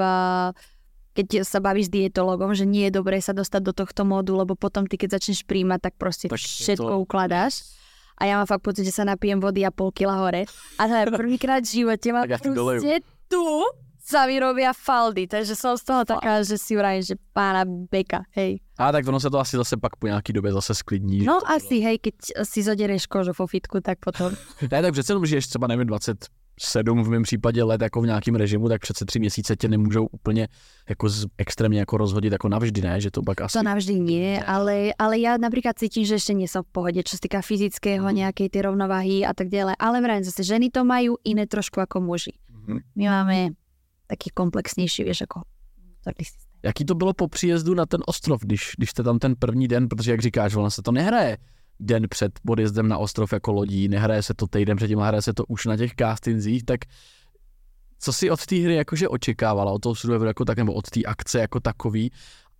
keď 1.10 1.42
sa 1.42 1.58
bavíš 1.58 1.90
s 1.90 1.94
dietologom, 1.94 2.54
že 2.54 2.62
nie 2.62 2.86
je 2.86 2.96
dobré 3.02 3.18
sa 3.18 3.34
dostať 3.34 3.62
do 3.66 3.72
tohto 3.74 4.06
módu, 4.06 4.38
lebo 4.38 4.54
potom 4.54 4.86
ty 4.86 4.94
keď 4.94 5.18
začneš 5.18 5.42
príjmať, 5.42 5.90
tak 5.90 5.94
proste 5.98 6.30
tak 6.30 6.38
všetko 6.38 6.86
to... 6.86 7.02
ukladáš. 7.02 7.66
A 8.20 8.28
ja 8.28 8.36
mám 8.38 8.46
fakt 8.46 8.62
pocit, 8.62 8.86
že 8.86 8.94
sa 8.94 9.08
napijem 9.08 9.40
vody 9.40 9.64
a 9.66 9.72
pol 9.72 9.90
kila 9.90 10.20
hore. 10.20 10.46
A 10.76 10.82
to 10.86 10.92
je 10.92 11.04
prvýkrát 11.10 11.64
v 11.64 11.82
živote 11.82 12.08
mám 12.14 12.28
proste 12.28 13.02
tu 13.26 13.42
sa 14.10 14.26
vyrobia 14.26 14.74
faldy, 14.74 15.30
takže 15.30 15.54
som 15.54 15.78
z 15.78 15.86
toho 15.86 16.02
taká, 16.02 16.42
že 16.42 16.58
si 16.58 16.74
vrajím, 16.74 17.06
že 17.06 17.14
pána 17.30 17.62
beka, 17.64 18.26
hej. 18.34 18.58
A 18.74 18.90
tak 18.90 19.06
ono 19.06 19.20
se 19.20 19.30
to 19.30 19.38
asi 19.38 19.56
zase 19.56 19.76
pak 19.76 19.96
po 19.96 20.06
nějaký 20.06 20.32
době 20.32 20.52
zase 20.52 20.74
sklidní. 20.74 21.22
No 21.22 21.38
asi, 21.46 21.78
hej, 21.78 21.98
keď 22.02 22.14
si 22.42 22.62
zodereš 22.62 23.06
kožu 23.06 23.32
po 23.36 23.46
fitku, 23.46 23.80
tak 23.80 23.98
potom. 24.02 24.32
ne, 24.72 24.82
tak 24.82 24.92
přece 24.92 25.12
jenom 25.12 25.26
žiješ 25.26 25.46
třeba, 25.46 25.66
nevím, 25.66 25.86
27 25.86 27.02
v 27.02 27.08
mém 27.08 27.22
případě 27.22 27.62
let 27.62 27.82
jako 27.82 28.00
v 28.00 28.06
nějakém 28.06 28.34
režimu, 28.34 28.68
tak 28.68 28.80
přece 28.80 29.04
tři 29.04 29.18
měsíce 29.18 29.56
tě 29.56 29.68
nemůžou 29.68 30.06
úplně 30.06 30.48
jako 30.88 31.08
z, 31.08 31.26
extrémně 31.38 31.78
jako 31.78 31.96
rozhodit 31.96 32.32
jako 32.32 32.48
navždy, 32.48 32.80
ne? 32.80 33.00
Že 33.00 33.10
to 33.10 33.22
pak 33.22 33.40
asi... 33.40 33.58
To 33.58 33.62
navždy 33.62 34.00
nie, 34.00 34.42
ale, 34.42 34.96
ale 34.98 35.14
ja 35.18 35.36
napríklad 35.38 35.78
cítim, 35.78 36.02
že 36.08 36.18
ešte 36.18 36.34
nie 36.34 36.48
som 36.48 36.64
v 36.64 36.72
pohode, 36.72 37.00
čo 37.04 37.14
sa 37.14 37.22
týka 37.22 37.44
fyzického, 37.44 38.02
mm. 38.02 38.16
nejakej 38.26 38.48
tej 38.48 38.62
rovnováhy 38.66 39.22
a 39.28 39.36
tak 39.36 39.52
ďalej. 39.52 39.76
Ale 39.78 40.00
vrajím 40.02 40.24
zase, 40.24 40.42
ženy 40.42 40.72
to 40.72 40.82
majú 40.82 41.20
iné 41.22 41.46
trošku 41.46 41.84
ako 41.84 42.00
muži. 42.00 42.34
Mm. 42.66 42.80
My 42.96 43.04
máme 43.08 43.36
taky 44.10 44.30
komplexnější, 44.34 45.04
víš, 45.04 45.20
jako 45.20 45.40
Jaký 46.62 46.84
to 46.84 46.94
bylo 46.94 47.14
po 47.14 47.28
příjezdu 47.28 47.74
na 47.74 47.86
ten 47.86 48.00
ostrov, 48.06 48.40
když, 48.42 48.72
když 48.76 48.90
jste 48.90 49.02
tam 49.02 49.18
ten 49.18 49.34
první 49.38 49.68
den, 49.68 49.88
protože 49.88 50.10
jak 50.10 50.20
říkáš, 50.20 50.54
ono 50.54 50.70
se 50.70 50.82
to 50.82 50.92
nehraje 50.92 51.38
den 51.80 52.06
před 52.08 52.32
odjezdem 52.48 52.88
na 52.88 52.98
ostrov 52.98 53.32
jako 53.32 53.52
lodí, 53.52 53.88
nehraje 53.88 54.22
se 54.22 54.34
to 54.34 54.46
týden 54.46 54.76
předtím, 54.76 54.98
hraje 54.98 55.22
se 55.22 55.32
to 55.32 55.44
už 55.44 55.66
na 55.66 55.76
těch 55.76 55.94
castingzích, 55.94 56.64
tak 56.64 56.80
co 57.98 58.12
si 58.12 58.30
od 58.30 58.46
té 58.46 58.56
hry 58.56 58.74
jakože 58.74 59.08
očekávala, 59.08 59.72
od 59.72 59.78
toho 59.78 59.94
Survivoru 59.94 60.28
jako 60.28 60.44
tak, 60.44 60.58
nebo 60.58 60.72
od 60.72 60.90
té 60.90 61.02
akce 61.02 61.38
jako 61.38 61.60
takový? 61.60 62.10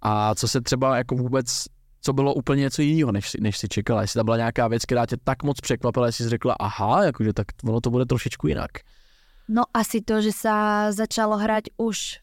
A 0.03 0.35
co 0.35 0.49
se 0.49 0.61
třeba 0.61 0.97
jako 0.97 1.15
vůbec, 1.15 1.65
co 2.01 2.13
bylo 2.13 2.35
úplně 2.35 2.61
něco 2.61 2.83
jiného, 2.83 3.13
než, 3.13 3.37
než 3.41 3.59
si 3.59 3.69
čekala, 3.69 4.01
jestli 4.01 4.19
tam 4.19 4.25
byla 4.25 4.37
nějaká 4.37 4.69
věc, 4.69 4.85
která 4.85 5.07
tě 5.07 5.17
tak 5.25 5.43
moc 5.43 5.61
překvapila, 5.61 6.07
jestli 6.07 6.25
jsi 6.25 6.31
řekla, 6.31 6.57
aha, 6.61 7.05
jakože 7.05 7.33
tak 7.33 7.47
ono 7.65 7.81
to 7.81 7.91
bude 7.91 8.07
trošičku 8.07 8.49
jinak. 8.49 8.71
No 9.51 9.67
asi 9.75 9.99
to, 9.99 10.23
že 10.23 10.31
sa 10.31 10.89
začalo 10.95 11.35
hrať 11.35 11.75
už. 11.75 12.23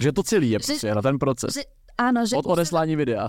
Že 0.00 0.10
to 0.16 0.22
celý 0.24 0.50
je 0.50 0.58
prostě 0.64 0.94
na 0.94 1.02
ten 1.02 1.18
proces. 1.18 1.54
Že, 1.54 1.62
áno, 1.98 2.26
že... 2.26 2.36
Od 2.36 2.46
odeslání 2.46 2.96
videa. 2.96 3.28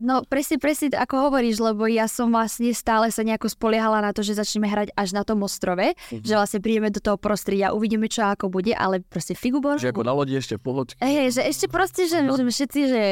No 0.00 0.24
presne, 0.24 0.56
presne 0.56 0.96
ako 0.96 1.28
hovoríš, 1.28 1.60
lebo 1.60 1.84
ja 1.84 2.08
som 2.08 2.32
vlastne 2.32 2.72
stále 2.72 3.12
sa 3.12 3.20
nejako 3.20 3.52
spoliehala 3.52 4.00
na 4.00 4.16
to, 4.16 4.24
že 4.24 4.32
začneme 4.32 4.64
hrať 4.64 4.96
až 4.96 5.12
na 5.12 5.28
tom 5.28 5.44
ostrove, 5.44 5.92
mm-hmm. 5.92 6.24
že 6.24 6.40
vlastne 6.40 6.64
prídeme 6.64 6.88
do 6.88 7.04
toho 7.04 7.20
prostredia, 7.20 7.76
uvidíme 7.76 8.08
čo 8.08 8.24
ako 8.24 8.48
bude, 8.48 8.72
ale 8.72 9.04
proste 9.04 9.36
figu 9.36 9.60
bol. 9.60 9.76
Že 9.76 9.92
ako 9.92 10.08
na 10.08 10.16
lodi 10.16 10.40
ešte 10.40 10.56
pohodky. 10.56 10.96
Hej, 11.04 11.36
že 11.36 11.42
ešte 11.44 11.66
proste, 11.68 12.08
že 12.08 12.24
sme 12.24 12.48
všetci, 12.48 12.80
že 12.88 13.02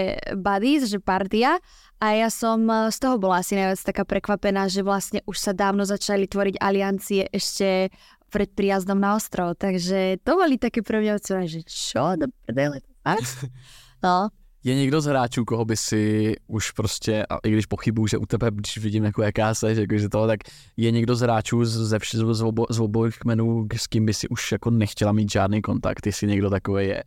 buddies, 0.41 0.89
že 0.89 0.97
partia 0.97 1.61
a 2.01 2.17
ja 2.17 2.33
som 2.33 2.65
z 2.89 2.97
toho 2.97 3.21
bola 3.21 3.45
asi 3.45 3.53
najviac 3.53 3.85
taká 3.85 4.09
prekvapená, 4.09 4.73
že 4.73 4.81
vlastne 4.81 5.21
už 5.29 5.37
sa 5.37 5.53
dávno 5.53 5.85
začali 5.85 6.25
tvoriť 6.25 6.57
aliancie 6.57 7.29
ešte 7.29 7.93
pred 8.29 8.49
príjazdom 8.53 9.01
na 9.01 9.17
ostrov, 9.17 9.57
takže 9.57 10.21
to 10.25 10.37
boli 10.37 10.61
také 10.61 10.85
pre 10.85 11.01
mňa 11.01 11.17
že 11.49 11.65
čo, 11.65 12.17
do 12.17 12.29
prdele, 12.45 12.81
No. 14.03 14.29
Je 14.65 14.75
někdo 14.75 15.01
z 15.01 15.05
hráčů, 15.05 15.45
koho 15.45 15.65
by 15.65 15.77
si 15.77 16.35
už 16.47 16.71
prostě, 16.71 17.27
a 17.27 17.37
i 17.47 17.51
když 17.51 17.67
pochybuju, 17.67 18.07
že 18.07 18.19
u 18.19 18.27
tebe, 18.27 18.51
když 18.51 18.79
vidím, 18.79 19.05
jako 19.05 19.23
jaká 19.23 19.55
se, 19.55 19.75
že, 19.75 19.87
že 19.95 20.09
to, 20.09 20.27
tak 20.27 20.41
je 20.77 20.91
někdo 20.91 21.17
z 21.17 21.21
hráčů 21.21 21.65
ze 21.65 21.99
vš- 21.99 22.33
z, 22.33 22.43
obo, 22.43 22.67
z 22.71 22.81
obojích 22.81 23.19
kmenů, 23.19 23.67
s 23.77 23.87
kým 23.87 24.07
by 24.07 24.15
si 24.15 24.29
už 24.29 24.53
jako 24.53 24.71
nechtěla 24.71 25.13
mít 25.13 25.33
žádný 25.33 25.63
kontakt, 25.63 26.07
jestli 26.07 26.27
někdo 26.27 26.51
takový 26.51 26.87
je? 26.87 27.03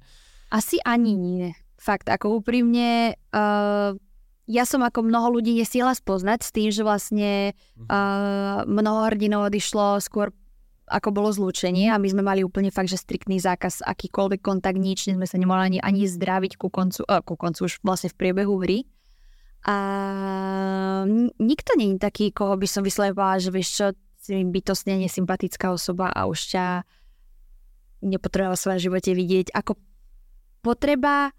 Asi 0.52 0.78
ani 0.86 1.16
nie. 1.16 1.52
Fakt, 1.82 2.14
ako 2.14 2.44
úprimne, 2.44 3.16
uh, 3.34 3.98
ja 4.46 4.64
som 4.70 4.84
ako 4.84 5.02
mnoho 5.02 5.40
ľudí 5.40 5.58
nesiela 5.58 5.96
spoznať 5.96 6.40
s 6.44 6.52
tým, 6.52 6.70
že 6.70 6.84
vlastne 6.84 7.58
uh, 7.90 8.68
mnoho 8.68 9.10
hrdinov 9.10 9.50
odišlo 9.50 9.98
skôr 10.04 10.30
ako 10.92 11.16
bolo 11.16 11.32
zlúčenie 11.32 11.88
a 11.88 11.96
my 11.96 12.08
sme 12.12 12.20
mali 12.20 12.44
úplne 12.44 12.68
fakt, 12.68 12.92
že 12.92 13.00
striktný 13.00 13.40
zákaz, 13.40 13.88
akýkoľvek 13.88 14.44
kontakt, 14.44 14.76
nič, 14.76 15.08
sme 15.08 15.24
sa 15.24 15.40
nemohli 15.40 15.76
ani, 15.76 15.80
ani 15.80 16.04
zdraviť 16.04 16.60
ku 16.60 16.68
koncu, 16.68 17.08
uh, 17.08 17.24
ku 17.24 17.40
koncu 17.40 17.72
už 17.72 17.80
vlastne 17.80 18.12
v 18.12 18.20
priebehu 18.20 18.60
hry. 18.60 18.84
A 19.64 19.76
nikto 21.38 21.78
je 21.78 22.02
taký, 22.02 22.34
koho 22.34 22.58
by 22.58 22.68
som 22.68 22.84
vysledovala, 22.84 23.40
že 23.40 23.54
vieš 23.54 23.70
čo, 23.78 23.86
si 24.22 24.38
bytostne 24.38 25.02
nesympatická 25.02 25.74
osoba 25.74 26.14
a 26.14 26.30
už 26.30 26.54
ťa 26.54 26.86
nepotrebovala 28.06 28.54
v 28.54 28.62
svojom 28.62 28.82
živote 28.82 29.12
vidieť. 29.18 29.50
Ako 29.54 29.78
potreba, 30.62 31.34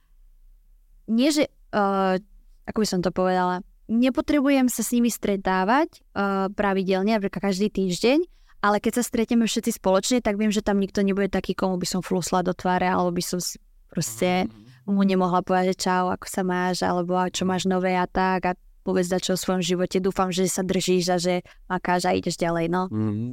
nie 1.06 1.30
že, 1.30 1.46
uh, 1.74 2.18
ako 2.66 2.78
by 2.82 2.86
som 2.86 3.00
to 3.02 3.14
povedala, 3.14 3.62
nepotrebujem 3.90 4.66
sa 4.66 4.82
s 4.82 4.94
nimi 4.94 5.10
stretávať 5.10 6.02
uh, 6.14 6.50
pravidelne, 6.54 7.18
napríklad 7.18 7.52
každý 7.52 7.70
týždeň, 7.70 8.26
ale 8.62 8.78
keď 8.78 9.02
sa 9.02 9.04
stretneme 9.04 9.44
všetci 9.44 9.82
spoločne, 9.82 10.18
tak 10.22 10.38
viem, 10.38 10.54
že 10.54 10.62
tam 10.62 10.78
nikto 10.78 11.02
nebude 11.02 11.26
taký, 11.28 11.52
komu 11.58 11.76
by 11.82 11.86
som 11.86 12.00
flusla 12.00 12.46
do 12.46 12.54
tváre, 12.54 12.86
alebo 12.86 13.10
by 13.10 13.22
som 13.22 13.42
si 13.42 13.58
proste 13.90 14.46
mhm. 14.46 14.88
mu 14.94 15.02
nemohla 15.02 15.42
povedať, 15.42 15.90
čau, 15.90 16.14
ako 16.14 16.26
sa 16.30 16.46
máš, 16.46 16.86
alebo 16.86 17.18
čo 17.28 17.42
máš 17.42 17.66
nové 17.66 17.98
a 17.98 18.06
tak 18.06 18.46
a 18.46 18.52
povedz 18.86 19.10
čo 19.22 19.34
o 19.34 19.40
svojom 19.40 19.62
živote. 19.62 19.98
Dúfam, 19.98 20.30
že 20.30 20.46
sa 20.46 20.62
držíš 20.62 21.04
a 21.10 21.16
že 21.18 21.34
makáš 21.70 22.06
a 22.06 22.14
ideš 22.14 22.38
ďalej, 22.38 22.66
no. 22.70 22.86
Mm-hmm. 22.90 23.30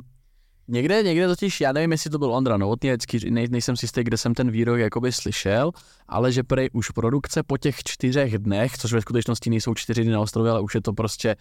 Někde, 0.70 1.04
někde 1.04 1.28
totiž, 1.28 1.62
já 1.62 1.72
nevím, 1.72 1.92
jestli 1.92 2.10
to 2.10 2.20
byl 2.20 2.34
Ondra 2.34 2.58
Novotný, 2.58 2.90
nej, 3.30 3.48
nejsem 3.50 3.78
si 3.78 3.84
jistý, 3.84 4.04
kde 4.04 4.18
jsem 4.18 4.34
ten 4.34 4.52
výrok 4.52 4.80
jakoby 4.80 5.12
slyšel, 5.12 5.72
ale 6.08 6.32
že 6.32 6.44
prej 6.44 6.70
už 6.74 6.92
produkce 6.92 7.44
po 7.44 7.58
těch 7.58 7.84
čtyřech 7.84 8.38
dnech, 8.38 8.78
což 8.78 8.94
ve 8.94 9.02
skutečnosti 9.02 9.50
nejsou 9.50 9.74
čtyři 9.74 10.04
dny 10.04 10.12
na 10.12 10.22
ostrově, 10.22 10.52
ale 10.52 10.62
už 10.62 10.76
je 10.76 10.82
to 10.82 10.94
prostě 10.94 11.36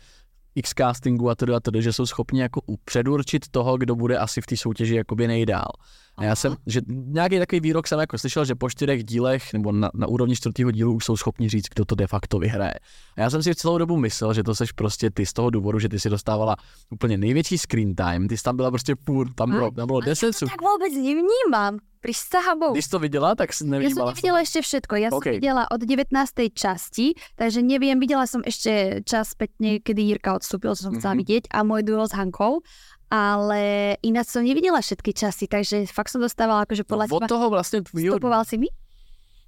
x 0.55 0.71
castingu 0.79 1.31
a 1.31 1.35
tedy 1.35 1.55
a 1.55 1.61
tedy, 1.61 1.83
že 1.83 1.93
jsou 1.93 2.07
schopni 2.07 2.41
jako 2.41 2.61
předurčit 2.85 3.49
toho, 3.51 3.77
kdo 3.77 3.95
bude 3.97 4.19
asi 4.19 4.41
v 4.41 4.47
té 4.47 4.57
soutěži 4.57 4.95
jakoby 4.95 5.27
nejdál. 5.27 5.73
A 6.19 6.25
já 6.25 6.37
jsem, 6.37 6.57
že 6.67 6.81
nějaký 6.89 7.39
takový 7.39 7.61
výrok 7.61 7.87
jsem 7.87 8.01
jako 8.01 8.19
slyšel, 8.19 8.45
že 8.45 8.55
po 8.55 8.71
čtyřech 8.71 9.05
dílech 9.05 9.53
nebo 9.53 9.73
na, 9.73 9.91
na 9.95 10.07
úrovni 10.07 10.37
čtvrtého 10.37 10.71
dílu 10.71 10.95
už 10.95 11.05
jsou 11.05 11.17
schopni 11.17 11.49
říct, 11.49 11.67
kdo 11.75 11.85
to 11.85 11.95
de 11.95 12.07
facto 12.07 12.39
vyhraje. 12.39 12.75
A 13.17 13.21
já 13.21 13.31
jsem 13.31 13.43
si 13.43 13.55
celou 13.55 13.79
dobu 13.79 13.97
myslel, 13.97 14.35
že 14.35 14.43
to 14.43 14.55
seš 14.55 14.73
prostě 14.73 15.11
ty 15.11 15.27
z 15.27 15.33
toho 15.33 15.51
důvodu, 15.51 15.79
že 15.79 15.89
ty 15.89 16.01
si 16.01 16.11
dostávala 16.11 16.57
úplně 16.91 17.19
největší 17.19 17.59
screen 17.59 17.95
time, 17.95 18.29
ty 18.29 18.37
jsi 18.37 18.43
tam 18.43 18.57
byla 18.57 18.71
prostě 18.71 18.97
půl, 18.97 19.27
tam 19.35 19.51
bylo, 19.51 19.71
tam 19.71 19.87
bylo 19.87 20.01
10 20.01 20.27
Já 20.27 20.33
to 20.33 20.47
tak 20.47 20.61
vůbec 20.61 20.93
nevnímám. 20.95 21.79
Prisahám 22.01 22.73
Když 22.73 22.89
to 22.89 22.99
viděla, 22.99 23.35
tak 23.35 23.53
si 23.53 23.67
nevnímala. 23.67 23.91
Ja 23.91 23.95
som 23.95 24.09
nevidela 24.15 24.41
ešte 24.41 24.61
všetko. 24.63 24.95
Ja 24.97 25.09
okay. 25.11 25.37
som 25.37 25.43
videla 25.43 25.65
od 25.69 25.81
19. 25.83 26.09
časti, 26.55 27.19
takže 27.35 27.61
neviem, 27.61 27.99
videla 27.99 28.25
som 28.25 28.41
ešte 28.47 29.03
čas 29.05 29.35
spätne, 29.35 29.83
kedy 29.83 30.15
Jirka 30.15 30.39
odstúpil, 30.39 30.73
čo 30.79 30.89
som 30.89 30.95
chcela 30.97 31.19
mm-hmm. 31.19 31.23
vidieť, 31.23 31.45
a 31.51 31.59
môj 31.67 31.83
duel 31.83 32.07
s 32.07 32.15
Hankou 32.15 32.63
ale 33.09 33.97
ináč 34.05 34.37
som 34.37 34.45
nevidela 34.45 34.85
všetky 34.85 35.17
časy, 35.17 35.49
takže 35.49 35.89
fakt 35.89 36.13
som 36.13 36.21
dostávala 36.21 36.69
akože 36.69 36.85
podľa 36.85 37.09
no, 37.09 37.17
od 37.17 37.21
toho 37.25 37.47
vlastne 37.49 37.81
tvýho... 37.81 38.21
Stopoval 38.21 38.45
si 38.45 38.61
mi? 38.61 38.69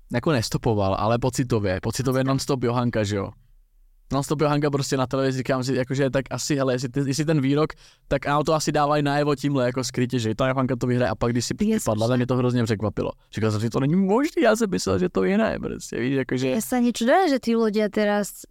Jako 0.09 0.33
nestopoval, 0.33 0.97
ale 0.97 1.19
pocitově. 1.19 1.81
Pocitově 1.83 2.25
non-stop 2.25 2.65
Johanka, 2.65 3.05
že 3.05 3.17
jo? 3.17 3.31
Non-stop 4.13 4.41
Johanka 4.41 4.71
prostě 4.71 4.97
na 4.97 5.07
televizi, 5.07 5.39
říkám 5.39 5.65
si, 5.65 5.75
jakože 5.75 6.11
tak 6.11 6.25
asi, 6.31 6.57
hele, 6.57 6.75
jestli, 6.75 6.89
ty, 6.89 7.01
jestli 7.07 7.25
ten 7.25 7.41
výrok, 7.41 7.73
tak 8.09 8.27
ano, 8.27 8.45
to 8.45 8.55
asi 8.55 8.73
dávají 8.73 9.03
najevo 9.03 9.35
tímhle, 9.35 9.65
jako 9.65 9.85
skrytě, 9.85 10.19
že 10.19 10.35
ta 10.35 10.49
Johanka 10.49 10.77
to 10.77 10.87
vyhraje 10.87 11.11
a 11.11 11.15
pak 11.15 11.33
když 11.33 11.45
si 11.45 11.55
padla, 11.85 12.09
tak 12.09 12.17
mě 12.17 12.27
to 12.27 12.37
hrozně 12.37 12.65
překvapilo. 12.65 13.11
Říkal 13.35 13.51
jsem 13.51 13.61
si, 13.61 13.71
to 13.71 13.81
není 13.81 13.97
možné, 13.97 14.43
já 14.43 14.57
jsem 14.57 14.71
myslel, 14.71 14.99
že 14.99 15.09
to 15.09 15.25
je 15.25 15.39
ne, 15.39 15.59
prostě, 15.59 15.97
víš, 16.01 16.15
jakože... 16.17 16.49
Ja 16.51 16.61
sa 16.61 16.79
niečo 16.83 17.07
že 17.07 17.39
tí 17.39 17.55
ľudia 17.55 17.87
teraz, 17.89 18.47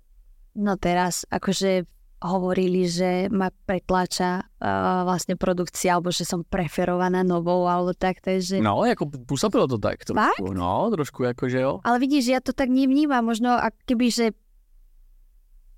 no 0.55 0.75
teraz, 0.79 1.27
akože 1.27 1.83
hovorili, 2.19 2.83
že 2.87 3.31
ma 3.31 3.47
pretláča 3.51 4.43
uh, 4.43 5.07
vlastne 5.07 5.39
produkcia, 5.39 5.95
alebo 5.95 6.11
že 6.11 6.27
som 6.27 6.43
preferovaná 6.43 7.23
novou, 7.23 7.67
alebo 7.67 7.95
tak, 7.95 8.19
takže... 8.19 8.59
No, 8.59 8.85
jako 8.85 9.05
působilo 9.27 9.67
to 9.67 9.77
tak 9.77 10.05
trošku, 10.05 10.45
Fakt? 10.45 10.55
no, 10.55 10.89
trošku 10.91 11.23
jako, 11.23 11.49
že 11.49 11.59
jo. 11.59 11.79
Ale 11.83 11.99
vidíš, 11.99 12.27
ja 12.27 12.39
to 12.43 12.51
tak 12.51 12.69
nevnímam, 12.69 13.23
možno 13.23 13.55
a 13.55 13.71
keby, 13.87 14.11
že 14.11 14.25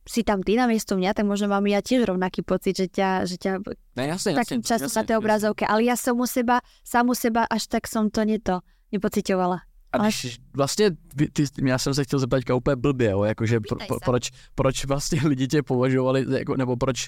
si 0.07 0.25
tam 0.25 0.41
ty 0.41 0.57
na 0.57 0.65
miesto 0.65 0.97
mňa, 0.97 1.13
tak 1.13 1.25
možno 1.29 1.47
mám 1.47 1.65
ja 1.69 1.81
tiež 1.81 2.09
rovnaký 2.09 2.41
pocit, 2.41 2.73
že 2.73 2.87
ťa, 2.89 3.29
že 3.29 3.37
ťa 3.37 3.51
ne, 3.97 4.03
jasne, 4.09 4.33
takým 4.33 4.65
často 4.65 4.89
na 4.89 5.03
tej 5.05 5.15
obrazovke, 5.21 5.63
ale 5.65 5.85
ja 5.85 5.93
som 5.93 6.17
u 6.17 6.25
seba, 6.25 6.65
sám 6.81 7.13
u 7.13 7.15
seba 7.15 7.45
až 7.45 7.69
tak 7.69 7.85
som 7.85 8.09
to 8.09 8.25
neto 8.25 8.65
nepocitovala. 8.89 9.61
A 9.91 9.97
když 9.97 10.39
vlastně, 10.53 10.91
ty, 11.33 11.43
já 11.65 11.77
jsem 11.77 11.93
se 11.93 12.03
chtěl 12.03 12.19
zeptat 12.19 12.49
úplně 12.55 12.75
blbě, 12.75 13.09
jo, 13.09 13.23
jakože 13.23 13.59
pro, 13.59 13.77
pro, 13.87 13.99
proč, 14.05 14.31
proč 14.55 14.85
vlastně 14.85 15.21
lidi 15.27 15.47
tě 15.47 15.63
považovali, 15.63 16.25
jako, 16.37 16.57
nebo 16.57 16.77
proč, 16.77 17.07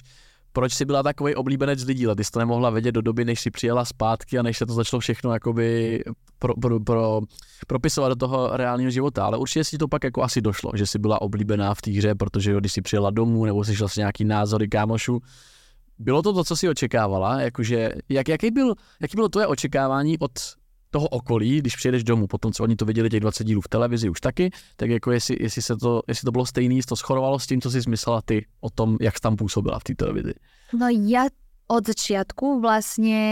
proč 0.54 0.74
jsi 0.74 0.84
byla 0.84 1.02
takový 1.02 1.34
oblíbenec 1.34 1.84
lidí, 1.84 2.06
ale 2.06 2.16
ty 2.16 2.24
jsi 2.24 2.30
to 2.30 2.38
nemohla 2.38 2.70
vědět 2.70 2.92
do 2.92 3.02
doby, 3.02 3.24
než 3.24 3.40
jsi 3.40 3.50
přijela 3.50 3.84
zpátky 3.84 4.38
a 4.38 4.42
než 4.42 4.58
se 4.58 4.66
to 4.66 4.74
začalo 4.74 5.00
všechno 5.00 5.32
jakoby 5.32 6.00
pro, 6.38 6.54
pro, 6.54 6.80
pro, 6.80 7.20
propisovat 7.66 8.08
do 8.08 8.16
toho 8.16 8.56
reálného 8.56 8.90
života, 8.90 9.26
ale 9.26 9.38
určitě 9.38 9.64
si 9.64 9.78
to 9.78 9.88
pak 9.88 10.04
jako 10.04 10.22
asi 10.22 10.40
došlo, 10.40 10.70
že 10.74 10.86
jsi 10.86 10.98
byla 10.98 11.22
oblíbená 11.22 11.74
v 11.74 11.82
té 11.82 11.90
hře, 11.90 12.14
protože 12.14 12.54
když 12.54 12.72
jsi 12.72 12.82
přijela 12.82 13.10
domů 13.10 13.44
nebo 13.44 13.64
jsi 13.64 13.76
šla 13.76 13.88
si 13.88 14.00
nějaký 14.00 14.24
názory 14.24 14.68
kámošů, 14.68 15.20
bylo 15.98 16.22
to 16.22 16.32
to, 16.32 16.44
co 16.44 16.56
si 16.56 16.68
očekávala? 16.68 17.40
Jakože, 17.40 17.92
jak, 18.08 18.28
jaký, 18.28 18.50
byl, 18.50 18.74
jaký 19.00 19.16
bylo 19.16 19.28
tvoje 19.28 19.46
očekávání 19.46 20.18
od 20.18 20.32
toho 20.94 21.10
okolí, 21.10 21.58
když 21.58 21.76
přijedeš 21.76 22.04
domů, 22.04 22.26
potom 22.30 22.52
co 22.54 22.62
oni 22.62 22.76
to 22.78 22.86
viděli 22.86 23.10
těch 23.10 23.20
20 23.20 23.44
dílů 23.44 23.60
v 23.60 23.68
televizi 23.68 24.06
už 24.08 24.20
taky, 24.20 24.50
tak 24.76 24.90
jako 24.90 25.10
jestli, 25.10 25.36
jestli, 25.40 25.62
se 25.62 25.76
to, 25.76 26.02
jestli 26.06 26.24
to 26.24 26.32
bylo 26.32 26.46
stejný, 26.46 26.76
jestli 26.76 26.88
to 26.88 26.96
schorovalo 26.96 27.38
s 27.38 27.46
tím, 27.46 27.60
co 27.60 27.70
jsi 27.70 27.90
myslela 27.90 28.22
ty 28.22 28.46
o 28.60 28.70
tom, 28.70 28.96
jak 29.00 29.14
jsi 29.16 29.20
tam 29.20 29.36
působila 29.36 29.78
v 29.78 29.84
té 29.84 29.94
televizi. 29.94 30.38
No 30.74 30.90
ja 30.90 31.30
od 31.70 31.82
začiatku 31.86 32.58
vlastne 32.58 33.22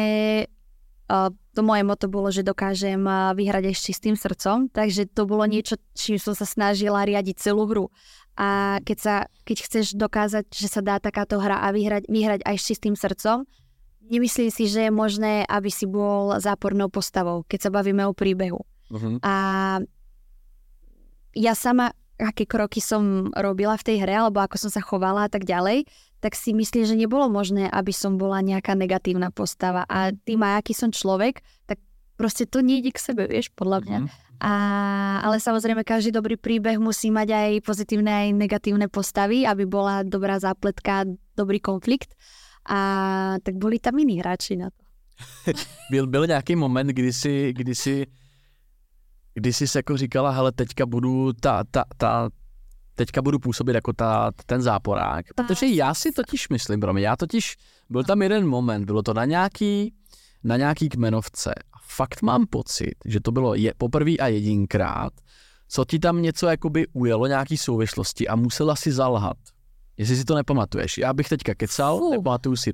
uh, 1.10 1.30
to 1.54 1.60
moje 1.62 1.82
moto 1.82 2.06
bolo, 2.10 2.30
že 2.30 2.46
dokážem 2.46 3.02
uh, 3.02 3.34
vyhrať 3.34 3.74
s 3.74 3.82
čistým 3.82 4.14
srdcom, 4.18 4.70
takže 4.70 5.10
to 5.10 5.26
bolo 5.26 5.46
niečo, 5.46 5.78
čím 5.94 6.18
som 6.18 6.34
sa 6.34 6.46
snažila 6.46 7.06
riadiť 7.06 7.36
celú 7.38 7.66
hru. 7.66 7.86
A 8.38 8.80
keď, 8.82 8.98
sa, 8.98 9.14
keď 9.44 9.56
chceš 9.68 9.86
dokázať, 9.94 10.48
že 10.50 10.68
sa 10.70 10.80
dá 10.80 10.96
takáto 10.96 11.36
hra 11.36 11.60
a 11.62 11.68
vyhrať, 11.70 12.08
vyhrať 12.08 12.40
aj 12.42 12.56
s 12.56 12.64
čistým 12.64 12.96
srdcom, 12.96 13.44
nemyslím 14.12 14.52
si, 14.52 14.68
že 14.68 14.86
je 14.86 14.92
možné, 14.92 15.48
aby 15.48 15.72
si 15.72 15.88
bol 15.88 16.36
zápornou 16.36 16.92
postavou, 16.92 17.48
keď 17.48 17.68
sa 17.68 17.70
bavíme 17.72 18.04
o 18.04 18.12
príbehu. 18.12 18.60
Mhm. 18.92 19.24
A 19.24 19.34
ja 21.32 21.56
sama, 21.56 21.96
aké 22.20 22.44
kroky 22.44 22.84
som 22.84 23.32
robila 23.32 23.72
v 23.80 23.86
tej 23.88 23.96
hre, 24.04 24.20
alebo 24.20 24.44
ako 24.44 24.68
som 24.68 24.70
sa 24.70 24.84
chovala 24.84 25.26
a 25.26 25.32
tak 25.32 25.48
ďalej, 25.48 25.88
tak 26.20 26.36
si 26.36 26.52
myslím, 26.52 26.84
že 26.84 26.94
nebolo 26.94 27.26
možné, 27.32 27.66
aby 27.72 27.90
som 27.90 28.20
bola 28.20 28.44
nejaká 28.44 28.76
negatívna 28.76 29.32
postava. 29.32 29.88
A 29.88 30.12
tým 30.12 30.44
aj 30.44 30.62
aký 30.62 30.72
som 30.76 30.92
človek, 30.92 31.40
tak 31.66 31.82
proste 32.20 32.46
to 32.46 32.62
nejde 32.62 32.94
k 32.94 33.02
sebe, 33.02 33.26
vieš, 33.26 33.50
podľa 33.56 33.78
mňa. 33.82 33.98
Mhm. 34.04 34.08
A, 34.42 34.52
ale 35.22 35.38
samozrejme, 35.38 35.86
každý 35.86 36.10
dobrý 36.10 36.34
príbeh 36.34 36.74
musí 36.82 37.14
mať 37.14 37.30
aj 37.30 37.50
pozitívne, 37.62 38.10
aj 38.10 38.28
negatívne 38.34 38.90
postavy, 38.90 39.46
aby 39.46 39.70
bola 39.70 40.02
dobrá 40.02 40.42
zápletka, 40.42 41.06
dobrý 41.38 41.62
konflikt. 41.62 42.18
A 42.68 43.34
tak 43.42 43.54
boli 43.54 43.78
tam 43.78 43.98
iní 43.98 44.18
hráči 44.18 44.56
na 44.56 44.70
to. 44.70 44.82
Byl, 45.90 46.06
byl 46.06 46.26
nějaký 46.26 46.56
moment, 46.56 46.86
kdy 46.86 47.12
jsi, 47.12 47.52
kdy 47.52 47.74
jsi, 47.74 48.06
kdy 49.34 49.52
jsi 49.52 49.68
se 49.68 49.78
jako 49.78 49.96
říkala, 49.96 50.30
hele, 50.30 50.52
teďka 50.52 50.86
budu 50.86 51.32
ta, 51.32 51.64
ta, 51.70 51.84
ta, 51.96 52.30
teďka 52.94 53.22
budu 53.22 53.38
působit 53.38 53.74
jako 53.74 53.92
ta, 53.92 54.30
ten 54.46 54.62
záporák. 54.62 55.26
Protože 55.34 55.66
já 55.66 55.94
si 55.94 56.12
totiž 56.12 56.48
myslím, 56.48 56.80
mě, 56.92 57.02
já 57.02 57.16
totiž, 57.16 57.56
byl 57.90 58.04
tam 58.04 58.22
jeden 58.22 58.46
moment, 58.46 58.84
bylo 58.84 59.02
to 59.02 59.14
na 59.14 59.24
nějaký, 59.24 59.94
na 60.44 60.56
nějaký 60.56 60.88
kmenovce. 60.88 61.54
A 61.54 61.78
fakt 61.86 62.22
mám 62.22 62.46
pocit, 62.46 62.94
že 63.04 63.20
to 63.20 63.32
bylo 63.32 63.54
je, 63.54 63.74
poprvé 63.78 64.16
a 64.16 64.26
jedinkrát, 64.26 65.12
co 65.68 65.84
ti 65.84 65.98
tam 65.98 66.22
něco 66.22 66.46
jakoby 66.46 66.86
ujelo, 66.92 67.26
nějaký 67.26 67.56
souvislosti 67.56 68.28
a 68.28 68.36
musela 68.36 68.76
si 68.76 68.92
zalhat. 68.92 69.36
Jestli 69.96 70.16
si 70.16 70.24
to 70.24 70.34
nepamatuješ. 70.34 70.98
Já 70.98 71.12
bych 71.12 71.28
teďka 71.28 71.54
kecal, 71.54 71.98
Fú. 71.98 72.10
nepamatuju 72.10 72.56
si, 72.56 72.72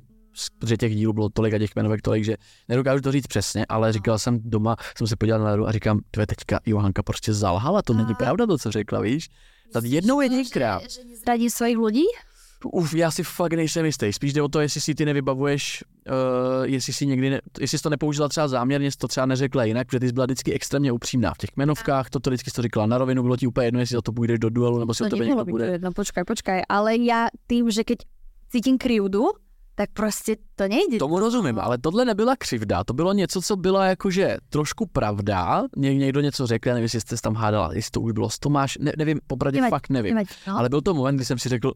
protože 0.59 0.77
těch 0.77 0.95
dílů 0.95 1.13
bylo 1.13 1.29
tolik 1.29 1.53
a 1.53 1.57
těch 1.59 1.75
jmenovek 1.75 2.01
tolik, 2.01 2.23
že 2.23 2.35
nedokážu 2.69 3.01
to 3.01 3.11
říct 3.11 3.27
přesně, 3.27 3.65
ale 3.69 3.93
říkal 3.93 4.19
jsem 4.19 4.39
doma, 4.43 4.75
jsem 4.97 5.07
se 5.07 5.15
podíval 5.15 5.39
na 5.39 5.51
hru 5.51 5.67
a 5.67 5.71
říkám, 5.71 5.99
to 6.11 6.19
je 6.19 6.27
teďka 6.27 6.59
Johanka 6.65 7.03
prostě 7.03 7.33
zalhala, 7.33 7.81
to 7.81 7.93
není 7.93 8.15
pravda 8.15 8.45
to, 8.47 8.57
co 8.57 8.71
řekla, 8.71 8.99
víš? 9.01 9.27
Tak 9.73 9.83
jednou 9.85 10.21
jedinkrát. 10.21 10.81
Nezradí 11.05 11.49
svojich 11.49 11.77
ľudí? 11.77 12.05
Uf, 12.65 12.93
já 12.93 13.11
si 13.11 13.23
fakt 13.23 13.53
nejsem 13.53 13.85
jistý. 13.85 14.13
Spíš 14.13 14.33
jde 14.33 14.41
o 14.41 14.47
to, 14.47 14.59
jestli 14.59 14.81
si 14.81 14.95
ty 14.95 15.05
nevybavuješ, 15.05 15.83
uh, 16.09 16.63
jestli 16.63 16.93
si 16.93 17.05
někdy, 17.05 17.29
ne, 17.29 17.41
jestli 17.59 17.77
jsi 17.77 17.83
to 17.83 17.89
nepoužila 17.89 18.29
třeba 18.29 18.47
záměrně, 18.47 18.87
jestli 18.87 18.97
to 18.97 19.07
třeba 19.07 19.25
neřekla 19.25 19.63
jinak, 19.63 19.87
protože 19.87 19.99
ty 19.99 20.07
jsi 20.07 20.13
byla 20.13 20.25
vždycky 20.25 20.53
extrémně 20.53 20.91
upřímná 20.91 21.33
v 21.33 21.37
těch 21.37 21.49
jmenovkách, 21.57 22.09
to, 22.09 22.19
to 22.19 22.29
vždycky 22.29 22.49
jsi 22.49 22.55
to 22.55 22.61
říkala 22.61 22.85
na 22.85 22.97
rovinu, 22.97 23.21
bylo 23.23 23.37
ti 23.37 23.47
úplně 23.47 23.67
jedno, 23.67 23.79
jestli 23.79 23.93
za 23.93 24.01
to 24.01 24.11
půjdeš 24.11 24.39
do 24.39 24.49
duelu, 24.49 24.79
nebo 24.79 24.93
si 24.93 25.03
o 25.03 25.05
No 25.05 25.09
tebe 25.09 25.25
nebolo 25.25 25.35
někdo 25.41 25.45
by 25.45 25.51
to 25.51 25.53
bude. 25.53 25.65
jedno, 25.65 25.91
počkaj, 25.91 26.23
počkaj. 26.23 26.61
Ale 26.69 26.95
ja 26.97 27.27
tým, 27.47 27.71
že 27.71 27.83
keď 27.83 28.03
cítim 28.51 28.77
krivdu, 28.77 29.31
tak 29.75 29.89
prostě 29.93 30.35
to 30.55 30.67
nejde. 30.67 30.99
Tomu 30.99 31.19
rozumím, 31.19 31.59
ale 31.59 31.77
tohle 31.77 32.05
nebyla 32.05 32.35
křivda, 32.35 32.83
to 32.83 32.93
bylo 32.93 33.13
něco, 33.13 33.41
co 33.41 33.55
byla 33.55 33.85
jakože 33.85 34.37
trošku 34.49 34.85
pravda, 34.85 35.63
Ně, 35.77 35.95
někdo 35.95 36.21
něco 36.21 36.47
řekl, 36.47 36.67
já 36.67 36.73
nevím, 36.73 36.83
jestli 36.83 37.01
jste 37.01 37.15
tam 37.17 37.35
hádala, 37.35 37.73
jestli 37.73 37.91
to 37.91 38.01
už 38.01 38.11
bylo 38.11 38.29
s 38.29 38.39
Tomáš, 38.39 38.77
ne, 38.81 38.91
nevím, 38.97 39.19
popravdě 39.27 39.61
fakt 39.69 39.89
nevím, 39.89 40.15
no. 40.47 40.57
ale 40.57 40.69
byl 40.69 40.81
to 40.81 40.93
moment, 40.93 41.15
kdy 41.15 41.25
jsem 41.25 41.39
si 41.39 41.49
řekl, 41.49 41.71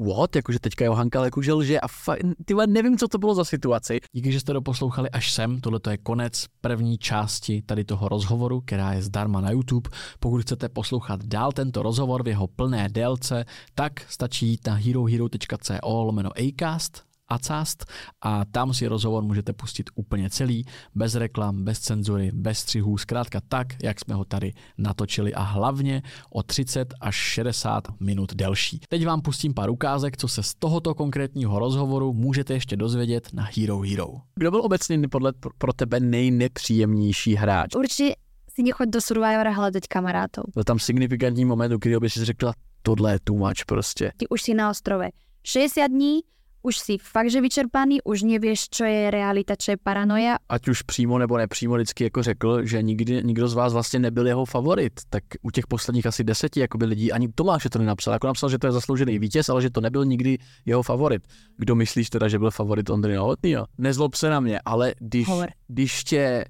what, 0.00 0.36
jakože 0.36 0.58
teďka 0.58 0.84
Johanka 0.84 1.24
jakože 1.24 1.52
lže 1.52 1.80
a 1.80 1.88
fakt, 1.88 2.20
ty 2.44 2.54
nevím, 2.66 2.98
co 2.98 3.08
to 3.08 3.18
bylo 3.18 3.34
za 3.34 3.44
situaci. 3.44 4.00
Díky, 4.12 4.32
že 4.32 4.40
jste 4.40 4.52
doposlouchali 4.52 5.10
až 5.10 5.32
sem. 5.32 5.60
Tohle 5.60 5.80
je 5.90 5.98
konec 5.98 6.46
první 6.60 6.98
části 6.98 7.62
tady 7.62 7.84
toho 7.84 8.08
rozhovoru, 8.08 8.60
která 8.60 8.92
je 8.92 9.02
zdarma 9.02 9.40
na 9.40 9.50
YouTube. 9.50 9.90
Pokud 10.20 10.42
chcete 10.42 10.68
poslouchat 10.68 11.24
dál 11.24 11.52
tento 11.52 11.82
rozhovor 11.82 12.22
v 12.22 12.28
jeho 12.28 12.46
plné 12.46 12.88
délce, 12.88 13.44
tak 13.74 13.92
stačí 14.08 14.46
jít 14.46 14.66
na 14.66 14.74
herohero.co 14.74 16.02
lomeno 16.02 16.30
acast 16.38 17.09
Acast 17.30 17.84
a 18.20 18.44
tam 18.44 18.74
si 18.74 18.86
rozhovor 18.86 19.22
můžete 19.22 19.52
pustit 19.52 19.90
úplně 19.94 20.30
celý, 20.30 20.64
bez 20.94 21.14
reklam, 21.14 21.64
bez 21.64 21.80
cenzury, 21.80 22.30
bez 22.34 22.58
střihů, 22.58 22.98
zkrátka 22.98 23.40
tak, 23.48 23.66
jak 23.82 24.00
jsme 24.00 24.14
ho 24.14 24.24
tady 24.24 24.52
natočili 24.78 25.34
a 25.34 25.42
hlavně 25.42 26.02
o 26.30 26.42
30 26.42 26.94
až 27.00 27.14
60 27.14 27.88
minut 28.00 28.34
delší. 28.34 28.80
Teď 28.88 29.06
vám 29.06 29.20
pustím 29.20 29.54
pár 29.54 29.70
ukázek, 29.70 30.16
co 30.16 30.28
se 30.28 30.42
z 30.42 30.54
tohoto 30.54 30.94
konkrétního 30.94 31.58
rozhovoru 31.58 32.12
můžete 32.12 32.54
ještě 32.54 32.76
dozvědět 32.76 33.28
na 33.32 33.48
Hero 33.56 33.80
Hero. 33.80 34.06
Kdo 34.34 34.50
byl 34.50 34.60
obecně 34.64 35.08
podle 35.08 35.32
pro- 35.58 35.72
tebe 35.72 36.00
nejnepříjemnější 36.00 37.34
hráč? 37.34 37.74
Určite 37.76 38.14
si 38.54 38.62
nechoď 38.62 38.88
do 38.88 39.00
Survivora 39.00 39.54
hľadať 39.54 39.86
kamarátov. 39.88 40.44
Byl 40.54 40.64
tam 40.64 40.78
signifikantní 40.78 41.44
moment, 41.44 41.72
u 41.72 41.78
kterého 41.78 42.00
by 42.00 42.10
si 42.10 42.24
řekla, 42.24 42.52
tohle 42.82 43.12
je 43.12 43.18
too 43.24 43.36
much 43.36 43.64
prostě. 43.66 44.12
Ty 44.16 44.28
už 44.28 44.42
si 44.42 44.54
na 44.54 44.70
ostrove 44.70 45.08
60 45.44 45.86
dní, 45.86 46.20
už 46.62 46.78
si 46.78 46.98
fakt, 46.98 47.30
že 47.30 47.40
vyčerpaný, 47.40 48.02
už 48.04 48.22
nevieš, 48.22 48.68
čo 48.68 48.84
je 48.84 49.10
realita, 49.10 49.56
čo 49.56 49.70
je 49.70 49.76
paranoja. 49.76 50.36
Ať 50.48 50.68
už 50.68 50.82
přímo 50.82 51.18
nebo 51.18 51.36
nepřímo 51.38 51.74
vždycky 51.74 52.04
jako 52.04 52.22
řekl, 52.22 52.64
že 52.66 52.82
nikdy, 52.82 53.22
nikdo 53.24 53.48
z 53.48 53.54
vás 53.54 53.72
vlastně 53.72 53.98
nebyl 53.98 54.26
jeho 54.26 54.44
favorit. 54.44 54.92
Tak 55.10 55.24
u 55.42 55.50
těch 55.50 55.66
posledních 55.66 56.06
asi 56.06 56.24
deseti 56.24 56.60
jakoby 56.60 56.84
lidí, 56.84 57.12
ani 57.12 57.28
Tomáš 57.28 57.66
to 57.70 57.78
nenapsal. 57.78 58.12
Jako 58.12 58.26
napsal, 58.26 58.48
že 58.48 58.58
to 58.58 58.66
je 58.66 58.72
zasloužený 58.72 59.18
vítěz, 59.18 59.48
ale 59.48 59.62
že 59.62 59.70
to 59.70 59.80
nebyl 59.80 60.04
nikdy 60.04 60.38
jeho 60.66 60.82
favorit. 60.82 61.22
Kdo 61.56 61.74
myslíš 61.74 62.10
teda, 62.10 62.28
že 62.28 62.38
byl 62.38 62.50
favorit 62.50 62.90
Ondry 62.90 63.14
Novotnýho? 63.14 63.66
Nezlob 63.78 64.14
se 64.14 64.30
na 64.30 64.40
mě, 64.40 64.60
ale 64.64 64.94
když, 64.98 65.28
Hovor. 65.28 65.48
když 65.68 66.04
tě 66.04 66.44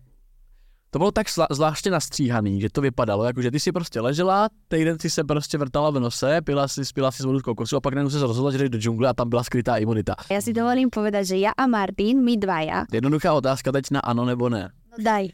to 0.90 0.98
bylo 0.98 1.10
tak 1.10 1.30
zla, 1.30 1.46
zvláště 1.50 1.90
nastříhaný, 1.90 2.60
že 2.60 2.68
to 2.70 2.80
vypadalo, 2.80 3.24
jako 3.24 3.42
že 3.42 3.50
ty 3.50 3.60
si 3.60 3.72
prostě 3.72 4.00
ležela, 4.00 4.48
týden 4.68 4.98
si 4.98 5.10
se 5.10 5.24
prostě 5.24 5.58
vrtala 5.58 5.90
v 5.90 6.00
nose, 6.00 6.40
pila 6.40 6.68
si, 6.68 6.84
spila 6.84 7.10
si 7.10 7.22
z 7.22 7.26
vodu 7.26 7.38
z 7.38 7.42
kokosu 7.42 7.76
a 7.76 7.80
pak 7.80 7.94
najednou 7.94 8.10
se 8.10 8.18
rozhodla, 8.20 8.52
že 8.52 8.58
jdeš 8.58 8.70
do 8.70 8.78
džungle 8.78 9.08
a 9.08 9.14
tam 9.14 9.28
byla 9.28 9.42
skrytá 9.42 9.76
imunita. 9.76 10.14
Ja 10.30 10.42
si 10.42 10.50
dovolím 10.52 10.90
povedať, 10.90 11.26
že 11.26 11.36
ja 11.38 11.52
a 11.54 11.66
Martin, 11.66 12.22
my 12.22 12.36
dvaja, 12.36 12.90
Jednoduchá 12.92 13.32
otázka 13.32 13.72
teď 13.72 13.84
na 13.90 14.00
ano 14.00 14.24
nebo 14.24 14.48
ne. 14.48 14.70
no 14.90 14.96
daj, 15.04 15.30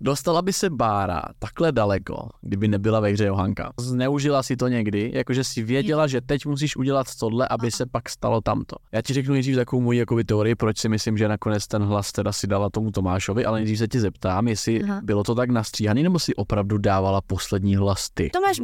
Dostala 0.00 0.42
by 0.42 0.52
se 0.52 0.70
Bára 0.70 1.22
takhle 1.38 1.72
daleko, 1.72 2.28
kdyby 2.40 2.68
nebyla 2.68 3.00
ve 3.00 3.08
hře 3.08 3.24
Johanka. 3.26 3.72
Zneužila 3.80 4.42
si 4.42 4.56
to 4.56 4.68
někdy, 4.68 5.10
jakože 5.14 5.44
si 5.44 5.62
věděla, 5.62 6.06
že 6.06 6.20
teď 6.20 6.46
musíš 6.46 6.76
udělat 6.76 7.06
tohle, 7.20 7.48
aby 7.50 7.70
se 7.70 7.86
pak 7.86 8.08
stalo 8.08 8.40
tamto. 8.40 8.76
Já 8.92 9.02
ti 9.02 9.12
řeknu 9.12 9.32
nejdřív 9.32 9.56
takovou 9.56 9.82
moji 9.82 9.98
jakoby, 9.98 10.24
teorii, 10.24 10.54
proč 10.54 10.78
si 10.78 10.88
myslím, 10.88 11.18
že 11.18 11.28
nakonec 11.28 11.66
ten 11.66 11.82
hlas 11.82 12.12
teda 12.12 12.32
si 12.32 12.46
dala 12.46 12.70
tomu 12.70 12.90
Tomášovi, 12.90 13.44
ale 13.44 13.58
nejdřív 13.58 13.78
se 13.78 13.88
tě 13.88 14.00
zeptám, 14.00 14.48
jestli 14.48 14.82
Aha. 14.82 15.00
bylo 15.04 15.24
to 15.24 15.34
tak 15.34 15.50
nastříhaný, 15.50 16.02
nebo 16.02 16.18
si 16.18 16.34
opravdu 16.34 16.78
dávala 16.78 17.20
poslední 17.20 17.76
hlas 17.76 18.10
ty. 18.14 18.30
Tomáš 18.30 18.60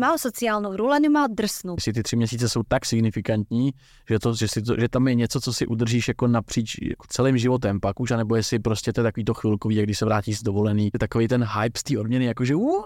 hru, 0.73 0.87
len 0.87 1.05
ju 1.05 1.11
mal 1.11 1.29
drsnú. 1.29 1.75
Jestli 1.75 1.93
ty 1.93 2.03
tři 2.03 2.17
měsíce 2.17 2.49
jsou 2.49 2.63
tak 2.69 2.87
signifikantní, 2.87 3.73
že, 4.09 4.19
to, 4.19 4.35
že, 4.35 4.49
si 4.49 4.63
to, 4.63 4.77
že 4.79 4.89
tam 4.89 5.09
je 5.09 5.15
něco, 5.15 5.41
co 5.41 5.53
si 5.53 5.67
udržíš 5.67 6.09
jako 6.09 6.27
napříč 6.27 6.77
jako 6.83 7.07
celým 7.09 7.39
životem 7.39 7.81
pak 7.81 8.01
už, 8.01 8.11
anebo 8.11 8.37
jestli 8.37 8.59
prostě 8.59 8.93
to 8.93 9.01
je 9.01 9.03
takový 9.03 9.25
to 9.25 9.35
chvilkový, 9.35 9.77
jak 9.77 9.87
když 9.87 9.99
se 9.99 10.05
vrátíš 10.05 10.39
z 10.39 10.43
dovolený, 10.43 10.91
je 11.24 11.24
takový 11.25 11.29
ten 11.29 11.45
hype 11.45 11.79
z 11.79 11.83
té 11.83 11.99
odměny, 11.99 12.25
jakože 12.25 12.55
wow, 12.55 12.85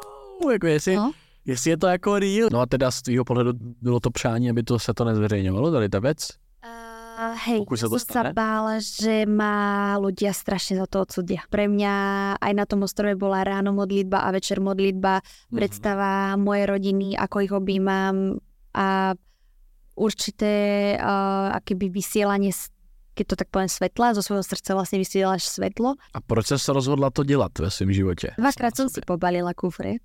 jako 0.52 0.66
jestli, 0.66 0.96
No. 0.96 1.12
jestli 1.44 1.70
je 1.70 1.76
to 1.76 1.86
jako 1.86 2.18
real. 2.18 2.48
No 2.52 2.60
a 2.60 2.66
teda 2.66 2.90
z 2.90 3.02
tvýho 3.02 3.24
pohledu 3.24 3.52
bylo 3.82 4.00
to 4.00 4.10
přání, 4.10 4.50
aby 4.50 4.62
to 4.62 4.78
se 4.78 4.94
to 4.94 5.04
nezveřejňovalo, 5.04 5.72
tady 5.72 5.88
ta 5.88 5.98
věc. 5.98 6.28
Uh, 7.18 7.34
hej, 7.34 7.58
Pokud 7.66 7.76
sa 7.82 7.90
to 7.90 7.98
som 7.98 8.06
sa 8.06 8.22
stane? 8.22 8.30
bála, 8.30 8.78
že 8.78 9.26
ma 9.26 9.98
ľudia 9.98 10.30
strašne 10.30 10.78
za 10.78 10.86
to 10.86 11.02
odsudia. 11.02 11.42
Pre 11.50 11.66
mňa 11.66 11.94
aj 12.38 12.52
na 12.54 12.62
tom 12.62 12.86
ostrove 12.86 13.18
bola 13.18 13.42
ráno 13.42 13.74
modlitba 13.74 14.22
a 14.22 14.30
večer 14.30 14.62
modlitba, 14.62 15.18
Mhm. 15.50 15.50
predstava 15.50 16.38
mojej 16.38 16.70
rodiny, 16.70 17.18
ako 17.18 17.36
ich 17.42 17.50
objímam 17.50 18.38
a 18.70 19.18
určité 19.98 20.54
uh, 20.94 21.50
akéby 21.58 21.90
vysielanie, 21.90 22.54
s- 22.54 22.70
keď 23.18 23.26
to 23.34 23.36
tak 23.42 23.48
poviem, 23.50 23.66
svetla, 23.66 24.14
zo 24.14 24.22
svojho 24.22 24.46
srdca 24.46 24.78
vlastne 24.78 25.02
vysielaš 25.02 25.50
svetlo. 25.50 25.98
A 26.14 26.18
proč 26.22 26.54
se 26.54 26.70
rozhodla 26.70 27.10
to 27.10 27.26
dělat 27.26 27.58
ve 27.58 27.70
svém 27.70 27.90
životě? 27.92 28.30
Dvakrát 28.38 28.76
som 28.78 28.86
si 28.86 29.02
pobalila 29.02 29.50
kufry. 29.54 29.98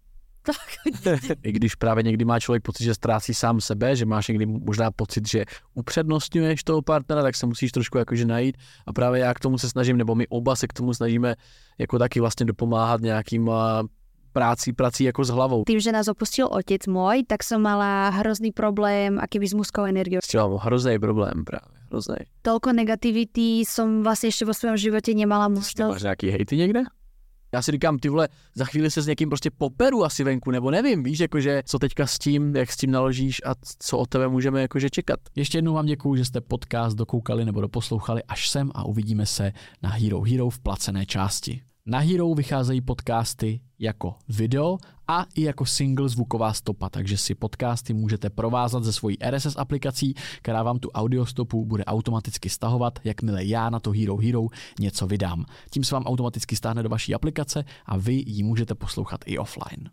I 1.43 1.51
když 1.51 1.76
právě 1.76 2.03
někdy 2.03 2.26
má 2.26 2.39
člověk 2.39 2.64
pocit, 2.64 2.84
že 2.84 2.93
ztrácí 2.93 3.34
sám 3.34 3.61
sebe, 3.61 3.95
že 3.95 4.05
máš 4.05 4.28
někdy 4.28 4.45
možná 4.45 4.91
pocit, 4.91 5.28
že 5.28 5.45
upřednostňuješ 5.74 6.64
toho 6.64 6.82
partnera, 6.82 7.22
tak 7.22 7.36
se 7.36 7.45
musíš 7.45 7.72
trošku 7.72 7.97
jakože 7.97 8.26
najít. 8.26 8.57
A 8.86 8.93
právě 8.93 9.22
já 9.22 9.34
k 9.34 9.39
tomu 9.39 9.57
se 9.57 9.70
snažím, 9.70 9.97
nebo 9.97 10.16
my 10.16 10.28
oba 10.28 10.55
se 10.55 10.68
k 10.68 10.74
tomu 10.74 10.93
snažíme 10.93 11.36
jako 11.78 11.99
taky 11.99 12.20
vlastně 12.20 12.45
dopomáhat 12.45 13.01
nějakým 13.01 13.49
práci, 14.34 14.74
prací 14.74 15.03
jako 15.03 15.24
s 15.24 15.30
hlavou. 15.30 15.64
Tým, 15.64 15.80
že 15.80 15.91
nás 15.91 16.07
opustil 16.09 16.49
otec 16.49 16.89
môj, 16.89 17.24
tak 17.30 17.45
som 17.45 17.61
mala 17.61 18.09
hrozný 18.09 18.49
problém, 18.51 19.22
akýby 19.22 19.47
s 19.47 19.53
mužskou 19.53 19.86
energiou. 19.86 20.20
S 20.26 20.28
tím 20.28 20.41
hrozný 20.57 20.99
problém 20.99 21.45
právě. 21.45 21.83
Hrozný. 21.94 22.26
Toľko 22.41 22.74
negativity 22.74 23.62
som 23.70 24.02
vlastne 24.02 24.34
ešte 24.34 24.50
vo 24.50 24.54
svojom 24.58 24.78
živote 24.82 25.14
nemala 25.14 25.46
Máš 25.48 25.78
možnosť. 25.78 26.02
nějaký 26.02 26.28
hejty 26.30 26.58
někde? 26.58 26.82
Já 27.54 27.62
si 27.62 27.72
říkám, 27.72 27.98
ty 27.98 28.10
vole, 28.10 28.30
za 28.56 28.66
chvíli 28.66 28.91
se 28.91 29.02
s 29.02 29.08
někým 29.08 29.30
prostě 29.30 29.50
poperu 29.58 30.04
asi 30.06 30.24
venku, 30.24 30.52
nebo 30.52 30.72
nevím, 30.72 31.04
víš, 31.04 31.20
jakože 31.20 31.62
co 31.66 31.80
teďka 31.80 32.08
s 32.08 32.20
tím, 32.20 32.56
jak 32.56 32.72
s 32.72 32.78
tím 32.78 32.91
naložíš 32.91 33.41
a 33.46 33.54
co 33.80 33.98
od 33.98 34.10
tebe 34.10 34.28
můžeme 34.28 34.62
jakože 34.62 34.89
čekat. 34.89 35.20
Ještě 35.36 35.58
jednou 35.58 35.74
vám 35.74 35.86
děkuju, 35.86 36.16
že 36.16 36.26
jste 36.26 36.41
podcast 36.41 36.98
dokoukali 36.98 37.46
nebo 37.46 37.62
doposlouchali 37.62 38.24
až 38.24 38.50
sem 38.50 38.72
a 38.76 38.84
uvidíme 38.86 39.26
se 39.26 39.52
na 39.84 39.89
Hero 39.89 40.22
Hero 40.22 40.50
v 40.50 40.60
placené 40.60 41.06
části. 41.06 41.62
Na 41.86 42.00
Hero 42.00 42.34
vycházejí 42.34 42.82
podcasty 42.82 43.60
jako 43.80 44.16
video 44.30 44.78
a 45.08 45.26
i 45.36 45.42
jako 45.42 45.66
single 45.66 46.10
zvuková 46.10 46.54
stopa, 46.54 46.90
takže 46.90 47.18
si 47.18 47.36
podcasty 47.36 47.94
můžete 47.94 48.30
provázat 48.30 48.84
ze 48.84 48.94
svojí 48.94 49.18
RSS 49.30 49.56
aplikací, 49.58 50.14
která 50.42 50.64
vám 50.64 50.80
tu 50.80 50.90
audiostopu 50.90 51.66
bude 51.66 51.86
automaticky 51.86 52.50
stahovat, 52.50 53.00
jakmile 53.04 53.46
já 53.46 53.70
na 53.70 53.80
to 53.80 53.92
Hero 53.92 54.18
Hero 54.18 54.48
něco 54.80 55.08
vydám. 55.08 55.46
Tím 55.70 55.84
se 55.84 55.96
vám 55.96 56.06
automaticky 56.06 56.56
stáhne 56.56 56.84
do 56.84 56.90
vaší 56.90 57.14
aplikace 57.14 57.66
a 57.86 57.98
vy 57.98 58.24
ji 58.28 58.44
můžete 58.44 58.76
poslouchat 58.76 59.22
i 59.26 59.38
offline. 59.38 59.90